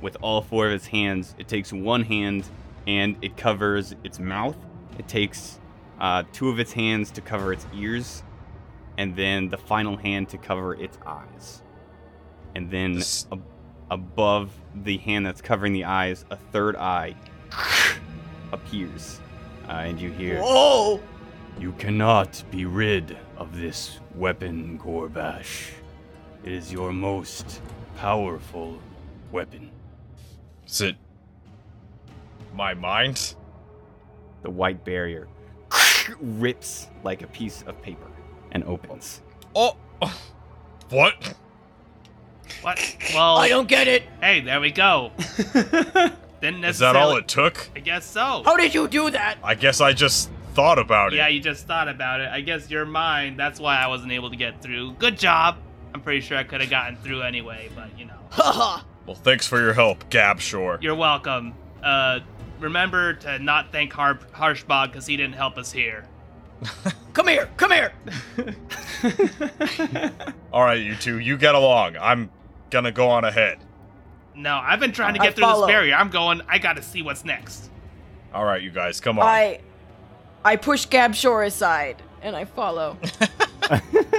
with 0.00 0.16
all 0.22 0.40
four 0.40 0.66
of 0.68 0.72
its 0.72 0.86
hands 0.86 1.34
it 1.38 1.48
takes 1.48 1.72
one 1.72 2.02
hand 2.02 2.44
and 2.86 3.16
it 3.20 3.36
covers 3.36 3.94
its 4.04 4.18
mouth 4.18 4.56
it 4.98 5.06
takes 5.08 5.58
uh, 6.00 6.22
two 6.32 6.48
of 6.48 6.58
its 6.58 6.72
hands 6.72 7.10
to 7.10 7.20
cover 7.20 7.52
its 7.52 7.66
ears 7.74 8.22
and 8.96 9.16
then 9.16 9.48
the 9.48 9.58
final 9.58 9.96
hand 9.96 10.28
to 10.28 10.38
cover 10.38 10.74
its 10.74 10.98
eyes 11.06 11.62
and 12.54 12.70
then 12.70 12.94
This- 12.94 13.26
ab- 13.32 13.42
above 13.90 14.50
the 14.74 14.98
hand 14.98 15.26
that's 15.26 15.42
covering 15.42 15.72
the 15.72 15.84
eyes 15.84 16.24
a 16.30 16.36
third 16.36 16.76
eye 16.76 17.14
appears 18.52 19.20
uh, 19.68 19.72
and 19.72 20.00
you 20.00 20.10
hear 20.10 20.40
Whoa. 20.40 21.00
you 21.58 21.72
cannot 21.72 22.42
be 22.50 22.64
rid 22.66 23.16
of 23.36 23.56
this 23.56 23.98
weapon, 24.14 24.78
Ghorbash. 24.78 25.70
It 26.44 26.52
is 26.52 26.70
your 26.70 26.92
most 26.92 27.62
powerful 27.96 28.78
weapon. 29.32 29.70
Is 30.66 30.82
it 30.82 30.96
my 32.52 32.74
mind? 32.74 33.34
The 34.42 34.50
white 34.50 34.84
barrier 34.84 35.26
rips 36.20 36.88
like 37.02 37.22
a 37.22 37.26
piece 37.28 37.62
of 37.66 37.80
paper 37.80 38.10
and 38.52 38.62
opens. 38.64 39.22
Oh, 39.56 39.78
what? 40.90 41.34
What? 42.60 42.96
Well, 43.14 43.38
I 43.38 43.48
don't 43.48 43.66
get 43.66 43.88
it. 43.88 44.02
hey, 44.20 44.40
there 44.42 44.60
we 44.60 44.70
go. 44.70 45.12
Didn't 46.42 46.62
Is 46.62 46.78
that 46.80 46.94
all 46.94 47.16
it 47.16 47.26
took? 47.26 47.70
I 47.74 47.80
guess 47.80 48.04
so. 48.04 48.42
How 48.44 48.58
did 48.58 48.74
you 48.74 48.86
do 48.86 49.10
that? 49.10 49.38
I 49.42 49.54
guess 49.54 49.80
I 49.80 49.94
just 49.94 50.30
thought 50.52 50.78
about 50.78 51.14
it. 51.14 51.16
Yeah, 51.16 51.28
you 51.28 51.40
just 51.40 51.66
thought 51.66 51.88
about 51.88 52.20
it. 52.20 52.28
I 52.28 52.42
guess 52.42 52.70
your 52.70 52.84
mind. 52.84 53.38
That's 53.38 53.58
why 53.58 53.78
I 53.78 53.86
wasn't 53.86 54.12
able 54.12 54.28
to 54.28 54.36
get 54.36 54.60
through. 54.60 54.92
Good 54.94 55.18
job. 55.18 55.56
I'm 55.94 56.00
pretty 56.00 56.20
sure 56.20 56.36
I 56.36 56.42
could 56.42 56.60
have 56.60 56.70
gotten 56.70 56.96
through 56.96 57.22
anyway, 57.22 57.70
but 57.74 57.96
you 57.96 58.06
know. 58.06 58.18
Haha. 58.30 58.82
Well, 59.06 59.14
thanks 59.14 59.46
for 59.46 59.60
your 59.60 59.72
help, 59.72 60.10
Gab 60.10 60.40
Shore. 60.40 60.78
You're 60.82 60.96
welcome. 60.96 61.54
Uh, 61.82 62.18
remember 62.58 63.14
to 63.14 63.38
not 63.38 63.70
thank 63.70 63.92
Har- 63.92 64.18
Harshbog 64.34 64.88
because 64.88 65.06
he 65.06 65.16
didn't 65.16 65.36
help 65.36 65.56
us 65.56 65.70
here. 65.70 66.04
come 67.12 67.28
here. 67.28 67.48
Come 67.56 67.70
here. 67.70 67.92
All 70.52 70.64
right, 70.64 70.80
you 70.80 70.96
two, 70.96 71.20
you 71.20 71.36
get 71.36 71.54
along. 71.54 71.96
I'm 72.00 72.28
gonna 72.70 72.90
go 72.92 73.08
on 73.08 73.24
ahead. 73.24 73.58
No, 74.34 74.56
I've 74.56 74.80
been 74.80 74.90
trying 74.90 75.14
to 75.14 75.20
I 75.20 75.26
get 75.26 75.36
through 75.36 75.42
follow. 75.44 75.66
this 75.66 75.72
barrier. 75.72 75.94
I'm 75.94 76.10
going. 76.10 76.42
I 76.48 76.58
gotta 76.58 76.82
see 76.82 77.02
what's 77.02 77.24
next. 77.24 77.70
All 78.32 78.44
right, 78.44 78.60
you 78.60 78.72
guys, 78.72 79.00
come 79.00 79.20
on. 79.20 79.26
I, 79.26 79.60
I 80.44 80.56
push 80.56 80.86
Gab 80.86 81.14
Shore 81.14 81.44
aside 81.44 82.02
and 82.24 82.34
I 82.34 82.46
follow. 82.46 82.96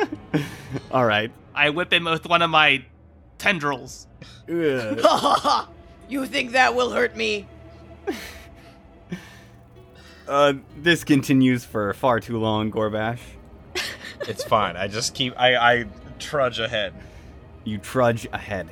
All 0.91 1.05
right. 1.05 1.31
I 1.53 1.71
whip 1.71 1.91
him 1.91 2.05
with 2.05 2.27
one 2.27 2.41
of 2.41 2.49
my 2.49 2.85
tendrils. 3.37 4.07
Ugh. 4.49 5.67
You 6.07 6.27
think 6.27 6.51
that 6.51 6.75
will 6.75 6.91
hurt 6.91 7.17
me? 7.17 7.47
Uh, 10.27 10.53
this 10.77 11.03
continues 11.03 11.63
for 11.63 11.93
far 11.93 12.19
too 12.19 12.39
long, 12.39 12.71
Ghorbash. 12.71 13.19
It's 14.21 14.43
fine. 14.43 14.75
I 14.75 14.87
just 14.87 15.13
keep. 15.13 15.39
I 15.39 15.55
I 15.55 15.85
trudge 16.17 16.57
ahead. 16.57 16.95
You 17.63 17.77
trudge 17.77 18.27
ahead. 18.33 18.67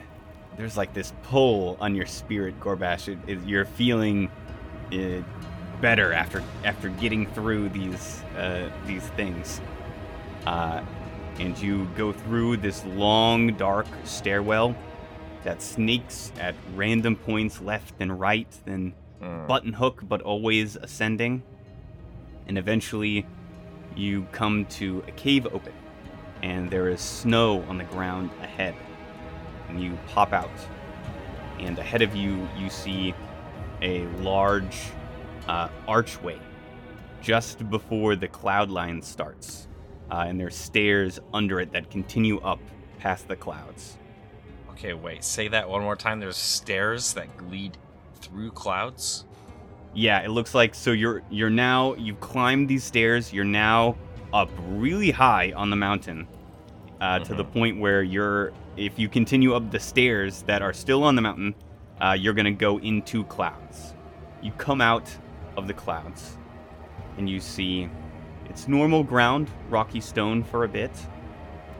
There's 0.57 0.75
like 0.75 0.95
this 0.95 1.13
pull 1.21 1.77
on 1.79 1.93
your 1.93 2.07
spirit, 2.07 2.59
Ghorbash. 2.59 3.07
It, 3.07 3.19
it, 3.27 3.47
you're 3.47 3.65
feeling 3.65 4.31
it 4.89 5.23
better 5.83 6.13
after 6.13 6.41
after 6.63 6.87
getting 6.89 7.27
through 7.33 7.67
these 7.69 8.23
uh, 8.37 8.69
these 8.87 9.03
things. 9.19 9.61
Uh, 10.47 10.81
and 11.39 11.57
you 11.59 11.87
go 11.97 12.13
through 12.13 12.57
this 12.57 12.85
long, 12.85 13.53
dark 13.55 13.87
stairwell 14.03 14.75
that 15.43 15.61
snakes 15.61 16.31
at 16.39 16.55
random 16.75 17.15
points 17.15 17.59
left 17.61 17.93
and 17.99 18.19
right, 18.19 18.47
then 18.65 18.93
Hmm. 19.23 19.47
button 19.47 19.73
hook, 19.73 20.03
but 20.07 20.21
always 20.21 20.75
ascending. 20.75 21.43
And 22.47 22.57
eventually, 22.57 23.25
you 23.95 24.27
come 24.33 24.65
to 24.65 25.01
a 25.07 25.11
cave 25.11 25.47
open, 25.53 25.73
and 26.41 26.69
there 26.69 26.89
is 26.89 26.99
snow 26.99 27.61
on 27.69 27.77
the 27.77 27.85
ground 27.85 28.31
ahead. 28.41 28.75
And 29.69 29.81
you 29.81 29.97
pop 30.07 30.33
out, 30.33 30.49
and 31.59 31.79
ahead 31.79 32.01
of 32.01 32.15
you, 32.15 32.47
you 32.57 32.69
see 32.69 33.15
a 33.81 34.05
large 34.19 34.91
uh, 35.47 35.69
archway 35.87 36.39
just 37.21 37.69
before 37.69 38.15
the 38.15 38.27
cloud 38.27 38.69
line 38.69 39.01
starts. 39.01 39.67
Uh, 40.11 40.25
and 40.27 40.39
there's 40.39 40.55
stairs 40.55 41.19
under 41.33 41.59
it 41.59 41.71
that 41.71 41.89
continue 41.89 42.39
up 42.41 42.59
past 42.99 43.27
the 43.27 43.35
clouds. 43.35 43.97
Okay, 44.71 44.93
wait. 44.93 45.23
Say 45.23 45.47
that 45.47 45.67
one 45.69 45.81
more 45.81 45.95
time. 45.95 46.19
There's 46.19 46.35
stairs 46.35 47.13
that 47.13 47.27
lead 47.49 47.77
through 48.15 48.51
clouds. 48.51 49.25
Yeah, 49.93 50.19
it 50.21 50.29
looks 50.29 50.55
like 50.55 50.73
so 50.73 50.91
you're 50.91 51.21
you're 51.29 51.49
now 51.51 51.93
you've 51.95 52.19
climbed 52.19 52.67
these 52.67 52.83
stairs. 52.83 53.31
You're 53.31 53.45
now 53.45 53.95
up 54.33 54.49
really 54.69 55.11
high 55.11 55.53
on 55.55 55.69
the 55.69 55.75
mountain, 55.75 56.27
uh, 56.99 57.19
to 57.19 57.35
the 57.35 57.43
point 57.43 57.79
where 57.79 58.01
you're 58.01 58.51
if 58.75 58.97
you 58.97 59.07
continue 59.07 59.53
up 59.53 59.69
the 59.71 59.79
stairs 59.79 60.41
that 60.43 60.61
are 60.61 60.73
still 60.73 61.03
on 61.03 61.15
the 61.15 61.21
mountain, 61.21 61.53
uh, 62.01 62.15
you're 62.17 62.33
gonna 62.33 62.51
go 62.51 62.79
into 62.79 63.23
clouds. 63.25 63.93
You 64.41 64.51
come 64.53 64.81
out 64.81 65.15
of 65.57 65.67
the 65.67 65.73
clouds, 65.73 66.37
and 67.17 67.29
you 67.29 67.39
see 67.39 67.89
it's 68.49 68.67
normal 68.67 69.03
ground, 69.03 69.49
rocky 69.69 70.01
stone 70.01 70.43
for 70.43 70.63
a 70.63 70.67
bit, 70.67 70.91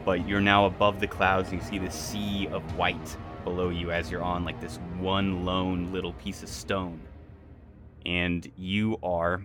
but 0.04 0.26
you're 0.28 0.40
now 0.40 0.66
above 0.66 1.00
the 1.00 1.06
clouds. 1.06 1.50
And 1.50 1.60
you 1.60 1.68
see 1.68 1.78
the 1.78 1.90
sea 1.90 2.48
of 2.48 2.62
white 2.76 3.16
below 3.44 3.68
you 3.68 3.90
as 3.90 4.10
you're 4.10 4.22
on 4.22 4.44
like 4.44 4.60
this 4.60 4.78
one 4.98 5.44
lone 5.44 5.92
little 5.92 6.14
piece 6.14 6.42
of 6.42 6.48
stone 6.48 7.00
and 8.06 8.50
you 8.56 8.98
are 9.02 9.42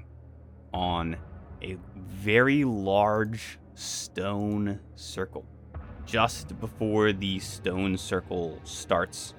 on 0.74 1.18
a 1.62 1.78
very 1.96 2.64
large 2.64 3.60
stone 3.76 4.80
circle. 4.96 5.46
Just 6.06 6.60
before 6.60 7.14
the 7.14 7.40
stone 7.40 7.98
circle 7.98 8.60
starts, 8.64 9.34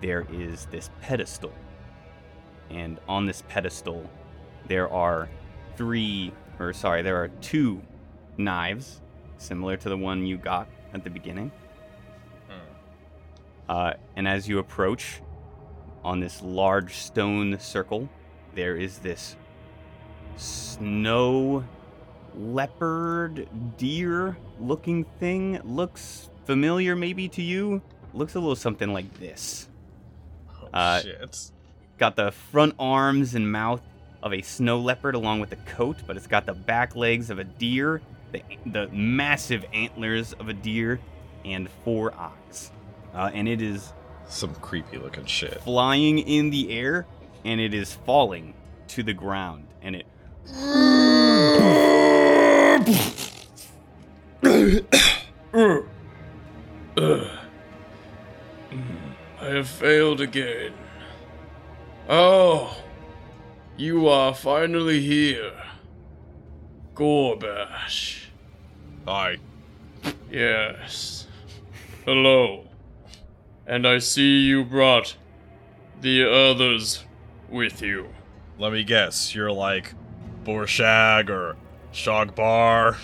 there 0.00 0.26
is 0.30 0.66
this 0.66 0.90
pedestal. 1.00 1.52
And 2.70 2.98
on 3.08 3.26
this 3.26 3.42
pedestal, 3.48 4.08
there 4.66 4.90
are 4.92 5.28
three, 5.76 6.32
or 6.58 6.72
sorry, 6.72 7.02
there 7.02 7.16
are 7.22 7.28
two 7.40 7.80
knives, 8.36 9.00
similar 9.38 9.76
to 9.76 9.88
the 9.88 9.96
one 9.96 10.26
you 10.26 10.36
got 10.36 10.68
at 10.94 11.04
the 11.04 11.10
beginning. 11.10 11.52
Uh, 13.68 13.94
and 14.14 14.28
as 14.28 14.48
you 14.48 14.58
approach, 14.60 15.20
on 16.04 16.20
this 16.20 16.40
large 16.40 16.94
stone 16.94 17.58
circle, 17.58 18.08
there 18.54 18.76
is 18.76 18.98
this 18.98 19.36
snow 20.36 21.64
leopard 22.36 23.48
deer 23.76 24.36
looking 24.60 25.04
thing. 25.18 25.60
Looks 25.64 26.30
familiar 26.44 26.94
maybe 26.94 27.28
to 27.30 27.42
you. 27.42 27.82
Looks 28.14 28.36
a 28.36 28.38
little 28.38 28.54
something 28.54 28.92
like 28.92 29.12
this. 29.18 29.68
Oh, 30.62 30.68
Uh, 30.72 31.00
shit. 31.00 31.50
Got 31.98 32.16
the 32.16 32.30
front 32.30 32.74
arms 32.78 33.34
and 33.34 33.50
mouth 33.50 33.80
of 34.22 34.32
a 34.32 34.42
snow 34.42 34.78
leopard 34.78 35.14
along 35.14 35.40
with 35.40 35.50
the 35.50 35.56
coat, 35.56 35.96
but 36.06 36.16
it's 36.16 36.26
got 36.26 36.44
the 36.46 36.52
back 36.52 36.94
legs 36.94 37.30
of 37.30 37.38
a 37.38 37.44
deer, 37.44 38.02
the, 38.32 38.42
the 38.66 38.88
massive 38.88 39.64
antlers 39.72 40.32
of 40.34 40.48
a 40.48 40.52
deer, 40.52 41.00
and 41.44 41.68
four 41.84 42.12
eyes. 42.14 42.70
Uh, 43.14 43.30
and 43.32 43.48
it 43.48 43.62
is 43.62 43.92
Some 44.28 44.54
creepy 44.56 44.98
looking 44.98 45.24
shit. 45.24 45.60
flying 45.62 46.18
in 46.18 46.50
the 46.50 46.70
air 46.70 47.06
and 47.44 47.60
it 47.60 47.72
is 47.72 47.94
falling 48.04 48.52
to 48.88 49.02
the 49.02 49.14
ground 49.14 49.66
and 49.80 49.96
it 49.96 50.06
I 59.40 59.48
have 59.48 59.68
failed 59.68 60.20
again. 60.20 60.72
Oh, 62.08 62.76
you 63.76 64.06
are 64.06 64.32
finally 64.32 65.00
here. 65.00 65.60
Ghorbash. 66.94 68.26
Hi. 69.08 69.38
Yes. 70.30 71.26
Hello. 72.04 72.68
And 73.66 73.88
I 73.88 73.98
see 73.98 74.42
you 74.42 74.64
brought 74.64 75.16
the 76.00 76.30
others 76.30 77.04
with 77.48 77.82
you. 77.82 78.10
Let 78.56 78.72
me 78.72 78.84
guess. 78.84 79.34
You're 79.34 79.50
like 79.50 79.94
Borshag 80.44 81.28
or 81.28 81.56
Shogbar, 81.92 82.98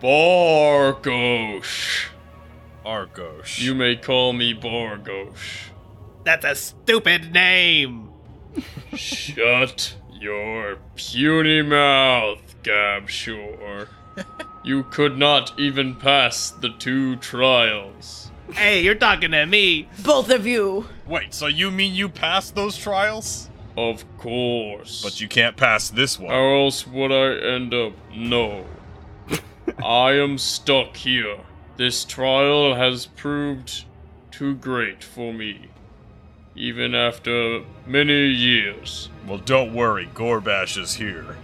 Bargosh. 0.00 2.06
Argosh. 2.86 3.60
You 3.60 3.74
may 3.74 3.96
call 3.96 4.32
me 4.32 4.54
Bargosh. 4.54 5.69
That's 6.24 6.44
a 6.44 6.54
stupid 6.54 7.32
name. 7.32 8.10
Shut 8.94 9.96
your 10.12 10.78
puny 10.96 11.62
mouth, 11.62 12.54
Gabshore. 12.62 13.88
you 14.64 14.84
could 14.84 15.16
not 15.16 15.58
even 15.58 15.94
pass 15.96 16.50
the 16.50 16.70
two 16.70 17.16
trials. 17.16 18.30
Hey, 18.52 18.82
you're 18.82 18.96
talking 18.96 19.30
to 19.30 19.46
me. 19.46 19.88
Both 20.02 20.30
of 20.30 20.46
you. 20.46 20.86
Wait, 21.06 21.32
so 21.32 21.46
you 21.46 21.70
mean 21.70 21.94
you 21.94 22.08
passed 22.08 22.54
those 22.54 22.76
trials? 22.76 23.48
Of 23.76 24.04
course. 24.18 25.02
But 25.02 25.20
you 25.20 25.28
can't 25.28 25.56
pass 25.56 25.88
this 25.88 26.18
one. 26.18 26.30
How 26.30 26.56
else 26.64 26.86
would 26.86 27.12
I 27.12 27.54
end 27.54 27.72
up? 27.72 27.92
No. 28.14 28.66
I 29.84 30.12
am 30.12 30.36
stuck 30.36 30.96
here. 30.96 31.38
This 31.76 32.04
trial 32.04 32.74
has 32.74 33.06
proved 33.06 33.84
too 34.30 34.56
great 34.56 35.02
for 35.04 35.32
me. 35.32 35.68
Even 36.60 36.94
after 36.94 37.62
many 37.86 38.26
years. 38.26 39.08
Well, 39.26 39.38
don't 39.38 39.72
worry. 39.72 40.10
Ghorbash 40.12 40.76
is 40.76 40.94
here. 40.94 41.36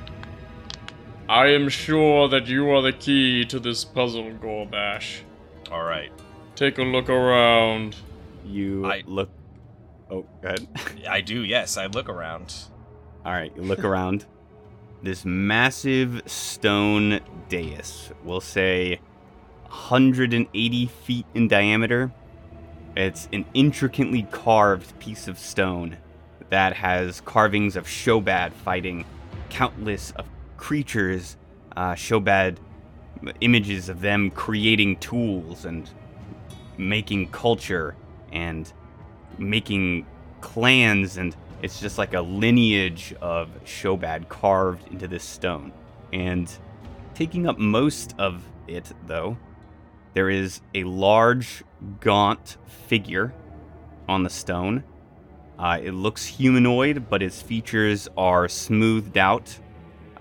I 1.26 1.46
am 1.46 1.70
sure 1.70 2.28
that 2.28 2.46
you 2.48 2.68
are 2.70 2.82
the 2.82 2.92
key 2.92 3.46
to 3.46 3.58
this 3.58 3.82
puzzle, 3.82 4.30
Ghorbash. 4.32 5.20
All 5.72 5.82
right. 5.82 6.12
Take 6.54 6.76
a 6.76 6.82
look 6.82 7.08
around. 7.08 7.96
you 8.44 8.84
I- 8.84 9.02
look 9.06 9.30
oh 10.10 10.26
go 10.42 10.48
ahead 10.48 10.68
I 11.08 11.22
do, 11.22 11.44
yes. 11.44 11.76
I 11.78 11.86
look 11.86 12.08
around. 12.10 12.54
all 13.24 13.32
right 13.32 13.52
you 13.56 13.62
look 13.62 13.82
around 13.84 14.24
this 15.02 15.24
massive 15.24 16.22
stone 16.26 17.18
dais 17.48 18.12
we'll 18.22 18.40
say 18.40 19.00
180 19.64 20.86
feet 20.86 21.26
in 21.34 21.48
diameter 21.48 22.12
it's 22.96 23.28
an 23.32 23.44
intricately 23.54 24.26
carved 24.30 24.98
piece 24.98 25.28
of 25.28 25.38
stone 25.38 25.96
that 26.50 26.72
has 26.74 27.20
carvings 27.22 27.76
of 27.76 27.86
shobhad 27.86 28.52
fighting 28.52 29.04
countless 29.50 30.12
of 30.12 30.26
creatures 30.56 31.36
uh, 31.76 31.92
shobhad 31.92 32.56
images 33.40 33.88
of 33.88 34.00
them 34.00 34.30
creating 34.30 34.96
tools 34.96 35.64
and 35.64 35.90
making 36.78 37.28
culture 37.28 37.96
and 38.32 38.72
making 39.38 40.06
clans 40.40 41.16
and 41.16 41.36
it's 41.62 41.80
just 41.80 41.98
like 41.98 42.14
a 42.14 42.20
lineage 42.20 43.14
of 43.20 43.48
Shobhad 43.64 44.28
carved 44.28 44.86
into 44.92 45.08
this 45.08 45.24
stone. 45.24 45.72
And 46.12 46.52
taking 47.14 47.46
up 47.46 47.58
most 47.58 48.14
of 48.18 48.44
it 48.68 48.92
though, 49.06 49.36
there 50.16 50.30
is 50.30 50.62
a 50.74 50.82
large 50.84 51.62
gaunt 52.00 52.56
figure 52.88 53.34
on 54.08 54.22
the 54.22 54.30
stone. 54.30 54.82
Uh, 55.58 55.78
it 55.82 55.92
looks 55.92 56.24
humanoid, 56.24 57.10
but 57.10 57.22
its 57.22 57.42
features 57.42 58.08
are 58.16 58.48
smoothed 58.48 59.18
out, 59.18 59.58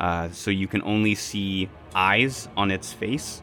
uh, 0.02 0.28
so 0.32 0.52
you 0.52 0.68
can 0.68 0.82
only 0.82 1.16
see 1.16 1.70
eyes 1.96 2.50
on 2.58 2.72
its 2.72 2.92
face. 2.92 3.42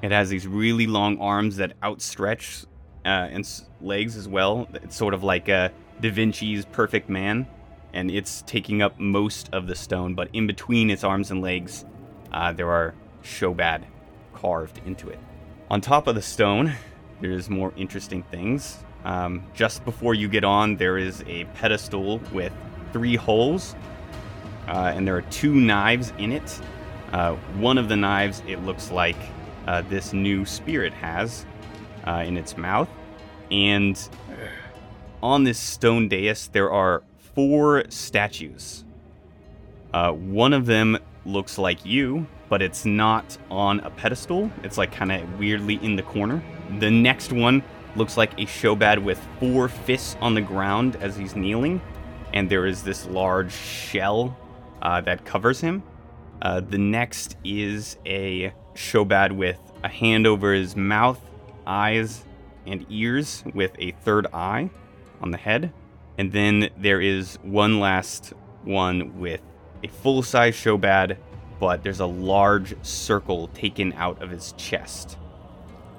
It 0.00 0.12
has 0.12 0.30
these 0.30 0.46
really 0.46 0.86
long 0.86 1.20
arms 1.20 1.56
that 1.56 1.74
outstretch 1.82 2.64
uh, 3.04 3.28
and 3.30 3.46
legs 3.82 4.16
as 4.16 4.26
well. 4.26 4.66
It's 4.72 4.96
sort 4.96 5.12
of 5.12 5.22
like 5.22 5.44
Da 5.44 5.70
Vinci's 6.00 6.64
Perfect 6.64 7.10
Man. 7.10 7.46
and 7.92 8.10
it's 8.10 8.42
taking 8.46 8.80
up 8.80 8.98
most 8.98 9.50
of 9.52 9.66
the 9.66 9.74
stone. 9.74 10.14
But 10.14 10.30
in 10.32 10.46
between 10.46 10.88
its 10.88 11.04
arms 11.04 11.30
and 11.30 11.42
legs, 11.42 11.84
uh, 12.32 12.52
there 12.54 12.70
are 12.70 12.94
Shobhad 13.22 13.82
carved 14.32 14.80
into 14.86 15.10
it. 15.10 15.18
On 15.70 15.80
top 15.80 16.08
of 16.08 16.16
the 16.16 16.22
stone, 16.22 16.72
there's 17.20 17.48
more 17.48 17.72
interesting 17.76 18.24
things. 18.24 18.78
Um, 19.04 19.46
just 19.54 19.84
before 19.84 20.14
you 20.14 20.26
get 20.26 20.42
on, 20.42 20.74
there 20.74 20.98
is 20.98 21.22
a 21.28 21.44
pedestal 21.54 22.18
with 22.32 22.52
three 22.92 23.14
holes, 23.14 23.76
uh, 24.66 24.92
and 24.92 25.06
there 25.06 25.16
are 25.16 25.22
two 25.22 25.54
knives 25.54 26.12
in 26.18 26.32
it. 26.32 26.60
Uh, 27.12 27.36
one 27.58 27.78
of 27.78 27.88
the 27.88 27.94
knives, 27.94 28.42
it 28.48 28.64
looks 28.64 28.90
like 28.90 29.14
uh, 29.68 29.82
this 29.82 30.12
new 30.12 30.44
spirit 30.44 30.92
has 30.92 31.46
uh, 32.04 32.24
in 32.26 32.36
its 32.36 32.56
mouth. 32.56 32.88
And 33.52 33.96
on 35.22 35.44
this 35.44 35.60
stone 35.60 36.08
dais, 36.08 36.48
there 36.48 36.72
are 36.72 37.04
four 37.36 37.84
statues. 37.90 38.84
Uh, 39.94 40.10
one 40.10 40.52
of 40.52 40.66
them 40.66 40.98
looks 41.24 41.58
like 41.58 41.84
you, 41.84 42.26
but 42.48 42.62
it's 42.62 42.84
not 42.84 43.36
on 43.50 43.80
a 43.80 43.90
pedestal. 43.90 44.50
It's 44.62 44.78
like 44.78 44.92
kind 44.92 45.12
of 45.12 45.38
weirdly 45.38 45.76
in 45.82 45.96
the 45.96 46.02
corner. 46.02 46.42
The 46.78 46.90
next 46.90 47.32
one 47.32 47.62
looks 47.96 48.16
like 48.16 48.32
a 48.34 48.46
Shobhad 48.46 49.02
with 49.02 49.20
four 49.38 49.68
fists 49.68 50.16
on 50.20 50.34
the 50.34 50.40
ground 50.40 50.96
as 50.96 51.16
he's 51.16 51.36
kneeling, 51.36 51.80
and 52.32 52.50
there 52.50 52.66
is 52.66 52.82
this 52.82 53.06
large 53.06 53.52
shell 53.52 54.36
uh, 54.82 55.00
that 55.02 55.24
covers 55.24 55.60
him. 55.60 55.82
Uh, 56.42 56.60
the 56.60 56.78
next 56.78 57.36
is 57.44 57.96
a 58.06 58.52
Shobhad 58.74 59.32
with 59.32 59.58
a 59.82 59.88
hand 59.88 60.26
over 60.26 60.54
his 60.54 60.76
mouth, 60.76 61.20
eyes, 61.66 62.24
and 62.66 62.86
ears, 62.88 63.42
with 63.54 63.72
a 63.78 63.92
third 64.02 64.26
eye 64.32 64.70
on 65.20 65.30
the 65.30 65.38
head. 65.38 65.72
And 66.18 66.32
then 66.32 66.70
there 66.76 67.00
is 67.00 67.38
one 67.42 67.80
last 67.80 68.32
one 68.64 69.18
with 69.18 69.40
a 69.82 69.88
full 69.88 70.22
size 70.22 70.54
Shobhad, 70.56 71.18
but 71.58 71.82
there's 71.82 72.00
a 72.00 72.06
large 72.06 72.74
circle 72.84 73.48
taken 73.48 73.92
out 73.94 74.22
of 74.22 74.30
his 74.30 74.52
chest. 74.52 75.18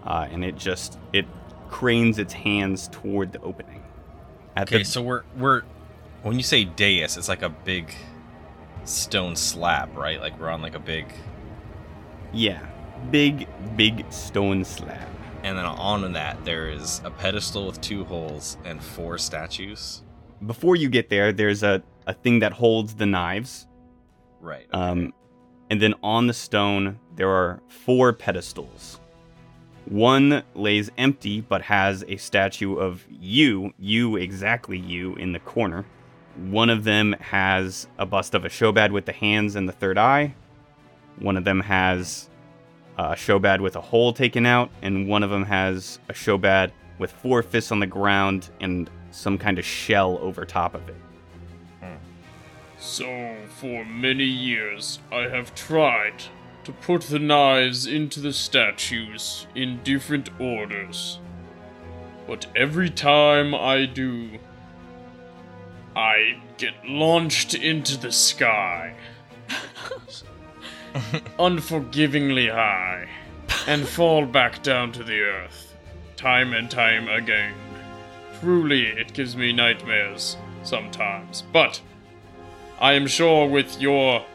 Uh, 0.03 0.27
and 0.31 0.43
it 0.43 0.55
just 0.57 0.99
it 1.13 1.25
cranes 1.69 2.19
its 2.19 2.33
hands 2.33 2.87
toward 2.91 3.31
the 3.31 3.41
opening. 3.41 3.83
At 4.55 4.67
Okay, 4.67 4.79
the, 4.79 4.85
so 4.85 5.01
we're 5.01 5.23
we're 5.37 5.63
when 6.23 6.37
you 6.37 6.43
say 6.43 6.65
dais, 6.65 7.17
it's 7.17 7.29
like 7.29 7.41
a 7.43 7.49
big 7.49 7.93
stone 8.85 9.35
slab, 9.35 9.95
right? 9.97 10.19
Like 10.19 10.39
we're 10.39 10.49
on 10.49 10.61
like 10.61 10.75
a 10.75 10.79
big 10.79 11.13
yeah, 12.33 12.65
big 13.11 13.47
big 13.75 14.11
stone 14.11 14.63
slab. 14.65 15.07
and 15.43 15.57
then 15.57 15.65
on 15.65 16.13
that 16.13 16.43
there 16.45 16.69
is 16.69 17.01
a 17.03 17.11
pedestal 17.11 17.67
with 17.67 17.81
two 17.81 18.05
holes 18.05 18.57
and 18.65 18.81
four 18.83 19.17
statues. 19.17 20.03
Before 20.45 20.75
you 20.75 20.89
get 20.89 21.09
there, 21.09 21.31
there's 21.31 21.63
a, 21.63 21.83
a 22.07 22.13
thing 22.13 22.39
that 22.39 22.53
holds 22.53 22.95
the 22.95 23.05
knives. 23.05 23.67
Right. 24.41 24.67
Um, 24.73 25.13
and 25.69 25.81
then 25.81 25.93
on 26.03 26.27
the 26.27 26.33
stone, 26.33 26.99
there 27.15 27.29
are 27.29 27.61
four 27.69 28.11
pedestals. 28.11 28.99
One 29.85 30.43
lays 30.53 30.91
empty 30.97 31.41
but 31.41 31.61
has 31.61 32.03
a 32.07 32.17
statue 32.17 32.75
of 32.75 33.05
you, 33.09 33.73
you 33.79 34.17
exactly 34.17 34.77
you, 34.77 35.15
in 35.15 35.31
the 35.31 35.39
corner. 35.39 35.85
One 36.35 36.69
of 36.69 36.83
them 36.83 37.13
has 37.19 37.87
a 37.97 38.05
bust 38.05 38.35
of 38.35 38.45
a 38.45 38.49
Shobhad 38.49 38.91
with 38.91 39.05
the 39.05 39.11
hands 39.11 39.55
and 39.55 39.67
the 39.67 39.73
third 39.73 39.97
eye. 39.97 40.35
One 41.19 41.37
of 41.37 41.43
them 41.43 41.59
has 41.61 42.29
a 42.97 43.13
Shobhad 43.13 43.59
with 43.59 43.75
a 43.75 43.81
hole 43.81 44.13
taken 44.13 44.45
out, 44.45 44.71
and 44.81 45.07
one 45.07 45.23
of 45.23 45.29
them 45.29 45.45
has 45.45 45.99
a 46.09 46.13
Shobhad 46.13 46.71
with 46.99 47.11
four 47.11 47.43
fists 47.43 47.71
on 47.71 47.79
the 47.79 47.87
ground 47.87 48.49
and 48.59 48.89
some 49.11 49.37
kind 49.37 49.59
of 49.59 49.65
shell 49.65 50.19
over 50.21 50.45
top 50.45 50.73
of 50.73 50.87
it. 50.87 50.95
So, 52.81 53.35
for 53.59 53.85
many 53.85 54.23
years, 54.23 54.97
I 55.11 55.27
have 55.27 55.53
tried 55.53 56.23
to 56.63 56.71
put 56.71 57.03
the 57.03 57.19
knives 57.19 57.85
into 57.85 58.19
the 58.19 58.33
statues 58.33 59.45
in 59.53 59.83
different 59.83 60.31
orders. 60.41 61.19
But 62.25 62.47
every 62.55 62.89
time 62.89 63.53
I 63.53 63.85
do, 63.85 64.39
I 65.95 66.41
get 66.57 66.73
launched 66.83 67.53
into 67.53 67.97
the 67.97 68.11
sky. 68.11 68.95
Unforgivingly 71.37 72.49
high, 72.49 73.07
and 73.67 73.87
fall 73.87 74.25
back 74.25 74.63
down 74.63 74.91
to 74.93 75.03
the 75.03 75.21
earth, 75.21 75.77
time 76.15 76.53
and 76.53 76.69
time 76.69 77.07
again. 77.07 77.53
Truly, 78.39 78.87
it 78.87 79.13
gives 79.13 79.35
me 79.35 79.53
nightmares 79.53 80.35
sometimes, 80.63 81.43
but 81.53 81.79
I 82.81 82.93
am 82.93 83.05
sure 83.07 83.47
with 83.47 83.79
your 83.79 84.25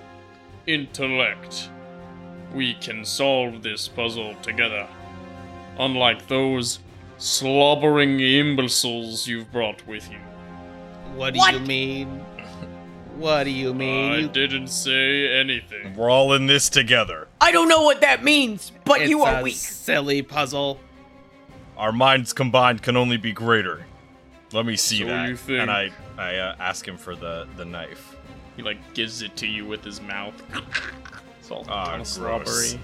intellect, 0.66 1.68
we 2.54 2.74
can 2.74 3.04
solve 3.04 3.62
this 3.62 3.88
puzzle 3.88 4.34
together. 4.42 4.86
Unlike 5.78 6.28
those 6.28 6.78
slobbering 7.18 8.20
imbeciles 8.20 9.26
you've 9.26 9.50
brought 9.52 9.84
with 9.86 10.10
you. 10.10 10.18
What 11.16 11.34
do 11.34 11.38
What? 11.40 11.54
you 11.54 11.60
mean? 11.60 12.08
What 13.16 13.44
do 13.44 13.50
you 13.50 13.72
mean? 13.74 14.12
I 14.12 14.18
You- 14.18 14.28
didn't 14.28 14.68
say 14.68 15.28
anything. 15.40 15.94
We're 15.96 16.10
all 16.10 16.32
in 16.34 16.46
this 16.46 16.68
together. 16.68 17.28
I 17.40 17.50
don't 17.50 17.68
know 17.68 17.82
what 17.82 18.00
that 18.02 18.22
means, 18.22 18.70
but 18.84 19.00
it's 19.00 19.10
you 19.10 19.22
are 19.24 19.40
a 19.40 19.42
weak. 19.42 19.54
silly 19.56 20.22
puzzle. 20.22 20.78
Our 21.76 21.92
minds 21.92 22.32
combined 22.32 22.82
can 22.82 22.96
only 22.96 23.16
be 23.16 23.32
greater. 23.32 23.86
Let 24.52 24.66
me 24.66 24.76
see 24.76 25.00
So 25.00 25.06
that. 25.06 25.28
you 25.30 25.36
think. 25.36 25.60
and 25.62 25.70
I 25.70 25.90
I 26.16 26.36
uh, 26.36 26.54
ask 26.60 26.86
him 26.86 26.96
for 26.96 27.16
the 27.16 27.46
the 27.56 27.64
knife. 27.64 28.14
He 28.56 28.62
like 28.62 28.94
gives 28.94 29.22
it 29.22 29.36
to 29.36 29.46
you 29.46 29.66
with 29.66 29.84
his 29.84 30.00
mouth. 30.00 30.34
It's 31.38 31.52
all 31.52 31.64
Ah, 31.68 31.90
kind 31.90 32.02
of 32.02 32.12
gross. 32.18 32.76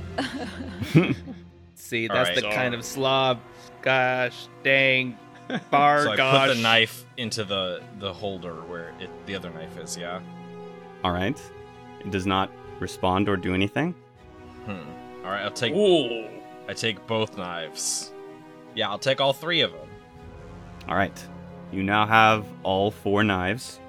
slobbery. 0.94 1.16
See, 1.74 2.08
All 2.08 2.14
that's 2.14 2.28
right. 2.30 2.36
the 2.36 2.48
kind 2.50 2.74
of 2.74 2.84
slob. 2.84 3.40
Gosh, 3.82 4.46
dang, 4.62 5.18
bar, 5.72 6.04
so 6.04 6.12
I 6.12 6.16
gosh. 6.16 6.46
put 6.48 6.54
the 6.56 6.62
knife 6.62 7.04
into 7.16 7.42
the 7.42 7.82
the 7.98 8.12
holder 8.12 8.54
where 8.62 8.94
it, 9.00 9.10
the 9.26 9.34
other 9.34 9.50
knife 9.50 9.76
is. 9.78 9.96
Yeah. 9.96 10.20
All 11.02 11.10
right. 11.10 11.36
It 12.04 12.12
does 12.12 12.24
not 12.24 12.50
respond 12.78 13.28
or 13.28 13.36
do 13.36 13.52
anything. 13.52 13.96
Hmm. 14.64 14.70
All 15.24 15.30
right. 15.32 15.42
I'll 15.42 15.50
take 15.50 15.74
Ooh. 15.74 16.28
I 16.68 16.74
take 16.74 17.04
both 17.08 17.36
knives. 17.36 18.12
Yeah, 18.76 18.88
I'll 18.90 18.98
take 19.00 19.20
all 19.20 19.32
three 19.32 19.62
of 19.62 19.72
them. 19.72 19.88
All 20.88 20.94
right. 20.94 21.20
You 21.72 21.82
now 21.82 22.06
have 22.06 22.46
all 22.62 22.92
four 22.92 23.24
knives, 23.24 23.80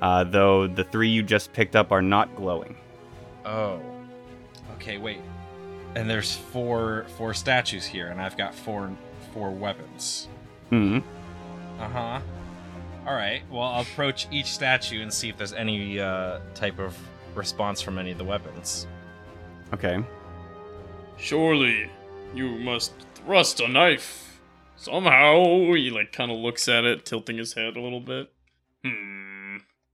uh, 0.00 0.24
though 0.24 0.66
the 0.66 0.84
three 0.84 1.08
you 1.08 1.22
just 1.22 1.52
picked 1.52 1.76
up 1.76 1.92
are 1.92 2.02
not 2.02 2.34
glowing. 2.36 2.76
Oh. 3.44 3.80
Okay, 4.76 4.98
wait. 4.98 5.20
And 5.94 6.08
there's 6.08 6.34
four 6.34 7.06
four 7.16 7.34
statues 7.34 7.84
here, 7.84 8.08
and 8.08 8.20
I've 8.20 8.36
got 8.36 8.54
four 8.54 8.90
four 9.32 9.50
weapons. 9.50 10.28
Hmm. 10.70 10.98
Uh 11.78 11.88
huh. 11.88 12.20
All 13.06 13.14
right. 13.14 13.42
Well, 13.50 13.62
I'll 13.62 13.82
approach 13.82 14.28
each 14.30 14.46
statue 14.46 15.02
and 15.02 15.12
see 15.12 15.28
if 15.30 15.36
there's 15.36 15.52
any 15.52 15.98
uh, 15.98 16.40
type 16.54 16.78
of 16.78 16.96
response 17.34 17.80
from 17.80 17.98
any 17.98 18.12
of 18.12 18.18
the 18.18 18.24
weapons. 18.24 18.86
Okay. 19.72 20.02
Surely 21.16 21.90
you 22.34 22.50
must 22.58 22.92
thrust 23.14 23.60
a 23.60 23.68
knife. 23.68 24.40
Somehow 24.76 25.72
he 25.74 25.90
like 25.90 26.12
kind 26.12 26.30
of 26.30 26.38
looks 26.38 26.68
at 26.68 26.84
it, 26.84 27.04
tilting 27.04 27.36
his 27.36 27.54
head 27.54 27.76
a 27.76 27.80
little 27.80 28.00
bit. 28.00 28.32
Hmm. 28.84 29.29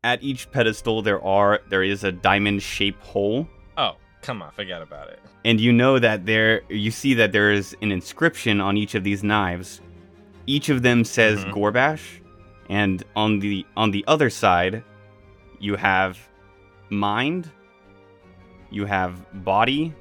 At 0.07 0.23
each 0.23 0.43
pedestal, 0.53 1.03
there 1.03 1.21
are 1.25 1.53
there 1.73 1.83
is 1.83 2.05
a 2.05 2.13
diamond-shaped 2.13 3.03
hole, 3.13 3.49
Oh, 3.77 3.95
come 4.23 4.39
on, 4.45 4.53
forget 4.53 4.81
about 4.89 5.09
it. 5.15 5.19
and 5.45 5.61
you 5.61 5.73
know 5.73 5.99
that 5.99 6.19
there 6.27 6.63
you 6.69 6.91
see 7.01 7.13
that 7.15 7.31
there 7.33 7.51
is 7.59 7.67
an 7.83 7.91
inscription 7.91 8.61
on 8.61 8.77
each 8.83 8.95
of 8.95 9.03
these 9.09 9.23
knives. 9.25 9.69
Each 10.47 10.69
of 10.75 10.79
them 10.87 11.03
says 11.17 11.37
Mhm. 11.45 11.53
Ghorbash, 11.57 12.05
and 12.81 13.03
on 13.17 13.41
the 13.41 13.67
on 13.77 13.91
the 13.91 14.05
other 14.07 14.31
side, 14.31 14.75
you 15.67 15.75
have 15.77 16.13
mind, 16.89 17.51
you 18.71 18.85
have 18.87 19.13
body, 19.45 19.93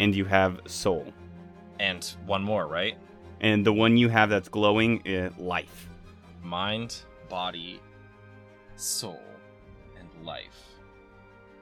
and 0.00 0.10
you 0.18 0.24
have 0.24 0.52
soul. 0.66 1.04
And 1.78 2.02
one 2.34 2.42
more, 2.42 2.66
right? 2.78 2.96
And 3.40 3.64
the 3.68 3.72
one 3.84 3.92
you 4.02 4.08
have 4.08 4.28
that's 4.30 4.48
glowing, 4.48 4.92
uh, 5.06 5.30
life. 5.54 5.76
Mind, 6.42 6.90
body, 7.28 7.80
soul, 8.76 9.20
life. 10.24 10.76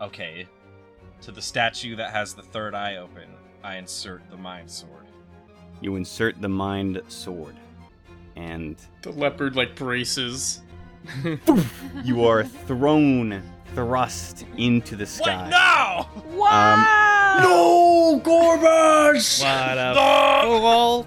Okay. 0.00 0.46
To 1.22 1.32
the 1.32 1.42
statue 1.42 1.96
that 1.96 2.10
has 2.10 2.34
the 2.34 2.42
third 2.42 2.74
eye 2.74 2.96
open, 2.96 3.28
I 3.62 3.76
insert 3.76 4.28
the 4.30 4.36
mind 4.36 4.70
sword. 4.70 5.06
You 5.80 5.96
insert 5.96 6.40
the 6.40 6.48
mind 6.48 7.00
sword, 7.08 7.56
and 8.36 8.76
The 9.02 9.10
leopard 9.10 9.56
like 9.56 9.74
braces. 9.74 10.62
you 12.04 12.24
are 12.24 12.44
thrown, 12.44 13.42
thrust 13.74 14.46
into 14.56 14.96
the 14.96 15.06
sky. 15.06 15.48
No! 15.50 16.08
Wow! 16.36 17.38
No, 17.42 18.20
Ghorbash! 18.20 19.42
What 19.42 19.78
a 19.78 19.94
fool! 20.46 21.06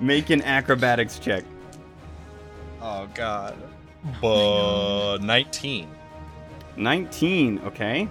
Make 0.00 0.30
an 0.30 0.42
acrobatics 0.42 1.18
check. 1.18 1.44
Oh 2.80 3.08
god. 3.14 3.56
Uh, 4.22 5.18
19. 5.22 5.88
19. 6.76 7.60
Okay. 7.66 8.08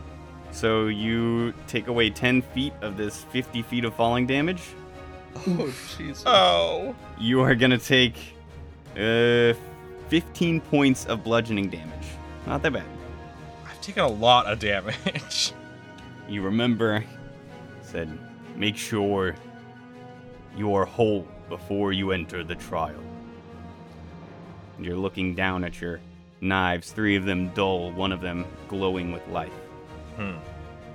So 0.52 0.88
you 0.88 1.54
take 1.68 1.88
away 1.88 2.10
10 2.10 2.42
feet 2.42 2.74
of 2.82 2.96
this 2.98 3.24
50 3.26 3.62
feet 3.64 3.86
of 3.86 3.96
falling 3.96 4.28
damage. 4.28 4.62
Oh, 5.48 5.74
Jesus. 5.98 6.24
Oh. 6.26 6.96
You 7.20 7.42
are 7.42 7.56
gonna 7.56 7.78
take 7.80 8.16
uh 8.96 9.54
15 10.10 10.62
points 10.62 11.06
of 11.08 11.24
bludgeoning 11.24 11.70
damage. 11.70 12.08
Not 12.46 12.62
that 12.62 12.74
bad. 12.74 12.86
I've 13.66 13.82
taken 13.82 14.04
a 14.04 14.08
lot 14.08 14.46
of 14.46 14.60
damage. 14.60 15.54
You 16.30 16.42
remember 16.42 17.04
said, 17.82 18.18
make 18.56 18.78
sure 18.78 19.36
you 20.56 20.74
are 20.74 20.86
whole 20.86 21.28
before 21.50 21.92
you 21.92 22.12
enter 22.12 22.44
the 22.44 22.56
trial. 22.56 23.00
And 24.78 24.86
You're 24.86 24.98
looking 24.98 25.36
down 25.36 25.64
at 25.64 25.82
your 25.82 26.00
knives, 26.44 26.92
three 26.92 27.16
of 27.16 27.26
them 27.26 27.50
dull, 27.50 27.92
one 27.92 28.12
of 28.12 28.22
them 28.22 28.46
glowing 28.68 29.12
with 29.12 29.28
life. 29.30 29.54
Hmm. 30.16 30.36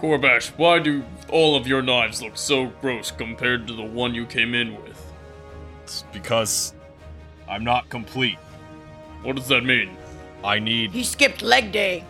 Ghorbash, 0.01 0.53
why 0.57 0.78
do 0.78 1.03
all 1.30 1.57
of 1.57 1.66
your 1.66 1.82
knives 1.82 2.22
look 2.22 2.36
so 2.36 2.66
gross 2.80 3.11
compared 3.11 3.66
to 3.66 3.74
the 3.74 3.82
one 3.82 4.14
you 4.14 4.26
came 4.26 4.55
in 4.55 4.80
with? 4.82 5.12
It's 5.82 6.05
because 6.12 6.72
I'm 7.49 7.64
not 7.64 7.88
complete. 7.88 8.38
What 9.22 9.34
does 9.34 9.49
that 9.49 9.64
mean? 9.64 9.96
I 10.44 10.61
need. 10.61 10.92
He 10.92 11.03
skipped 11.03 11.42
leg 11.42 11.72
day. 11.72 12.05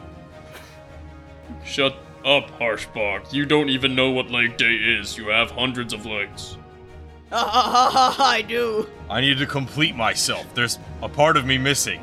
Shut 1.65 1.97
up, 2.27 2.51
Harsh 2.51 2.87
Bog. 2.87 3.23
You 3.33 3.47
don't 3.47 3.71
even 3.71 3.95
know 3.95 4.11
what 4.11 4.31
leg 4.31 4.59
day 4.59 4.75
is. 4.75 5.17
You 5.17 5.29
have 5.29 5.51
hundreds 5.51 5.95
of 5.95 6.05
legs. 6.05 6.59
Ha 7.31 7.39
ha 7.39 7.91
ha 7.91 8.11
ha! 8.11 8.25
I 8.25 8.43
do. 8.43 8.89
I 9.09 9.21
need 9.21 9.39
to 9.39 9.47
complete 9.47 9.95
myself. 9.95 10.47
There's 10.55 10.79
a 11.03 11.09
part 11.09 11.37
of 11.37 11.47
me 11.47 11.57
missing. 11.59 12.03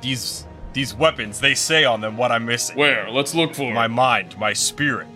These 0.00 0.46
these 0.72 0.94
weapons, 0.94 1.40
they 1.40 1.54
say 1.54 1.84
on 1.84 2.00
them 2.00 2.16
what 2.16 2.32
I'm 2.32 2.46
missing. 2.46 2.76
Where? 2.76 3.10
Let's 3.10 3.34
look 3.34 3.54
for 3.54 3.72
My 3.72 3.84
it. 3.86 3.88
mind, 3.88 4.38
my 4.38 4.52
spirit. 4.52 5.06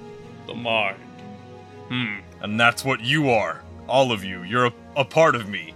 the 0.47 0.55
mind. 0.55 0.99
Hmm. 1.89 2.17
And 2.43 2.59
that's 2.61 2.85
what 2.85 3.01
you 3.01 3.31
are. 3.31 3.63
All 3.89 4.13
of 4.13 4.25
you. 4.25 4.43
You're 4.43 4.67
a, 4.67 4.73
a 4.97 5.05
part 5.05 5.35
of 5.35 5.49
me. 5.49 5.73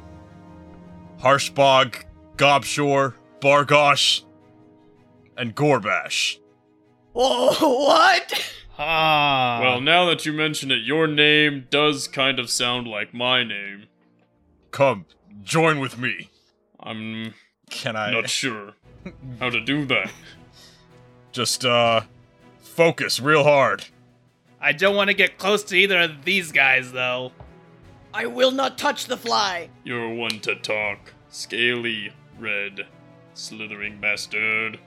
Harsh 1.20 1.50
Bog, 1.50 1.96
Gobshore, 2.36 3.14
Bargosh, 3.40 4.22
and 5.36 5.54
Ghorbash. 5.54 6.36
Oh, 7.14 7.84
what? 7.86 8.52
Ah. 8.78 9.60
Well, 9.62 9.80
now 9.80 10.06
that 10.06 10.24
you 10.26 10.32
mention 10.32 10.70
it, 10.70 10.82
your 10.84 11.06
name 11.06 11.66
does 11.70 12.08
kind 12.08 12.38
of 12.38 12.50
sound 12.50 12.86
like 12.86 13.12
my 13.14 13.44
name. 13.44 13.86
Come, 14.70 15.06
join 15.42 15.80
with 15.80 15.98
me. 15.98 16.30
I'm 16.78 17.34
Can 17.80 17.96
I 17.96 18.10
not 18.10 18.28
sure 18.28 18.74
how 19.38 19.48
to 19.48 19.58
do 19.60 19.86
that. 19.86 20.10
just 21.32 21.64
uh 21.64 22.02
focus 22.60 23.20
real 23.20 23.42
hard? 23.44 23.86
I 24.60 24.72
don't 24.72 24.94
want 24.94 25.08
to 25.08 25.14
get 25.14 25.38
close 25.38 25.62
to 25.64 25.76
either 25.76 25.98
of 26.00 26.24
these 26.26 26.52
guys, 26.52 26.92
though. 26.92 27.32
I 28.12 28.26
will 28.26 28.50
not 28.50 28.76
touch 28.76 29.06
the 29.06 29.16
fly. 29.16 29.70
You're 29.84 30.12
one 30.12 30.40
to 30.40 30.56
talk. 30.56 31.14
Scaly, 31.30 32.12
red, 32.38 32.86
slithering 33.32 33.98
bastard. 33.98 34.78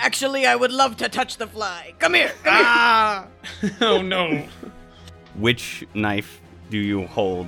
Actually, 0.00 0.46
I 0.46 0.56
would 0.56 0.72
love 0.72 0.96
to 0.96 1.08
touch 1.08 1.36
the 1.36 1.46
fly. 1.46 1.94
Come 2.00 2.14
here. 2.14 2.32
Come 2.42 2.54
here. 2.56 2.64
Ah. 2.66 3.26
oh 3.80 4.02
no. 4.02 4.44
Which 5.36 5.86
knife 5.94 6.40
do 6.70 6.78
you 6.78 7.06
hold 7.06 7.46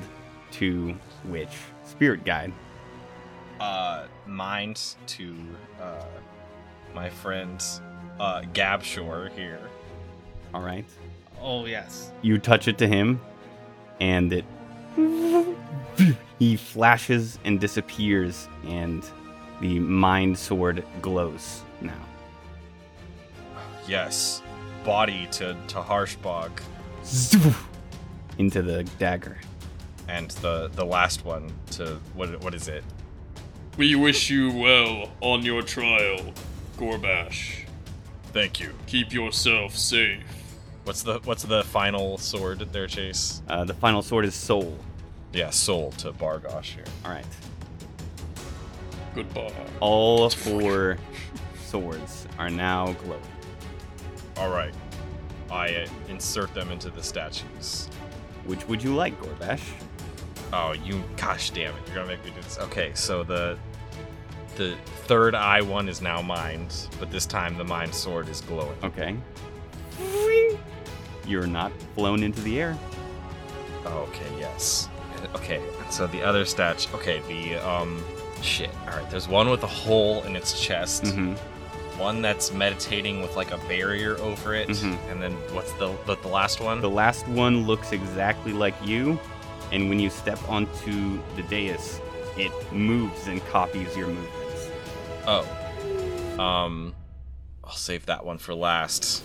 to 0.52 0.94
which? 1.24 1.50
Spirit 1.84 2.24
guide. 2.24 2.52
uh, 3.58 4.04
mind 4.30 4.80
to 5.08 5.34
uh, 5.80 6.04
my 6.94 7.10
friend 7.10 7.62
uh, 8.18 8.42
Gabshore 8.54 9.30
here. 9.32 9.60
All 10.54 10.62
right. 10.62 10.86
Oh, 11.40 11.66
yes. 11.66 12.12
You 12.22 12.38
touch 12.38 12.68
it 12.68 12.78
to 12.78 12.86
him, 12.88 13.20
and 14.00 14.32
it. 14.32 14.44
He 16.38 16.56
flashes 16.56 17.38
and 17.44 17.60
disappears, 17.60 18.48
and 18.66 19.04
the 19.60 19.78
mind 19.78 20.38
sword 20.38 20.82
glows 21.02 21.62
now. 21.82 21.92
Yes, 23.86 24.40
body 24.82 25.28
to 25.32 25.54
to 25.68 25.82
Harsh 25.82 26.16
Bog, 26.16 26.50
Into 28.38 28.62
the 28.62 28.84
dagger. 28.98 29.36
and 30.08 30.30
the 30.42 30.68
the 30.74 30.84
last 30.84 31.26
one 31.26 31.52
to 31.72 31.98
what 32.14 32.42
what 32.42 32.54
is 32.54 32.68
it? 32.68 32.84
We 33.76 33.94
wish 33.94 34.30
you 34.30 34.52
well 34.52 35.10
on 35.20 35.42
your 35.44 35.62
trial, 35.62 36.34
Ghorbash. 36.76 37.64
Thank 38.32 38.60
you. 38.60 38.72
Keep 38.86 39.12
yourself 39.12 39.76
safe. 39.76 40.22
What's 40.84 41.02
the 41.02 41.20
what's 41.24 41.44
the 41.44 41.62
final 41.64 42.18
sword 42.18 42.60
there, 42.72 42.86
Chase? 42.86 43.42
Uh, 43.48 43.64
the 43.64 43.74
final 43.74 44.02
sword 44.02 44.24
is 44.24 44.34
soul. 44.34 44.78
Yeah, 45.32 45.50
soul 45.50 45.92
to 45.98 46.12
Bargosh 46.12 46.74
here. 46.74 46.84
All 47.04 47.12
right. 47.12 47.24
Goodbye. 49.14 49.52
All 49.80 50.28
four 50.30 50.98
swords 51.64 52.26
are 52.38 52.50
now 52.50 52.92
glowing. 53.04 53.22
All 54.36 54.50
right, 54.50 54.74
I 55.50 55.74
uh, 55.74 55.86
insert 56.08 56.52
them 56.54 56.70
into 56.70 56.90
the 56.90 57.02
statues. 57.02 57.88
Which 58.46 58.66
would 58.68 58.82
you 58.82 58.94
like, 58.94 59.20
Ghorbash? 59.20 59.60
Oh, 60.52 60.72
you 60.72 61.02
gosh 61.16 61.50
damn 61.50 61.74
it! 61.76 61.82
You're 61.86 61.94
gonna 61.96 62.08
make 62.08 62.24
me 62.24 62.30
do 62.30 62.40
this. 62.42 62.58
Okay, 62.58 62.90
so 62.94 63.22
the 63.22 63.56
the 64.56 64.76
third 65.06 65.34
eye 65.34 65.62
one 65.62 65.88
is 65.88 66.02
now 66.02 66.20
mind, 66.20 66.88
but 66.98 67.10
this 67.10 67.24
time 67.26 67.56
the 67.56 67.64
mind 67.64 67.94
sword 67.94 68.28
is 68.28 68.40
glowing. 68.42 68.76
Okay. 68.82 69.16
You're 71.26 71.46
not 71.46 71.72
blown 71.94 72.22
into 72.22 72.40
the 72.40 72.60
air. 72.60 72.76
Okay, 73.86 74.26
yes. 74.38 74.88
Okay, 75.34 75.60
so 75.90 76.06
the 76.08 76.22
other 76.22 76.44
statue. 76.44 76.92
Okay, 76.96 77.22
the 77.28 77.56
um, 77.68 78.02
shit. 78.42 78.70
All 78.88 78.96
right, 78.98 79.10
there's 79.10 79.28
one 79.28 79.48
with 79.50 79.62
a 79.62 79.66
hole 79.68 80.22
in 80.24 80.34
its 80.34 80.60
chest. 80.60 81.04
Mm-hmm. 81.04 81.34
One 82.00 82.22
that's 82.22 82.52
meditating 82.52 83.20
with 83.22 83.36
like 83.36 83.52
a 83.52 83.58
barrier 83.68 84.16
over 84.18 84.54
it, 84.54 84.68
Mhm. 84.70 84.96
and 85.10 85.22
then 85.22 85.32
what's 85.52 85.72
the 85.72 85.94
the, 86.06 86.16
the 86.16 86.28
last 86.28 86.60
one? 86.60 86.80
The 86.80 86.90
last 86.90 87.28
one 87.28 87.66
looks 87.66 87.92
exactly 87.92 88.52
like 88.52 88.74
you, 88.82 89.18
and 89.72 89.88
when 89.88 90.00
you 90.00 90.10
step 90.10 90.38
onto 90.48 91.20
the 91.36 91.42
dais, 91.42 92.00
it 92.36 92.52
moves 92.72 93.26
and 93.26 93.44
copies 93.46 93.96
your 93.96 94.08
movements. 94.08 94.70
Oh. 95.26 96.42
Um, 96.42 96.94
I'll 97.64 97.72
save 97.72 98.06
that 98.06 98.24
one 98.24 98.38
for 98.38 98.54
last. 98.54 99.22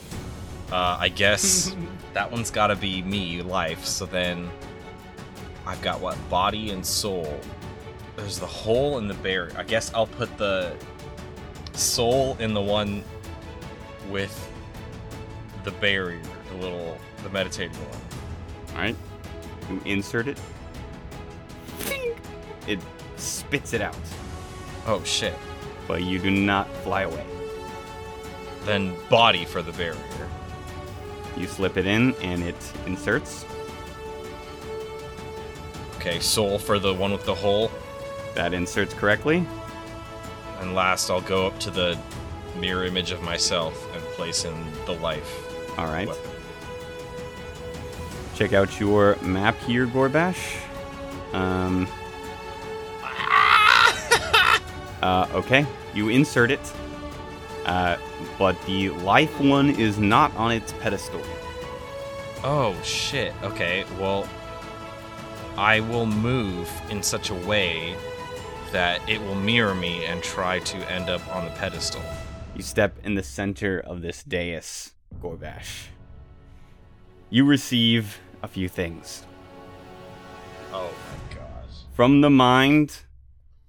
Uh, 0.72 0.98
I 1.00 1.10
guess 1.10 1.76
that 2.14 2.32
one's 2.32 2.52
got 2.52 2.68
to 2.68 2.76
be 2.76 3.02
me, 3.02 3.42
life. 3.42 3.86
So 3.86 4.06
then 4.06 4.50
I've 5.66 5.82
got 5.82 6.00
what? 6.00 6.18
Body 6.30 6.72
and 6.72 6.86
soul. 6.86 7.40
There's 8.16 8.40
the 8.40 8.46
hole 8.46 8.98
in 8.98 9.08
the 9.08 9.14
barrier. 9.16 9.52
I 9.58 9.64
guess 9.64 9.94
I'll 9.94 10.08
put 10.08 10.36
the 10.38 10.76
soul 11.74 12.38
in 12.40 12.54
the 12.54 12.62
one 12.62 13.04
with 14.10 14.52
the 15.64 15.72
barrier, 15.72 16.22
the 16.50 16.58
little, 16.58 16.98
the 17.24 17.30
meditating 17.30 17.76
one. 17.78 18.76
All 18.76 18.82
right. 18.82 18.96
You 19.70 19.82
insert 19.86 20.28
it. 20.28 20.40
It 22.68 22.80
spits 23.18 23.74
it 23.74 23.82
out, 23.82 23.96
Oh 24.88 25.04
shit. 25.04 25.36
but 25.88 26.02
you 26.04 26.20
do 26.20 26.32
not 26.32 26.68
fly 26.78 27.04
away. 27.04 27.24
Then 28.64 28.96
body 29.10 29.46
for 29.46 29.62
the 29.62 29.72
barrier. 29.74 29.98
You 31.38 31.46
slip 31.48 31.78
it 31.78 31.86
in, 31.86 32.14
and 32.24 32.42
it 32.44 32.56
inserts. 32.88 33.46
Okay, 35.98 36.20
soul 36.20 36.58
for 36.58 36.80
the 36.80 36.94
one 36.94 37.12
with 37.12 37.26
the 37.26 37.36
hole. 37.36 37.72
That 38.36 38.54
inserts 38.54 38.94
correctly. 38.94 39.46
And 40.60 40.74
last, 40.74 41.10
I'll 41.10 41.22
go 41.22 41.46
up 41.48 41.60
to 41.60 41.72
the 41.72 41.98
mirror 42.60 42.86
image 42.86 43.12
of 43.12 43.22
myself 43.22 43.88
and 43.94 44.02
place 44.14 44.46
in 44.46 44.54
the 44.86 44.94
life. 44.94 45.78
All 45.78 45.88
right. 45.88 46.08
weapon. 46.08 46.32
Check 48.36 48.52
out 48.52 48.82
your 48.82 49.16
map 49.22 49.58
here, 49.62 49.88
Ghorbash. 49.88 50.58
Um. 51.34 51.88
uh, 55.02 55.28
okay, 55.34 55.66
you 55.94 56.10
insert 56.10 56.52
it, 56.52 56.74
uh, 57.66 57.96
but 58.38 58.62
the 58.66 58.90
life 58.90 59.40
one 59.40 59.70
is 59.70 59.98
not 59.98 60.36
on 60.36 60.52
its 60.52 60.74
pedestal. 60.74 61.22
Oh 62.44 62.76
shit. 62.84 63.34
Okay, 63.42 63.86
well, 63.98 64.28
I 65.58 65.80
will 65.80 66.06
move 66.06 66.70
in 66.90 67.02
such 67.02 67.30
a 67.30 67.34
way 67.34 67.96
that 68.74 69.00
it 69.10 69.22
will 69.22 69.36
mirror 69.36 69.74
me 69.74 70.04
and 70.04 70.22
try 70.22 70.60
to 70.60 70.92
end 70.92 71.10
up 71.10 71.26
on 71.34 71.46
the 71.46 71.52
pedestal. 71.52 72.02
You 72.54 72.64
step 72.64 72.98
in 73.04 73.16
the 73.16 73.24
center 73.24 73.80
of 73.80 74.02
this 74.02 74.24
dais, 74.24 74.94
Ghorbash. 75.22 75.88
You 77.30 77.46
receive 77.46 78.20
a 78.46 78.48
few 78.48 78.70
things. 78.70 79.26
Oh 80.72 80.92
my 81.10 81.36
god. 81.36 81.66
From 81.94 82.22
the 82.22 82.30
mind, 82.30 82.96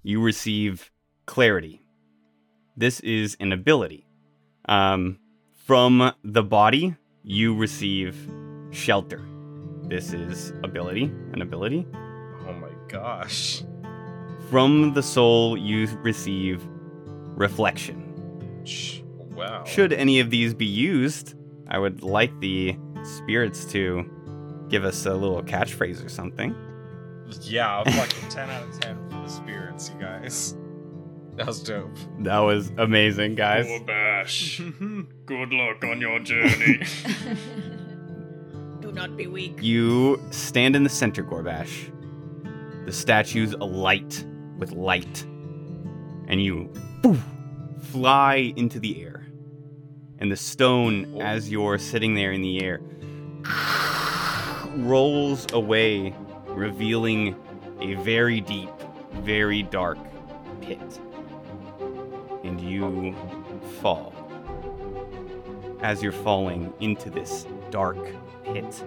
you 0.03 0.21
receive 0.21 0.91
clarity. 1.25 1.81
This 2.77 2.99
is 2.99 3.35
an 3.39 3.51
ability. 3.51 4.05
Um, 4.69 5.19
From 5.65 6.13
the 6.23 6.43
body, 6.43 6.95
you 7.23 7.55
receive 7.55 8.15
shelter. 8.69 9.21
This 9.83 10.13
is 10.13 10.53
ability, 10.63 11.05
an 11.33 11.41
ability. 11.41 11.87
Oh 12.47 12.53
my 12.53 12.71
gosh. 12.87 13.63
From 14.51 14.93
the 14.93 15.01
soul, 15.01 15.57
you 15.57 15.87
receive 16.03 16.63
reflection. 17.35 18.03
Wow. 19.35 19.63
Should 19.65 19.91
any 19.91 20.19
of 20.19 20.29
these 20.29 20.53
be 20.53 20.65
used, 20.65 21.33
I 21.67 21.79
would 21.79 22.03
like 22.03 22.39
the 22.39 22.77
spirits 23.03 23.65
to 23.71 24.09
give 24.69 24.83
us 24.83 25.05
a 25.05 25.13
little 25.13 25.41
catchphrase 25.43 26.05
or 26.05 26.09
something. 26.09 26.55
Yeah, 27.41 27.79
I'm 27.79 27.91
fucking 27.91 28.29
10 28.29 28.49
out 28.49 28.63
of 28.63 28.79
10 28.79 29.09
for 29.09 29.21
the 29.21 29.27
spirits, 29.27 29.91
you 29.93 29.99
guys. 29.99 30.55
That 31.35 31.45
was 31.45 31.61
dope. 31.61 31.95
That 32.19 32.39
was 32.39 32.71
amazing, 32.77 33.35
guys. 33.35 33.67
Ghorbash, 33.67 34.57
good 35.25 35.53
luck 35.53 35.83
on 35.83 36.01
your 36.01 36.19
journey. 36.19 36.79
Do 38.79 38.91
not 38.91 39.15
be 39.15 39.27
weak. 39.27 39.61
You 39.61 40.19
stand 40.31 40.75
in 40.75 40.83
the 40.83 40.89
center, 40.89 41.23
Ghorbash. 41.23 41.93
The 42.85 42.91
statue's 42.91 43.53
alight 43.53 44.25
with 44.57 44.71
light. 44.71 45.23
And 46.27 46.41
you 46.41 46.73
poof, 47.03 47.21
fly 47.81 48.53
into 48.55 48.79
the 48.79 49.03
air. 49.03 49.27
And 50.19 50.31
the 50.31 50.35
stone, 50.35 51.13
oh. 51.15 51.21
as 51.21 51.51
you're 51.51 51.77
sitting 51.77 52.15
there 52.15 52.31
in 52.31 52.41
the 52.41 52.63
air, 52.63 52.81
rolls 54.77 55.47
away, 55.53 56.13
revealing 56.47 57.35
a 57.81 57.95
very 57.95 58.41
deep, 58.41 58.69
very 59.13 59.63
dark 59.63 59.97
pit. 60.61 60.99
And 62.43 62.61
you 62.61 63.15
fall. 63.81 64.13
As 65.81 66.01
you're 66.01 66.11
falling 66.11 66.73
into 66.79 67.09
this 67.09 67.45
dark 67.69 67.97
pit, 68.45 68.83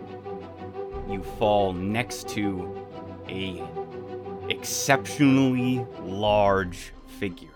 you 1.09 1.23
fall 1.39 1.73
next 1.73 2.29
to 2.31 2.87
a 3.29 3.63
exceptionally 4.49 5.87
large 6.03 6.93
figure. 7.19 7.49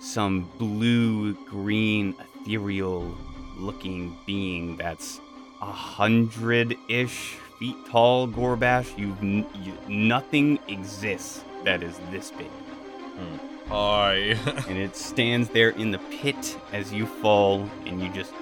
Some 0.00 0.50
blue 0.58 1.34
green 1.46 2.14
ethereal 2.20 3.14
looking 3.58 4.16
being 4.26 4.76
that's 4.76 5.20
a 5.60 5.72
hundred 5.72 6.76
ish 6.88 7.36
feet 7.58 7.76
tall, 7.86 8.26
Ghorbash. 8.26 8.96
You've 8.98 9.20
n- 9.20 9.46
you, 9.54 9.76
nothing 9.88 10.58
exists 10.68 11.44
that 11.64 11.82
is 11.82 11.98
this 12.10 12.30
big. 12.30 12.48
Hmm. 12.48 13.36
Hi. 13.68 14.36
And 14.68 14.78
it 14.78 14.96
stands 14.96 15.48
there 15.50 15.70
in 15.70 15.90
the 15.90 15.98
pit 16.20 16.58
as 16.72 16.92
you 16.92 17.06
fall 17.06 17.68
and 17.86 18.02
you 18.02 18.08
just 18.08 18.32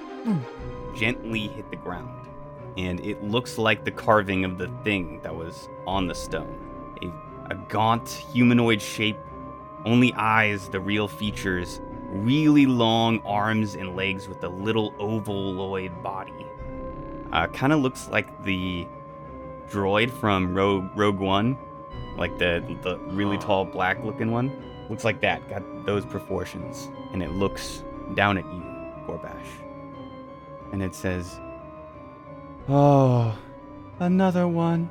gently 0.95 1.47
hit 1.47 1.69
the 1.69 1.75
ground. 1.75 2.27
And 2.77 2.99
it 3.01 3.23
looks 3.23 3.57
like 3.57 3.83
the 3.83 3.91
carving 3.91 4.45
of 4.45 4.57
the 4.57 4.69
thing 4.83 5.19
that 5.21 5.35
was 5.35 5.67
on 5.85 6.07
the 6.07 6.15
stone. 6.15 6.55
A, 7.03 7.53
a 7.53 7.55
gaunt 7.67 8.09
humanoid 8.09 8.81
shape, 8.81 9.17
only 9.85 10.13
eyes, 10.13 10.69
the 10.69 10.79
real 10.79 11.07
features, 11.07 11.81
really 12.09 12.65
long 12.65 13.19
arms 13.25 13.75
and 13.75 13.95
legs 13.95 14.27
with 14.27 14.43
a 14.43 14.49
little 14.49 14.93
ovaloid 14.99 16.01
body. 16.01 16.45
Uh, 17.31 17.47
kind 17.47 17.73
of 17.73 17.79
looks 17.79 18.09
like 18.09 18.43
the 18.43 18.87
droid 19.69 20.11
from 20.11 20.53
Rogue, 20.55 20.89
Rogue 20.95 21.19
One, 21.19 21.57
like 22.17 22.37
the, 22.37 22.63
the 22.81 22.97
really 23.13 23.37
tall 23.37 23.65
black 23.65 24.03
looking 24.03 24.31
one. 24.31 24.51
Looks 24.89 25.03
like 25.03 25.21
that, 25.21 25.47
got 25.49 25.63
those 25.85 26.05
proportions. 26.05 26.89
And 27.13 27.21
it 27.21 27.31
looks 27.31 27.83
down 28.15 28.37
at 28.37 28.45
you, 28.45 28.63
Ghorbash. 29.07 29.47
And 30.71 30.81
it 30.81 30.95
says, 30.95 31.39
Oh, 32.67 33.37
another 33.99 34.47
one. 34.47 34.89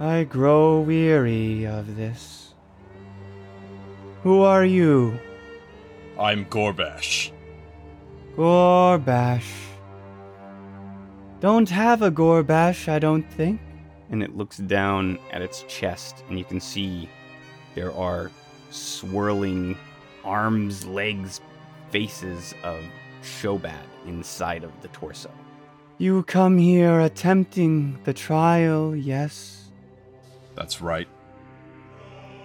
I 0.00 0.24
grow 0.24 0.80
weary 0.80 1.66
of 1.66 1.96
this. 1.96 2.54
Who 4.22 4.42
are 4.42 4.64
you? 4.64 5.18
I'm 6.18 6.44
Ghorbash. 6.46 7.32
Ghorbash. 8.36 9.71
Don't 11.42 11.68
have 11.70 12.02
a 12.02 12.10
Ghorbash, 12.12 12.88
I 12.88 13.00
don't 13.00 13.28
think. 13.32 13.60
And 14.10 14.22
it 14.22 14.36
looks 14.36 14.58
down 14.58 15.18
at 15.32 15.42
its 15.42 15.64
chest, 15.64 16.22
and 16.28 16.38
you 16.38 16.44
can 16.44 16.60
see 16.60 17.08
there 17.74 17.92
are 17.94 18.30
swirling 18.70 19.76
arms, 20.24 20.86
legs, 20.86 21.40
faces 21.90 22.54
of 22.62 22.78
Shobhad 23.24 23.82
inside 24.06 24.62
of 24.62 24.70
the 24.82 24.88
torso. 24.88 25.32
You 25.98 26.22
come 26.22 26.58
here 26.58 27.00
attempting 27.00 27.98
the 28.04 28.14
trial, 28.14 28.94
yes? 28.94 29.64
That's 30.54 30.80
right. 30.80 31.08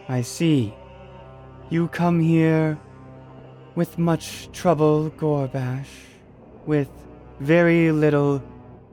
I 0.09 0.23
see. 0.23 0.73
You 1.69 1.87
come 1.89 2.19
here 2.19 2.79
with 3.75 3.99
much 3.99 4.49
trouble, 4.53 5.11
Ghorbash, 5.11 5.85
with 6.65 6.89
very 7.39 7.91
little 7.91 8.41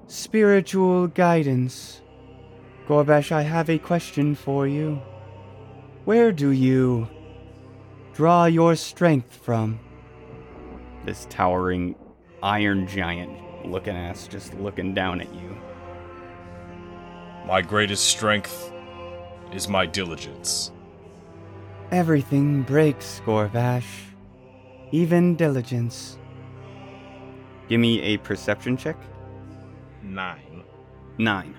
spiritual 0.06 1.08
guidance. 1.08 2.00
Ghorbash, 2.86 3.32
I 3.32 3.42
have 3.42 3.70
a 3.70 3.78
question 3.78 4.34
for 4.34 4.66
you. 4.66 5.00
Where 6.04 6.32
do 6.32 6.50
you 6.50 7.08
draw 8.12 8.44
your 8.44 8.76
strength 8.76 9.34
from? 9.36 9.80
This 11.04 11.26
towering 11.30 11.94
iron 12.42 12.86
giant 12.86 13.66
looking 13.66 13.96
ass 13.96 14.28
just 14.28 14.54
looking 14.54 14.92
down 14.92 15.20
at 15.20 15.34
you. 15.34 15.56
My 17.46 17.62
greatest 17.62 18.04
strength 18.04 18.72
is 19.52 19.68
my 19.68 19.86
diligence. 19.86 20.70
Everything 21.90 22.62
breaks, 22.62 23.20
Ghorbash. 23.24 23.84
Even 24.92 25.36
diligence. 25.36 26.18
Give 27.68 27.80
me 27.80 28.00
a 28.00 28.16
perception 28.18 28.76
check. 28.76 28.96
Nine. 30.04 30.62
Nine. 31.18 31.56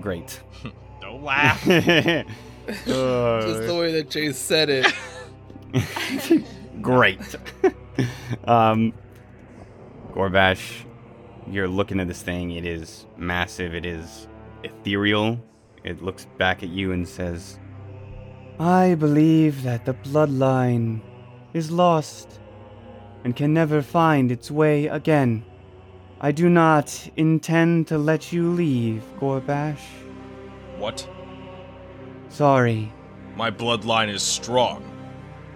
Great. 0.00 0.40
Don't 1.00 1.22
laugh. 1.22 1.62
Just 1.64 2.86
the 2.86 3.76
way 3.78 3.92
that 3.92 4.10
Chase 4.10 4.36
said 4.38 4.68
it. 4.70 6.44
Great. 6.82 7.20
um, 8.44 8.92
Ghorbash, 10.12 10.84
you're 11.48 11.68
looking 11.68 12.00
at 12.00 12.08
this 12.08 12.22
thing. 12.22 12.52
It 12.52 12.64
is 12.64 13.06
massive. 13.16 13.74
It 13.74 13.86
is 13.86 14.26
ethereal. 14.64 15.38
It 15.84 16.02
looks 16.02 16.26
back 16.38 16.62
at 16.62 16.70
you 16.70 16.92
and 16.92 17.06
says, 17.06 17.58
I 18.58 18.94
believe 18.94 19.62
that 19.62 19.84
the 19.84 19.94
bloodline 19.94 21.02
is 21.52 21.70
lost 21.70 22.40
and 23.22 23.36
can 23.36 23.52
never 23.52 23.82
find 23.82 24.32
its 24.32 24.50
way 24.50 24.86
again. 24.86 25.44
I 26.18 26.32
do 26.32 26.48
not 26.48 27.10
intend 27.16 27.88
to 27.88 27.98
let 27.98 28.32
you 28.32 28.50
leave, 28.50 29.02
Ghorbash. 29.20 29.84
What? 30.78 31.06
Sorry. 32.30 32.90
My 33.34 33.50
bloodline 33.50 34.08
is 34.08 34.22
strong. 34.22 34.82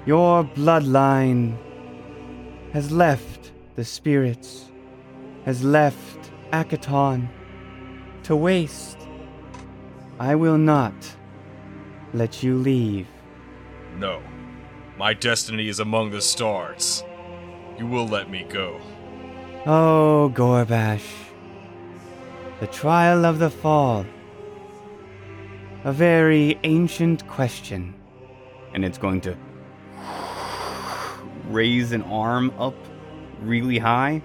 Your 0.05 0.45
bloodline 0.45 1.57
has 2.73 2.93
left 2.93 3.53
the 3.77 3.85
spirits, 3.85 4.67
has 5.47 5.65
left 5.65 6.31
Akiton 6.53 7.29
to 8.25 8.37
waste. 8.37 8.99
I 10.19 10.35
will 10.35 10.59
not 10.59 11.17
let 12.13 12.43
you 12.43 12.59
leave. 12.59 13.07
No. 13.97 14.23
My 14.99 15.15
destiny 15.15 15.69
is 15.69 15.81
among 15.81 16.11
the 16.11 16.21
stars. 16.21 17.03
You 17.79 17.87
will 17.87 18.07
let 18.07 18.29
me 18.29 18.45
go. 18.47 18.79
Oh, 19.67 20.33
Ghorbash. 20.35 21.05
The 22.61 22.67
trial 22.67 23.27
of 23.27 23.39
the 23.39 23.51
fall. 23.51 24.07
A 25.85 25.93
very 25.93 26.59
ancient 26.65 27.29
question. 27.29 27.95
And 28.73 28.87
it's 28.87 28.97
going 28.97 29.21
to 29.21 29.37
raise 31.49 31.93
an 31.93 32.01
arm 32.05 32.55
up 32.59 32.75
really 33.43 33.77
high. 33.77 34.23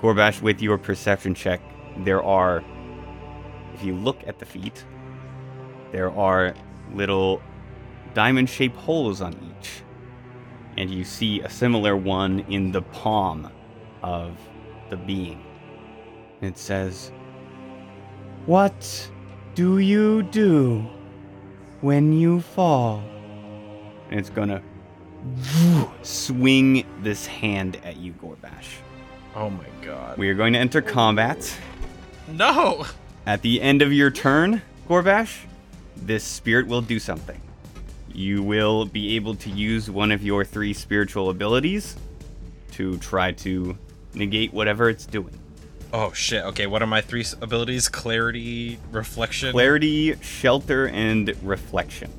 Ghorbash, 0.00 0.40
with 0.40 0.62
your 0.62 0.78
perception 0.78 1.34
check, 1.34 1.60
there 2.04 2.22
are, 2.22 2.62
if 3.74 3.82
you 3.82 3.96
look 3.96 4.18
at 4.24 4.38
the 4.38 4.46
feet, 4.46 4.84
there 5.90 6.12
are 6.12 6.54
little 6.94 7.42
diamond 8.14 8.48
shaped 8.48 8.76
holes 8.76 9.20
on 9.20 9.32
each. 9.32 9.82
And 10.76 10.92
you 10.92 11.02
see 11.02 11.40
a 11.40 11.50
similar 11.50 11.96
one 11.96 12.44
in 12.48 12.70
the 12.70 12.82
palm 12.82 13.50
of 14.06 14.38
the 14.88 14.96
being. 14.96 15.44
It 16.40 16.56
says, 16.56 17.10
What 18.46 19.10
do 19.56 19.78
you 19.78 20.22
do 20.22 20.86
when 21.80 22.12
you 22.12 22.40
fall? 22.40 23.02
And 24.10 24.20
it's 24.20 24.30
gonna 24.30 24.62
swing 26.02 26.86
this 27.02 27.26
hand 27.26 27.80
at 27.84 27.96
you, 27.96 28.12
Ghorbash. 28.12 28.76
Oh 29.34 29.50
my 29.50 29.66
god. 29.82 30.16
We 30.16 30.28
are 30.28 30.34
going 30.34 30.52
to 30.52 30.58
enter 30.58 30.80
combat. 30.80 31.52
No! 32.28 32.86
At 33.26 33.42
the 33.42 33.60
end 33.60 33.82
of 33.82 33.92
your 33.92 34.12
turn, 34.12 34.62
Ghorbash, 34.88 35.36
this 35.96 36.22
spirit 36.22 36.68
will 36.68 36.80
do 36.80 37.00
something. 37.00 37.40
You 38.12 38.42
will 38.42 38.86
be 38.86 39.16
able 39.16 39.34
to 39.34 39.50
use 39.50 39.90
one 39.90 40.12
of 40.12 40.22
your 40.22 40.44
three 40.44 40.72
spiritual 40.72 41.28
abilities 41.28 41.96
to 42.72 42.96
try 42.98 43.32
to 43.32 43.76
negate 44.16 44.52
whatever 44.52 44.88
it's 44.88 45.06
doing. 45.06 45.38
Oh 45.92 46.12
shit. 46.12 46.44
Okay, 46.44 46.66
what 46.66 46.82
are 46.82 46.86
my 46.86 47.00
three 47.00 47.24
abilities? 47.40 47.88
Clarity, 47.88 48.78
reflection. 48.90 49.52
Clarity, 49.52 50.14
shelter, 50.20 50.88
and 50.88 51.34
reflection. 51.42 52.12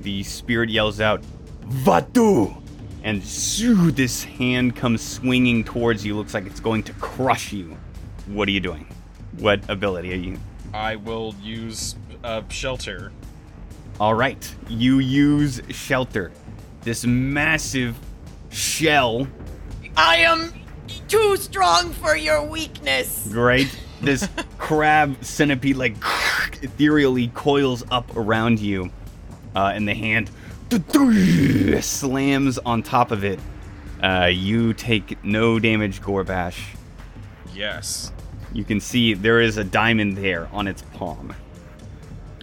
The 0.00 0.22
spirit 0.22 0.70
yells 0.70 1.00
out, 1.00 1.22
Vatu! 1.66 2.60
And 3.04 3.22
shoo, 3.22 3.90
this 3.90 4.24
hand 4.24 4.76
comes 4.76 5.02
swinging 5.02 5.64
towards 5.64 6.04
you. 6.04 6.16
Looks 6.16 6.34
like 6.34 6.46
it's 6.46 6.60
going 6.60 6.84
to 6.84 6.92
crush 6.94 7.52
you. 7.52 7.76
What 8.26 8.48
are 8.48 8.52
you 8.52 8.60
doing? 8.60 8.86
What 9.38 9.68
ability 9.68 10.12
are 10.12 10.16
you? 10.16 10.38
I 10.72 10.96
will 10.96 11.34
use 11.42 11.96
uh, 12.24 12.42
shelter. 12.48 13.12
All 14.00 14.14
right, 14.14 14.54
you 14.68 15.00
use 15.00 15.60
shelter. 15.70 16.32
This 16.82 17.04
massive 17.04 17.96
shell, 18.50 19.26
I 19.96 20.16
am 20.18 20.52
too 21.08 21.36
strong 21.36 21.92
for 21.92 22.16
your 22.16 22.44
weakness. 22.44 23.28
right? 23.30 23.68
This 24.00 24.28
crab 24.58 25.16
centipede, 25.24 25.76
like, 25.76 25.96
ethereally 26.62 27.28
coils 27.28 27.84
up 27.90 28.16
around 28.16 28.58
you, 28.60 28.90
uh, 29.54 29.72
and 29.74 29.86
the 29.86 29.94
hand 29.94 30.30
slams 31.82 32.58
on 32.58 32.82
top 32.82 33.10
of 33.10 33.24
it. 33.24 33.38
Uh, 34.02 34.30
you 34.32 34.72
take 34.74 35.22
no 35.24 35.58
damage, 35.58 36.00
Ghorbash. 36.00 36.58
Yes. 37.54 38.10
You 38.52 38.64
can 38.64 38.80
see 38.80 39.14
there 39.14 39.40
is 39.40 39.56
a 39.56 39.64
diamond 39.64 40.16
there 40.16 40.48
on 40.52 40.66
its 40.66 40.82
palm. 40.94 41.34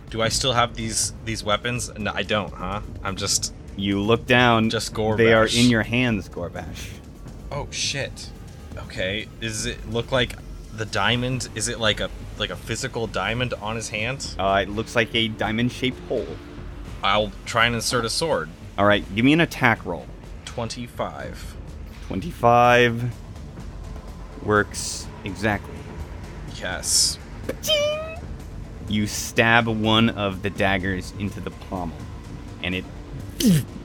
Do 0.10 0.22
I 0.22 0.30
still 0.30 0.54
have 0.54 0.76
these 0.76 1.14
these 1.26 1.44
weapons? 1.44 1.92
No, 1.98 2.12
I 2.14 2.24
don't, 2.24 2.54
huh? 2.54 2.82
I'm 3.04 3.16
just. 3.16 3.54
You 3.76 4.00
look 4.02 4.26
down. 4.26 4.70
Just 4.70 4.94
Ghorbash. 4.94 5.18
They 5.18 5.34
are 5.34 5.46
in 5.48 5.70
your 5.70 5.84
hands, 5.84 6.28
Ghorbash. 6.30 6.90
Oh 7.52 7.68
shit. 7.72 8.30
Okay. 8.78 9.28
Does 9.41 9.66
it 9.66 9.89
look 9.89 10.12
like 10.12 10.36
the 10.76 10.86
diamond? 10.86 11.50
Is 11.56 11.68
it 11.68 11.80
like 11.80 12.00
a 12.00 12.10
like 12.38 12.50
a 12.50 12.56
physical 12.56 13.08
diamond 13.08 13.54
on 13.56 13.76
his 13.76 13.89
hand? 13.89 14.36
Uh, 14.38 14.60
it 14.64 14.70
looks 14.70 14.95
like 14.95 15.14
a 15.16 15.28
diamond-shaped 15.28 16.00
hole. 16.08 16.28
I'll 17.04 17.32
try 17.45 17.66
and 17.66 17.76
insert 17.76 18.06
a 18.06 18.10
sword. 18.10 18.50
All 18.78 18.86
right, 18.86 19.04
give 19.16 19.26
me 19.26 19.34
an 19.34 19.41
attack 19.41 19.86
roll. 19.86 20.06
Twenty-five. 20.45 21.56
25 22.08 23.14
works 24.43 25.06
exactly. 25.24 25.76
Yes. 26.60 27.20
You 28.88 29.06
stab 29.06 29.68
one 29.68 30.10
of 30.10 30.41
the 30.41 30.50
daggers 30.50 31.14
into 31.20 31.39
the 31.39 31.52
pommel, 31.52 31.97
and 32.64 32.74
it. 32.74 32.86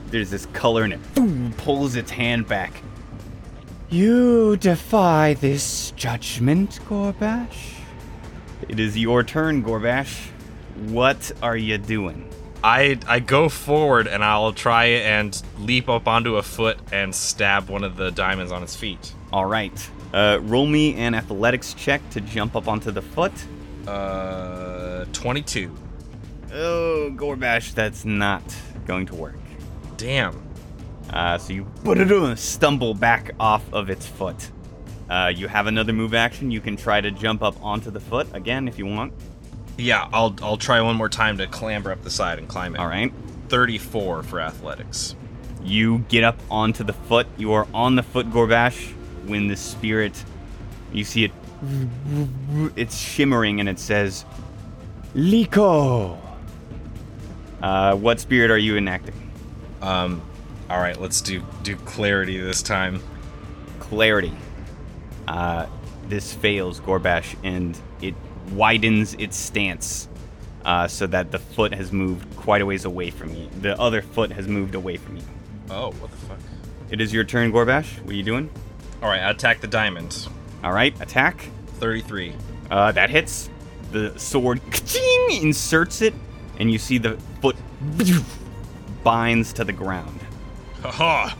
There's 0.09 0.31
this 0.31 0.47
color, 0.47 0.83
and 0.83 0.93
it 0.93 1.57
pulls 1.57 1.95
its 1.95 2.09
hand 2.09 2.47
back. 2.47 2.81
You 3.89 4.57
defy 4.57 5.35
this 5.35 5.91
judgment, 5.91 6.79
Ghorbash? 6.89 7.75
It 8.67 8.79
is 8.79 8.97
your 8.97 9.23
turn, 9.23 9.63
Ghorbash. 9.63 10.29
What 10.87 11.31
are 11.41 11.55
you 11.55 11.77
doing? 11.77 12.29
I 12.63 12.97
I 13.07 13.19
go 13.19 13.47
forward 13.47 14.07
and 14.07 14.23
I'll 14.23 14.53
try 14.53 14.85
and 14.85 15.39
leap 15.59 15.87
up 15.87 16.07
onto 16.07 16.37
a 16.37 16.41
foot 16.41 16.79
and 16.91 17.13
stab 17.13 17.69
one 17.69 17.83
of 17.83 17.95
the 17.95 18.11
diamonds 18.11 18.51
on 18.51 18.63
its 18.63 18.75
feet. 18.75 19.13
All 19.31 19.45
right. 19.45 19.89
Uh, 20.13 20.39
roll 20.41 20.65
me 20.65 20.95
an 20.95 21.13
athletics 21.13 21.73
check 21.75 22.01
to 22.09 22.21
jump 22.21 22.55
up 22.55 22.67
onto 22.67 22.89
the 22.89 23.01
foot. 23.01 23.33
Uh, 23.87 25.05
twenty-two. 25.13 25.71
Oh, 26.53 27.11
Ghorbash, 27.13 27.73
that's 27.73 28.03
not 28.03 28.41
going 28.87 29.05
to 29.07 29.15
work. 29.15 29.35
Damn. 29.97 30.41
Uh, 31.11 31.37
so 31.37 31.53
you 31.53 32.35
stumble 32.35 32.93
back 32.93 33.31
off 33.39 33.63
of 33.73 33.89
its 33.89 34.05
foot. 34.05 34.51
Uh, 35.09 35.31
you 35.33 35.47
have 35.47 35.67
another 35.67 35.93
move 35.93 36.13
action. 36.13 36.51
You 36.51 36.61
can 36.61 36.75
try 36.75 36.99
to 36.99 37.11
jump 37.11 37.43
up 37.43 37.61
onto 37.63 37.91
the 37.91 37.99
foot 37.99 38.27
again 38.33 38.67
if 38.67 38.77
you 38.79 38.85
want. 38.85 39.13
Yeah, 39.77 40.09
I'll 40.11 40.35
I'll 40.41 40.57
try 40.57 40.81
one 40.81 40.95
more 40.95 41.09
time 41.09 41.37
to 41.37 41.47
clamber 41.47 41.91
up 41.91 42.03
the 42.03 42.09
side 42.09 42.39
and 42.39 42.47
climb 42.47 42.75
it. 42.75 42.79
All 42.79 42.87
right. 42.87 43.13
Thirty-four 43.49 44.23
for 44.23 44.39
athletics. 44.39 45.15
You 45.63 45.99
get 46.09 46.23
up 46.23 46.39
onto 46.49 46.83
the 46.83 46.93
foot. 46.93 47.27
You 47.37 47.53
are 47.53 47.67
on 47.73 47.95
the 47.95 48.03
foot, 48.03 48.29
Ghorbash. 48.29 48.93
When 49.25 49.47
the 49.47 49.55
spirit, 49.55 50.23
you 50.93 51.03
see 51.03 51.23
it, 51.23 51.31
it's 52.75 52.95
shimmering 52.95 53.59
and 53.59 53.67
it 53.67 53.79
says, 53.79 54.23
Liko. 55.15 56.19
Uh, 57.61 57.95
what 57.95 58.19
spirit 58.19 58.51
are 58.51 58.57
you 58.57 58.77
enacting? 58.77 59.15
Um, 59.81 60.21
all 60.69 60.79
right, 60.79 60.99
let's 60.99 61.21
do 61.21 61.43
do 61.63 61.75
clarity 61.77 62.37
this 62.39 62.61
time. 62.61 63.01
clarity. 63.79 64.33
Uh, 65.27 65.67
this 66.07 66.33
fails 66.33 66.79
Ghorbash, 66.79 67.35
and 67.43 67.79
it 68.01 68.13
widens 68.51 69.13
its 69.15 69.37
stance 69.37 70.07
uh, 70.63 70.87
so 70.87 71.07
that 71.07 71.31
the 71.31 71.39
foot 71.39 71.73
has 71.73 71.91
moved 71.91 72.35
quite 72.35 72.61
a 72.61 72.65
ways 72.65 72.85
away 72.85 73.09
from 73.09 73.33
you. 73.33 73.49
The 73.61 73.79
other 73.79 74.01
foot 74.01 74.31
has 74.31 74.47
moved 74.47 74.75
away 74.75 74.97
from 74.97 75.17
you. 75.17 75.23
Oh, 75.69 75.91
what 75.93 76.11
the 76.11 76.17
fuck? 76.17 76.37
It 76.91 77.01
is 77.01 77.11
your 77.11 77.23
turn, 77.23 77.51
Ghorbash. 77.51 78.01
What 78.01 78.11
are 78.11 78.15
you 78.15 78.23
doing? 78.23 78.49
All 79.01 79.09
right, 79.09 79.29
attack 79.29 79.61
the 79.61 79.67
diamond. 79.67 80.27
All 80.63 80.71
right, 80.71 80.99
attack. 81.01 81.49
Thirty-three. 81.79 82.33
Uh, 82.69 82.91
that 82.91 83.09
hits. 83.09 83.49
The 83.91 84.17
sword 84.17 84.61
inserts 85.31 86.01
it, 86.01 86.13
and 86.59 86.71
you 86.71 86.77
see 86.77 86.97
the 86.97 87.17
foot 87.41 87.55
binds 89.03 89.53
to 89.53 89.63
the 89.63 89.73
ground. 89.73 90.19
Haha. 90.91 91.35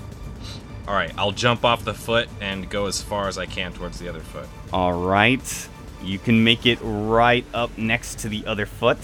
All 0.87 0.93
right, 0.93 1.11
I'll 1.17 1.31
jump 1.31 1.65
off 1.65 1.83
the 1.83 1.93
foot 1.93 2.29
and 2.41 2.69
go 2.69 2.85
as 2.85 3.01
far 3.01 3.27
as 3.27 3.37
I 3.37 3.45
can 3.45 3.73
towards 3.73 3.99
the 3.99 4.07
other 4.07 4.19
foot. 4.19 4.47
All 4.71 4.93
right. 4.93 5.67
You 6.03 6.19
can 6.19 6.43
make 6.43 6.65
it 6.67 6.77
right 6.81 7.45
up 7.53 7.75
next 7.77 8.19
to 8.19 8.29
the 8.29 8.45
other 8.45 8.67
foot 8.67 8.99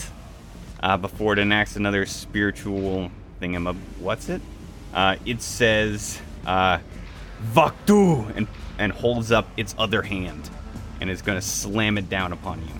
uh, 0.81 0.97
before 0.97 1.33
it 1.33 1.39
enacts 1.39 1.75
another 1.75 2.05
spiritual 2.05 3.09
thingam. 3.41 3.75
What's 3.99 4.29
it? 4.29 4.41
Uh, 4.93 5.15
it 5.25 5.41
says 5.41 6.21
uh, 6.45 6.77
Vaktu 7.53 8.35
and, 8.35 8.47
and 8.77 8.91
holds 8.91 9.31
up 9.31 9.47
its 9.57 9.73
other 9.79 10.03
hand 10.03 10.49
and 10.99 11.09
is 11.09 11.23
going 11.23 11.39
to 11.39 11.45
slam 11.45 11.97
it 11.97 12.09
down 12.09 12.31
upon 12.33 12.59
you. 12.61 12.73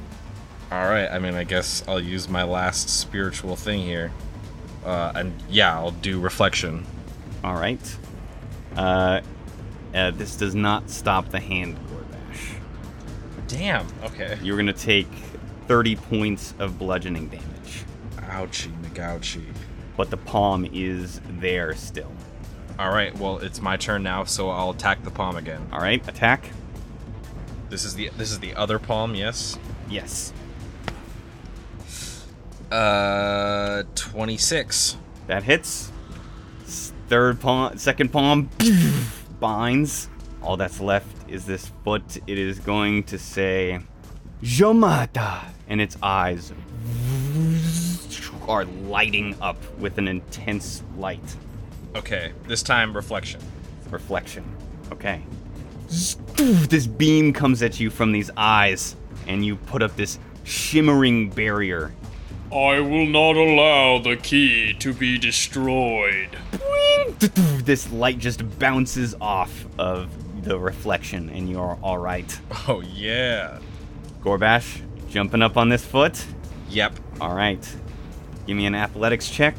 All 0.72 0.88
right, 0.88 1.10
I 1.10 1.18
mean, 1.18 1.34
I 1.34 1.44
guess 1.44 1.84
I'll 1.88 2.00
use 2.00 2.30
my 2.30 2.44
last 2.44 2.90
spiritual 2.90 3.56
thing 3.56 3.82
here. 3.82 4.12
Uh, 4.86 5.12
and 5.16 5.34
yeah, 5.50 5.76
I'll 5.76 5.92
do 5.92 6.20
reflection. 6.20 6.86
All 7.44 7.56
right. 7.56 7.98
Uh, 8.76 9.22
uh, 9.94 10.12
this 10.12 10.36
does 10.36 10.56
not 10.56 10.90
stop 10.90 11.30
the 11.30 11.40
hand, 11.40 11.78
Ghorbash. 11.88 12.56
Damn. 13.48 13.88
Okay. 14.04 14.38
You're 14.42 14.56
to 14.62 14.74
take 14.74 15.08
30 15.68 15.96
points 15.96 16.54
of 16.60 16.78
bludgeoning 16.80 17.28
damage, 17.28 17.84
Ouchie, 18.18 18.72
McGouchie. 18.84 19.54
but 19.98 20.10
the 20.10 20.18
palm 20.18 20.66
is 20.72 21.20
there 21.40 21.74
still. 21.76 22.12
All 22.80 22.90
right, 22.92 23.16
well, 23.20 23.38
it's 23.40 23.62
my 23.62 23.76
turn 23.78 24.02
now, 24.04 24.24
so 24.24 24.50
I'll 24.50 24.72
attack 24.72 25.04
the 25.04 25.12
palm 25.12 25.36
again. 25.36 25.68
All 25.72 25.80
right, 25.80 26.06
attack. 26.08 26.50
This 27.70 27.84
is 27.86 27.94
the 27.96 28.10
this 28.18 28.32
is 28.32 28.40
the 28.40 28.56
other 28.56 28.80
palm, 28.80 29.14
yes. 29.16 29.58
Yes. 29.90 30.34
Uh, 32.72 33.84
twenty-six. 33.96 34.98
That 35.28 35.44
hits. 35.44 35.91
S- 37.12 37.18
Third 37.18 37.42
palm, 37.42 37.78
second 37.78 38.10
palm 38.10 38.50
binds. 39.42 40.08
All 40.42 40.56
that's 40.56 40.80
left 40.80 41.30
is 41.30 41.46
this 41.46 41.70
foot. 41.84 42.18
It 42.26 42.38
is 42.38 42.58
going 42.60 43.04
to 43.04 43.18
say 43.20 43.82
Jomata, 44.42 45.44
and 45.68 45.82
its 45.82 45.98
eyes 46.02 46.54
are 48.48 48.64
lighting 48.66 49.36
up 49.42 49.58
with 49.78 49.98
an 49.98 50.08
intense 50.08 50.84
light 50.98 51.36
Okay, 51.96 52.32
this 52.48 52.64
time 52.64 52.94
reflection. 52.96 53.42
reflection. 53.90 54.46
Okay. 54.94 55.22
This 56.38 56.88
beam 56.88 57.34
comes 57.34 57.62
at 57.62 57.78
you 57.82 57.90
from 57.90 58.14
these 58.14 58.32
eyes, 58.38 58.96
and 59.28 59.46
you 59.46 59.58
put 59.58 59.84
up 59.84 59.98
this 59.98 60.18
shimmering 60.46 61.30
barrier 61.30 61.92
I 62.54 62.80
will 62.82 63.06
not 63.06 63.36
allow 63.38 64.00
the 64.00 64.16
key 64.18 64.74
to 64.80 64.94
be 64.94 65.18
destroyed. 65.18 66.38
this 67.64 67.92
light 67.92 68.18
just 68.20 68.60
bounces 68.60 69.16
off 69.22 69.66
of 69.78 70.10
the 70.44 70.58
reflection, 70.58 71.30
and 71.30 71.50
you're 71.50 71.78
all 71.82 71.98
right. 71.98 72.40
Oh 72.68 72.82
yeah. 72.82 73.60
Ghorbash, 74.22 74.82
jumping 75.10 75.42
up 75.42 75.58
on 75.58 75.70
this 75.70 75.86
foot. 75.86 76.26
Yep. 76.70 76.94
All 77.20 77.36
right. 77.36 77.76
Give 78.48 78.58
me 78.58 78.66
an 78.66 78.76
athletics 78.76 79.30
check. 79.30 79.56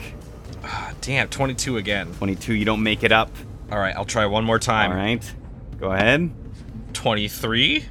Ah, 0.65 0.93
Damn, 1.01 1.29
22 1.29 1.77
again. 1.77 2.13
22, 2.15 2.55
you 2.55 2.65
don't 2.65 2.83
make 2.83 3.03
it 3.03 3.13
up. 3.13 3.31
All 3.71 3.79
right, 3.79 3.95
I'll 3.97 4.05
try 4.05 4.27
one 4.27 4.45
more 4.45 4.59
time. 4.59 4.91
All 4.91 4.97
right. 4.97 5.35
Go 5.79 5.93
ahead. 5.93 6.31
23. 6.93 7.85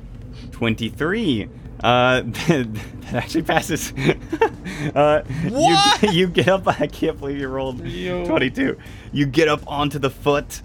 23. 0.52 1.50
Uh, 1.84 2.22
that 2.48 2.68
actually 3.14 3.44
passes. 3.44 3.92
uh, 4.96 5.24
What? 5.50 6.04
You, 6.04 6.10
you 6.12 6.28
get 6.28 6.48
up. 6.48 6.68
I 6.68 6.88
can't 6.88 7.20
believe 7.20 7.38
you 7.38 7.48
rolled 7.48 7.86
Yo. 7.86 8.26
22. 8.26 8.78
You 9.12 9.26
get 9.26 9.48
up 9.48 9.62
onto 9.68 10.00
the 10.00 10.10
foot 10.10 10.62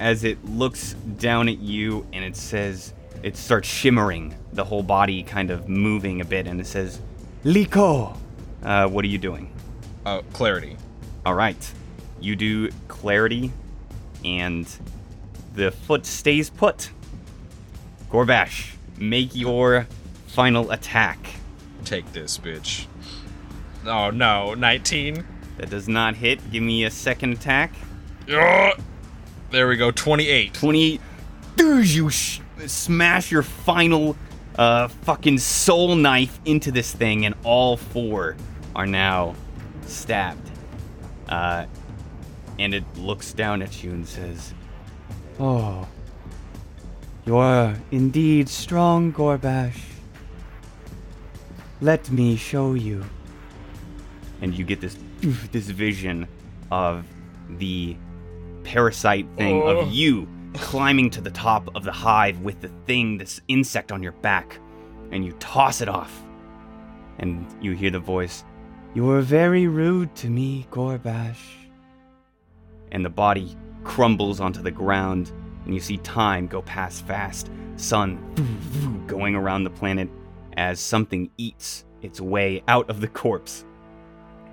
as 0.00 0.24
it 0.24 0.44
looks 0.44 0.94
down 1.18 1.48
at 1.48 1.58
you 1.58 2.06
and 2.12 2.24
it 2.24 2.36
says, 2.36 2.92
it 3.22 3.36
starts 3.36 3.68
shimmering, 3.68 4.34
the 4.52 4.64
whole 4.64 4.82
body 4.82 5.22
kind 5.22 5.50
of 5.50 5.68
moving 5.68 6.20
a 6.20 6.24
bit, 6.24 6.46
and 6.46 6.60
it 6.60 6.66
says, 6.66 7.00
Liko. 7.44 8.16
Uh, 8.62 8.86
what 8.88 9.04
are 9.04 9.08
you 9.08 9.18
doing? 9.18 9.50
Oh, 10.04 10.22
clarity. 10.34 10.76
All 11.24 11.34
right. 11.34 11.72
You 12.20 12.36
do 12.36 12.70
clarity, 12.88 13.50
and 14.24 14.66
the 15.54 15.70
foot 15.70 16.04
stays 16.04 16.50
put. 16.50 16.90
Ghorbash, 18.10 18.74
make 18.98 19.34
your 19.34 19.86
final 20.34 20.70
attack. 20.72 21.18
Take 21.84 22.12
this, 22.12 22.38
bitch. 22.38 22.86
Oh 23.86 24.10
no, 24.10 24.54
19. 24.54 25.24
That 25.58 25.70
does 25.70 25.88
not 25.88 26.16
hit. 26.16 26.50
Give 26.50 26.62
me 26.62 26.84
a 26.84 26.90
second 26.90 27.34
attack. 27.34 27.72
Ugh. 28.28 28.80
There 29.50 29.68
we 29.68 29.76
go, 29.76 29.90
28. 29.92 30.52
28. 30.52 31.00
Dude, 31.56 31.88
You 31.88 32.10
sh- 32.10 32.40
smash 32.66 33.30
your 33.30 33.42
final 33.44 34.16
uh, 34.58 34.88
fucking 34.88 35.38
soul 35.38 35.94
knife 35.94 36.40
into 36.44 36.72
this 36.72 36.90
thing, 36.92 37.24
and 37.24 37.34
all 37.44 37.76
four 37.76 38.36
are 38.74 38.86
now 38.86 39.36
stabbed. 39.86 40.50
Uh, 41.28 41.66
and 42.58 42.74
it 42.74 42.84
looks 42.96 43.32
down 43.32 43.62
at 43.62 43.84
you 43.84 43.90
and 43.90 44.08
says, 44.08 44.52
Oh, 45.38 45.86
you 47.26 47.36
are 47.36 47.76
indeed 47.92 48.48
strong, 48.48 49.12
Ghorbash. 49.12 49.78
Let 51.80 52.10
me 52.10 52.36
show 52.36 52.74
you. 52.74 53.04
And 54.40 54.56
you 54.56 54.64
get 54.64 54.80
this 54.80 54.96
this 55.52 55.68
vision 55.70 56.26
of 56.70 57.04
the 57.58 57.96
parasite 58.64 59.26
thing 59.36 59.62
Oh. 59.62 59.66
of 59.78 59.92
you 59.92 60.26
climbing 60.54 61.10
to 61.10 61.20
the 61.20 61.30
top 61.30 61.68
of 61.74 61.82
the 61.84 61.92
hive 61.92 62.40
with 62.40 62.60
the 62.60 62.68
thing, 62.86 63.18
this 63.18 63.40
insect 63.48 63.90
on 63.92 64.02
your 64.02 64.12
back, 64.12 64.58
and 65.10 65.24
you 65.24 65.32
toss 65.40 65.80
it 65.80 65.88
off. 65.88 66.22
And 67.18 67.46
you 67.60 67.72
hear 67.72 67.90
the 67.90 67.98
voice, 68.00 68.44
You 68.94 69.04
were 69.04 69.20
very 69.20 69.66
rude 69.66 70.14
to 70.16 70.28
me, 70.30 70.66
Ghorbash. 70.70 71.38
And 72.92 73.04
the 73.04 73.10
body 73.10 73.56
crumbles 73.82 74.40
onto 74.40 74.62
the 74.62 74.70
ground, 74.70 75.32
and 75.64 75.74
you 75.74 75.80
see 75.80 75.96
time 75.98 76.46
go 76.46 76.62
past 76.62 77.04
fast, 77.06 77.50
sun 77.76 78.18
going 79.08 79.34
around 79.34 79.64
the 79.64 79.70
planet 79.70 80.08
as 80.56 80.80
something 80.80 81.30
eats 81.36 81.84
its 82.02 82.20
way 82.20 82.62
out 82.68 82.88
of 82.90 83.00
the 83.00 83.08
corpse. 83.08 83.64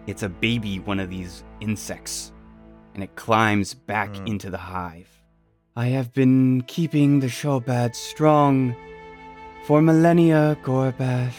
It's 0.08 0.24
a 0.24 0.30
baby 0.30 0.80
one 0.80 1.00
of 1.00 1.10
these 1.10 1.44
insects, 1.60 2.32
and 2.94 3.04
it 3.04 3.16
climbs 3.16 3.74
back 3.74 4.16
Hmm. 4.16 4.28
into 4.28 4.50
the 4.50 4.58
hive. 4.58 5.10
I 5.76 5.88
have 5.88 6.14
been 6.14 6.64
keeping 6.68 7.20
the 7.20 7.28
Shobhad 7.28 7.96
strong 7.96 8.76
for 9.66 9.82
millennia, 9.82 10.58
Ghorbash. 10.64 11.34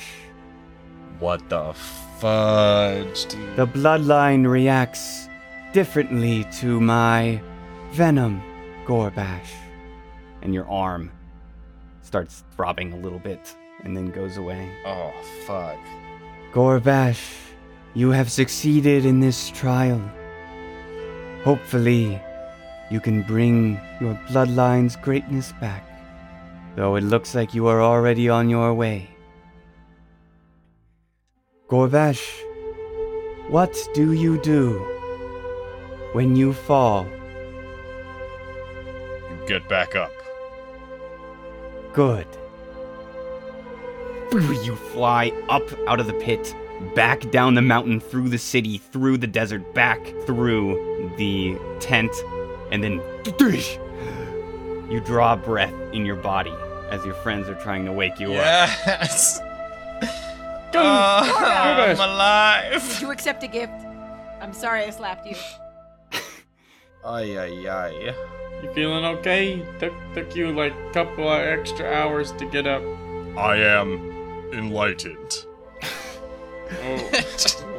What 1.19 1.49
the 1.49 1.75
fudge, 2.19 3.27
dude? 3.27 3.57
The 3.57 3.67
bloodline 3.67 4.47
reacts 4.49 5.29
differently 5.73 6.45
to 6.61 6.81
my 6.81 7.41
venom, 7.93 8.43
Ghorbash. 8.87 9.51
And 10.41 10.55
your 10.55 10.69
arm 10.69 11.11
starts 12.03 12.45
throbbing 12.57 12.93
a 12.93 12.97
little 12.97 13.19
bit 13.19 13.55
and 13.85 13.97
then 13.97 14.11
goes 14.11 14.37
away. 14.37 14.71
Oh, 14.85 15.13
fuck. 15.47 15.79
Ghorbash, 16.53 17.23
you 17.95 18.11
have 18.11 18.31
succeeded 18.31 19.05
in 19.05 19.21
this 19.21 19.51
trial. 19.51 20.01
Hopefully, 21.45 22.21
you 22.91 23.01
can 23.01 23.23
bring 23.23 23.81
your 24.01 24.15
bloodline's 24.29 24.97
greatness 24.97 25.53
back, 25.61 25.83
though 26.77 26.97
it 26.97 27.05
looks 27.05 27.35
like 27.35 27.55
you 27.55 27.67
are 27.67 27.83
already 27.83 28.29
on 28.29 28.49
your 28.49 28.75
way. 28.75 29.09
Ghorbash, 31.69 32.23
what 33.49 33.77
do 33.95 34.13
you 34.13 34.39
do 34.43 34.79
when 36.13 36.37
you 36.37 36.53
fall? 36.53 37.07
You 39.31 39.47
get 39.47 39.69
back 39.69 39.97
up. 39.97 40.13
Good. 41.95 42.27
You 44.33 44.77
fly 44.77 45.31
up 45.51 45.63
out 45.87 46.01
of 46.01 46.07
the 46.07 46.15
pit, 46.15 46.55
back 46.95 47.31
down 47.31 47.55
the 47.55 47.61
mountain, 47.63 48.01
through 48.01 48.31
the 48.31 48.39
city, 48.39 48.79
through 48.79 49.19
the 49.19 49.27
desert, 49.27 49.75
back 49.75 50.03
through 50.25 51.13
the 51.19 51.59
tent, 51.81 52.11
and 52.71 52.83
then 52.83 53.03
you 54.91 55.01
draw 55.01 55.37
breath 55.37 55.75
in 55.93 56.07
your 56.07 56.17
body 56.17 56.55
as 56.91 57.05
your 57.05 57.15
friends 57.17 57.47
are 57.49 57.55
trying 57.57 57.85
to 57.85 57.93
wake 57.93 58.19
you 58.19 58.29
up. 58.29 58.69
Yes. 58.87 59.41
Oh, 59.43 60.71
go, 60.73 60.81
Oh, 60.81 61.45
I'm 61.45 62.01
alive. 62.01 62.89
Did 62.93 63.03
you 63.03 63.11
accept 63.11 63.43
a 63.43 63.49
gift? 63.49 63.75
I'm 64.41 64.55
sorry 64.55 64.85
I 64.85 64.91
slapped 64.91 65.27
you. 65.27 65.37
Ay, 67.05 67.37
ay, 67.37 67.69
ay. 67.69 68.15
You 68.63 68.73
feeling 68.73 69.05
okay? 69.05 69.63
Took 69.81 69.93
took 70.15 70.35
you 70.37 70.53
like 70.53 70.73
a 70.73 70.93
couple 70.93 71.29
of 71.29 71.41
extra 71.41 71.85
hours 71.93 72.33
to 72.33 72.47
get 72.47 72.67
up. 72.67 72.83
I 73.37 73.57
am 73.57 74.12
enlightened. 74.53 75.47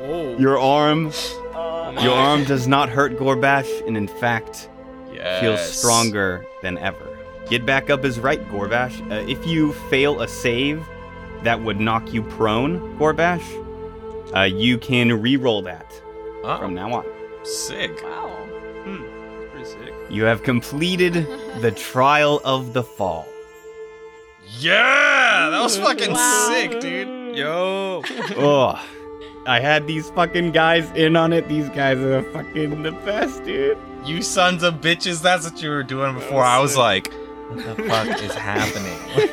Oh, 0.06 0.36
Your 0.38 0.60
arm, 0.60 1.12
oh 1.56 1.96
your 2.04 2.14
arm 2.14 2.44
does 2.44 2.68
not 2.68 2.90
hurt 2.90 3.18
Ghorbash, 3.18 3.88
and 3.88 3.96
in 3.98 4.08
fact, 4.08 4.70
Yes. 5.14 5.40
feels 5.42 5.62
stronger 5.62 6.46
than 6.62 6.78
ever. 6.80 7.08
Get 7.50 7.66
back 7.66 7.90
up 7.90 8.04
is 8.04 8.20
right, 8.20 8.46
Ghorbash. 8.52 9.00
Uh, 9.12 9.26
if 9.30 9.46
you 9.48 9.74
fail 9.90 10.22
a 10.22 10.28
save 10.28 10.84
that 11.44 11.62
would 11.62 11.80
knock 11.80 12.12
you 12.14 12.22
prone, 12.24 12.98
Ghorbash, 12.98 13.44
uh, 14.36 14.42
you 14.42 14.78
can 14.78 15.22
re-roll 15.22 15.62
that 15.64 15.86
Oh, 16.44 16.58
from 16.58 16.74
now 16.74 16.92
on. 16.94 17.06
sick. 17.44 18.02
Wow. 18.04 18.30
Pretty 19.52 19.66
sick. 19.66 19.94
You 20.10 20.24
have 20.24 20.44
completed 20.44 21.14
the 21.62 21.72
trial 21.72 22.42
of 22.44 22.74
the 22.74 22.84
fall. 22.84 23.26
Yeah, 24.60 25.50
that 25.52 25.62
was 25.62 25.78
fucking 25.78 26.14
Wow. 26.14 26.48
sick, 26.50 26.80
dude. 26.80 27.36
Yo. 27.36 28.02
Ugh. 28.06 28.34
Oh, 28.38 28.80
I 29.46 29.60
had 29.60 29.88
these 29.88 30.10
fucking 30.12 30.52
guys 30.52 30.90
in 30.92 31.16
on 31.18 31.34
it. 31.34 31.48
These 31.50 31.68
guys 31.70 31.98
are 32.00 32.24
fucking 32.32 32.84
the 32.84 32.92
best, 32.92 33.44
dude. 33.44 33.78
You 34.06 34.22
sons 34.22 34.64
of 34.64 34.76
bitches, 34.76 35.22
that's 35.22 35.44
what 35.50 35.62
you 35.62 35.70
were 35.70 35.84
doing 35.84 36.14
before. 36.14 36.44
I 36.44 36.60
was 36.60 36.78
like, 36.78 37.12
what 37.50 37.58
the 37.78 37.84
fuck 37.84 38.22
is 38.24 38.34
happening? 38.52 38.98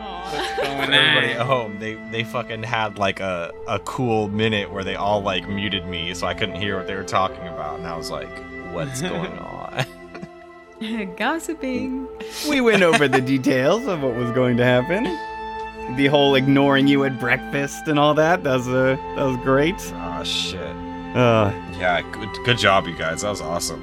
Aw. 0.00 0.56
Going 0.62 0.94
everybody 0.94 1.32
at 1.32 1.44
home, 1.46 1.78
they 1.78 1.94
they 2.10 2.24
fucking 2.24 2.62
had 2.62 2.98
like 2.98 3.20
a, 3.20 3.52
a 3.68 3.78
cool 3.80 4.28
minute 4.28 4.72
where 4.72 4.84
they 4.84 4.94
all 4.94 5.20
like 5.22 5.46
muted 5.48 5.86
me 5.86 6.14
so 6.14 6.26
I 6.26 6.32
couldn't 6.34 6.56
hear 6.56 6.76
what 6.78 6.86
they 6.86 6.94
were 6.94 7.04
talking 7.04 7.46
about, 7.48 7.78
and 7.78 7.86
I 7.86 7.96
was 7.96 8.10
like, 8.10 8.28
what's 8.72 9.02
going 9.02 9.38
on? 9.38 9.55
Gossiping. 11.16 12.06
We 12.48 12.60
went 12.60 12.82
over 12.82 13.08
the 13.08 13.20
details 13.34 13.86
of 13.86 14.02
what 14.02 14.14
was 14.14 14.30
going 14.32 14.56
to 14.58 14.64
happen. 14.64 15.04
The 15.96 16.06
whole 16.08 16.34
ignoring 16.34 16.88
you 16.88 17.04
at 17.04 17.18
breakfast 17.20 17.86
and 17.86 17.98
all 17.98 18.14
that. 18.14 18.42
That 18.44 18.56
was 18.56 18.68
uh, 18.68 18.96
that 19.16 19.24
was 19.24 19.36
great. 19.38 19.76
oh 19.94 20.22
shit. 20.24 20.60
Uh, 21.16 21.50
Yeah, 21.78 22.02
good 22.12 22.28
good 22.44 22.58
job, 22.58 22.86
you 22.86 22.96
guys. 22.96 23.22
That 23.22 23.30
was 23.30 23.40
awesome. 23.40 23.82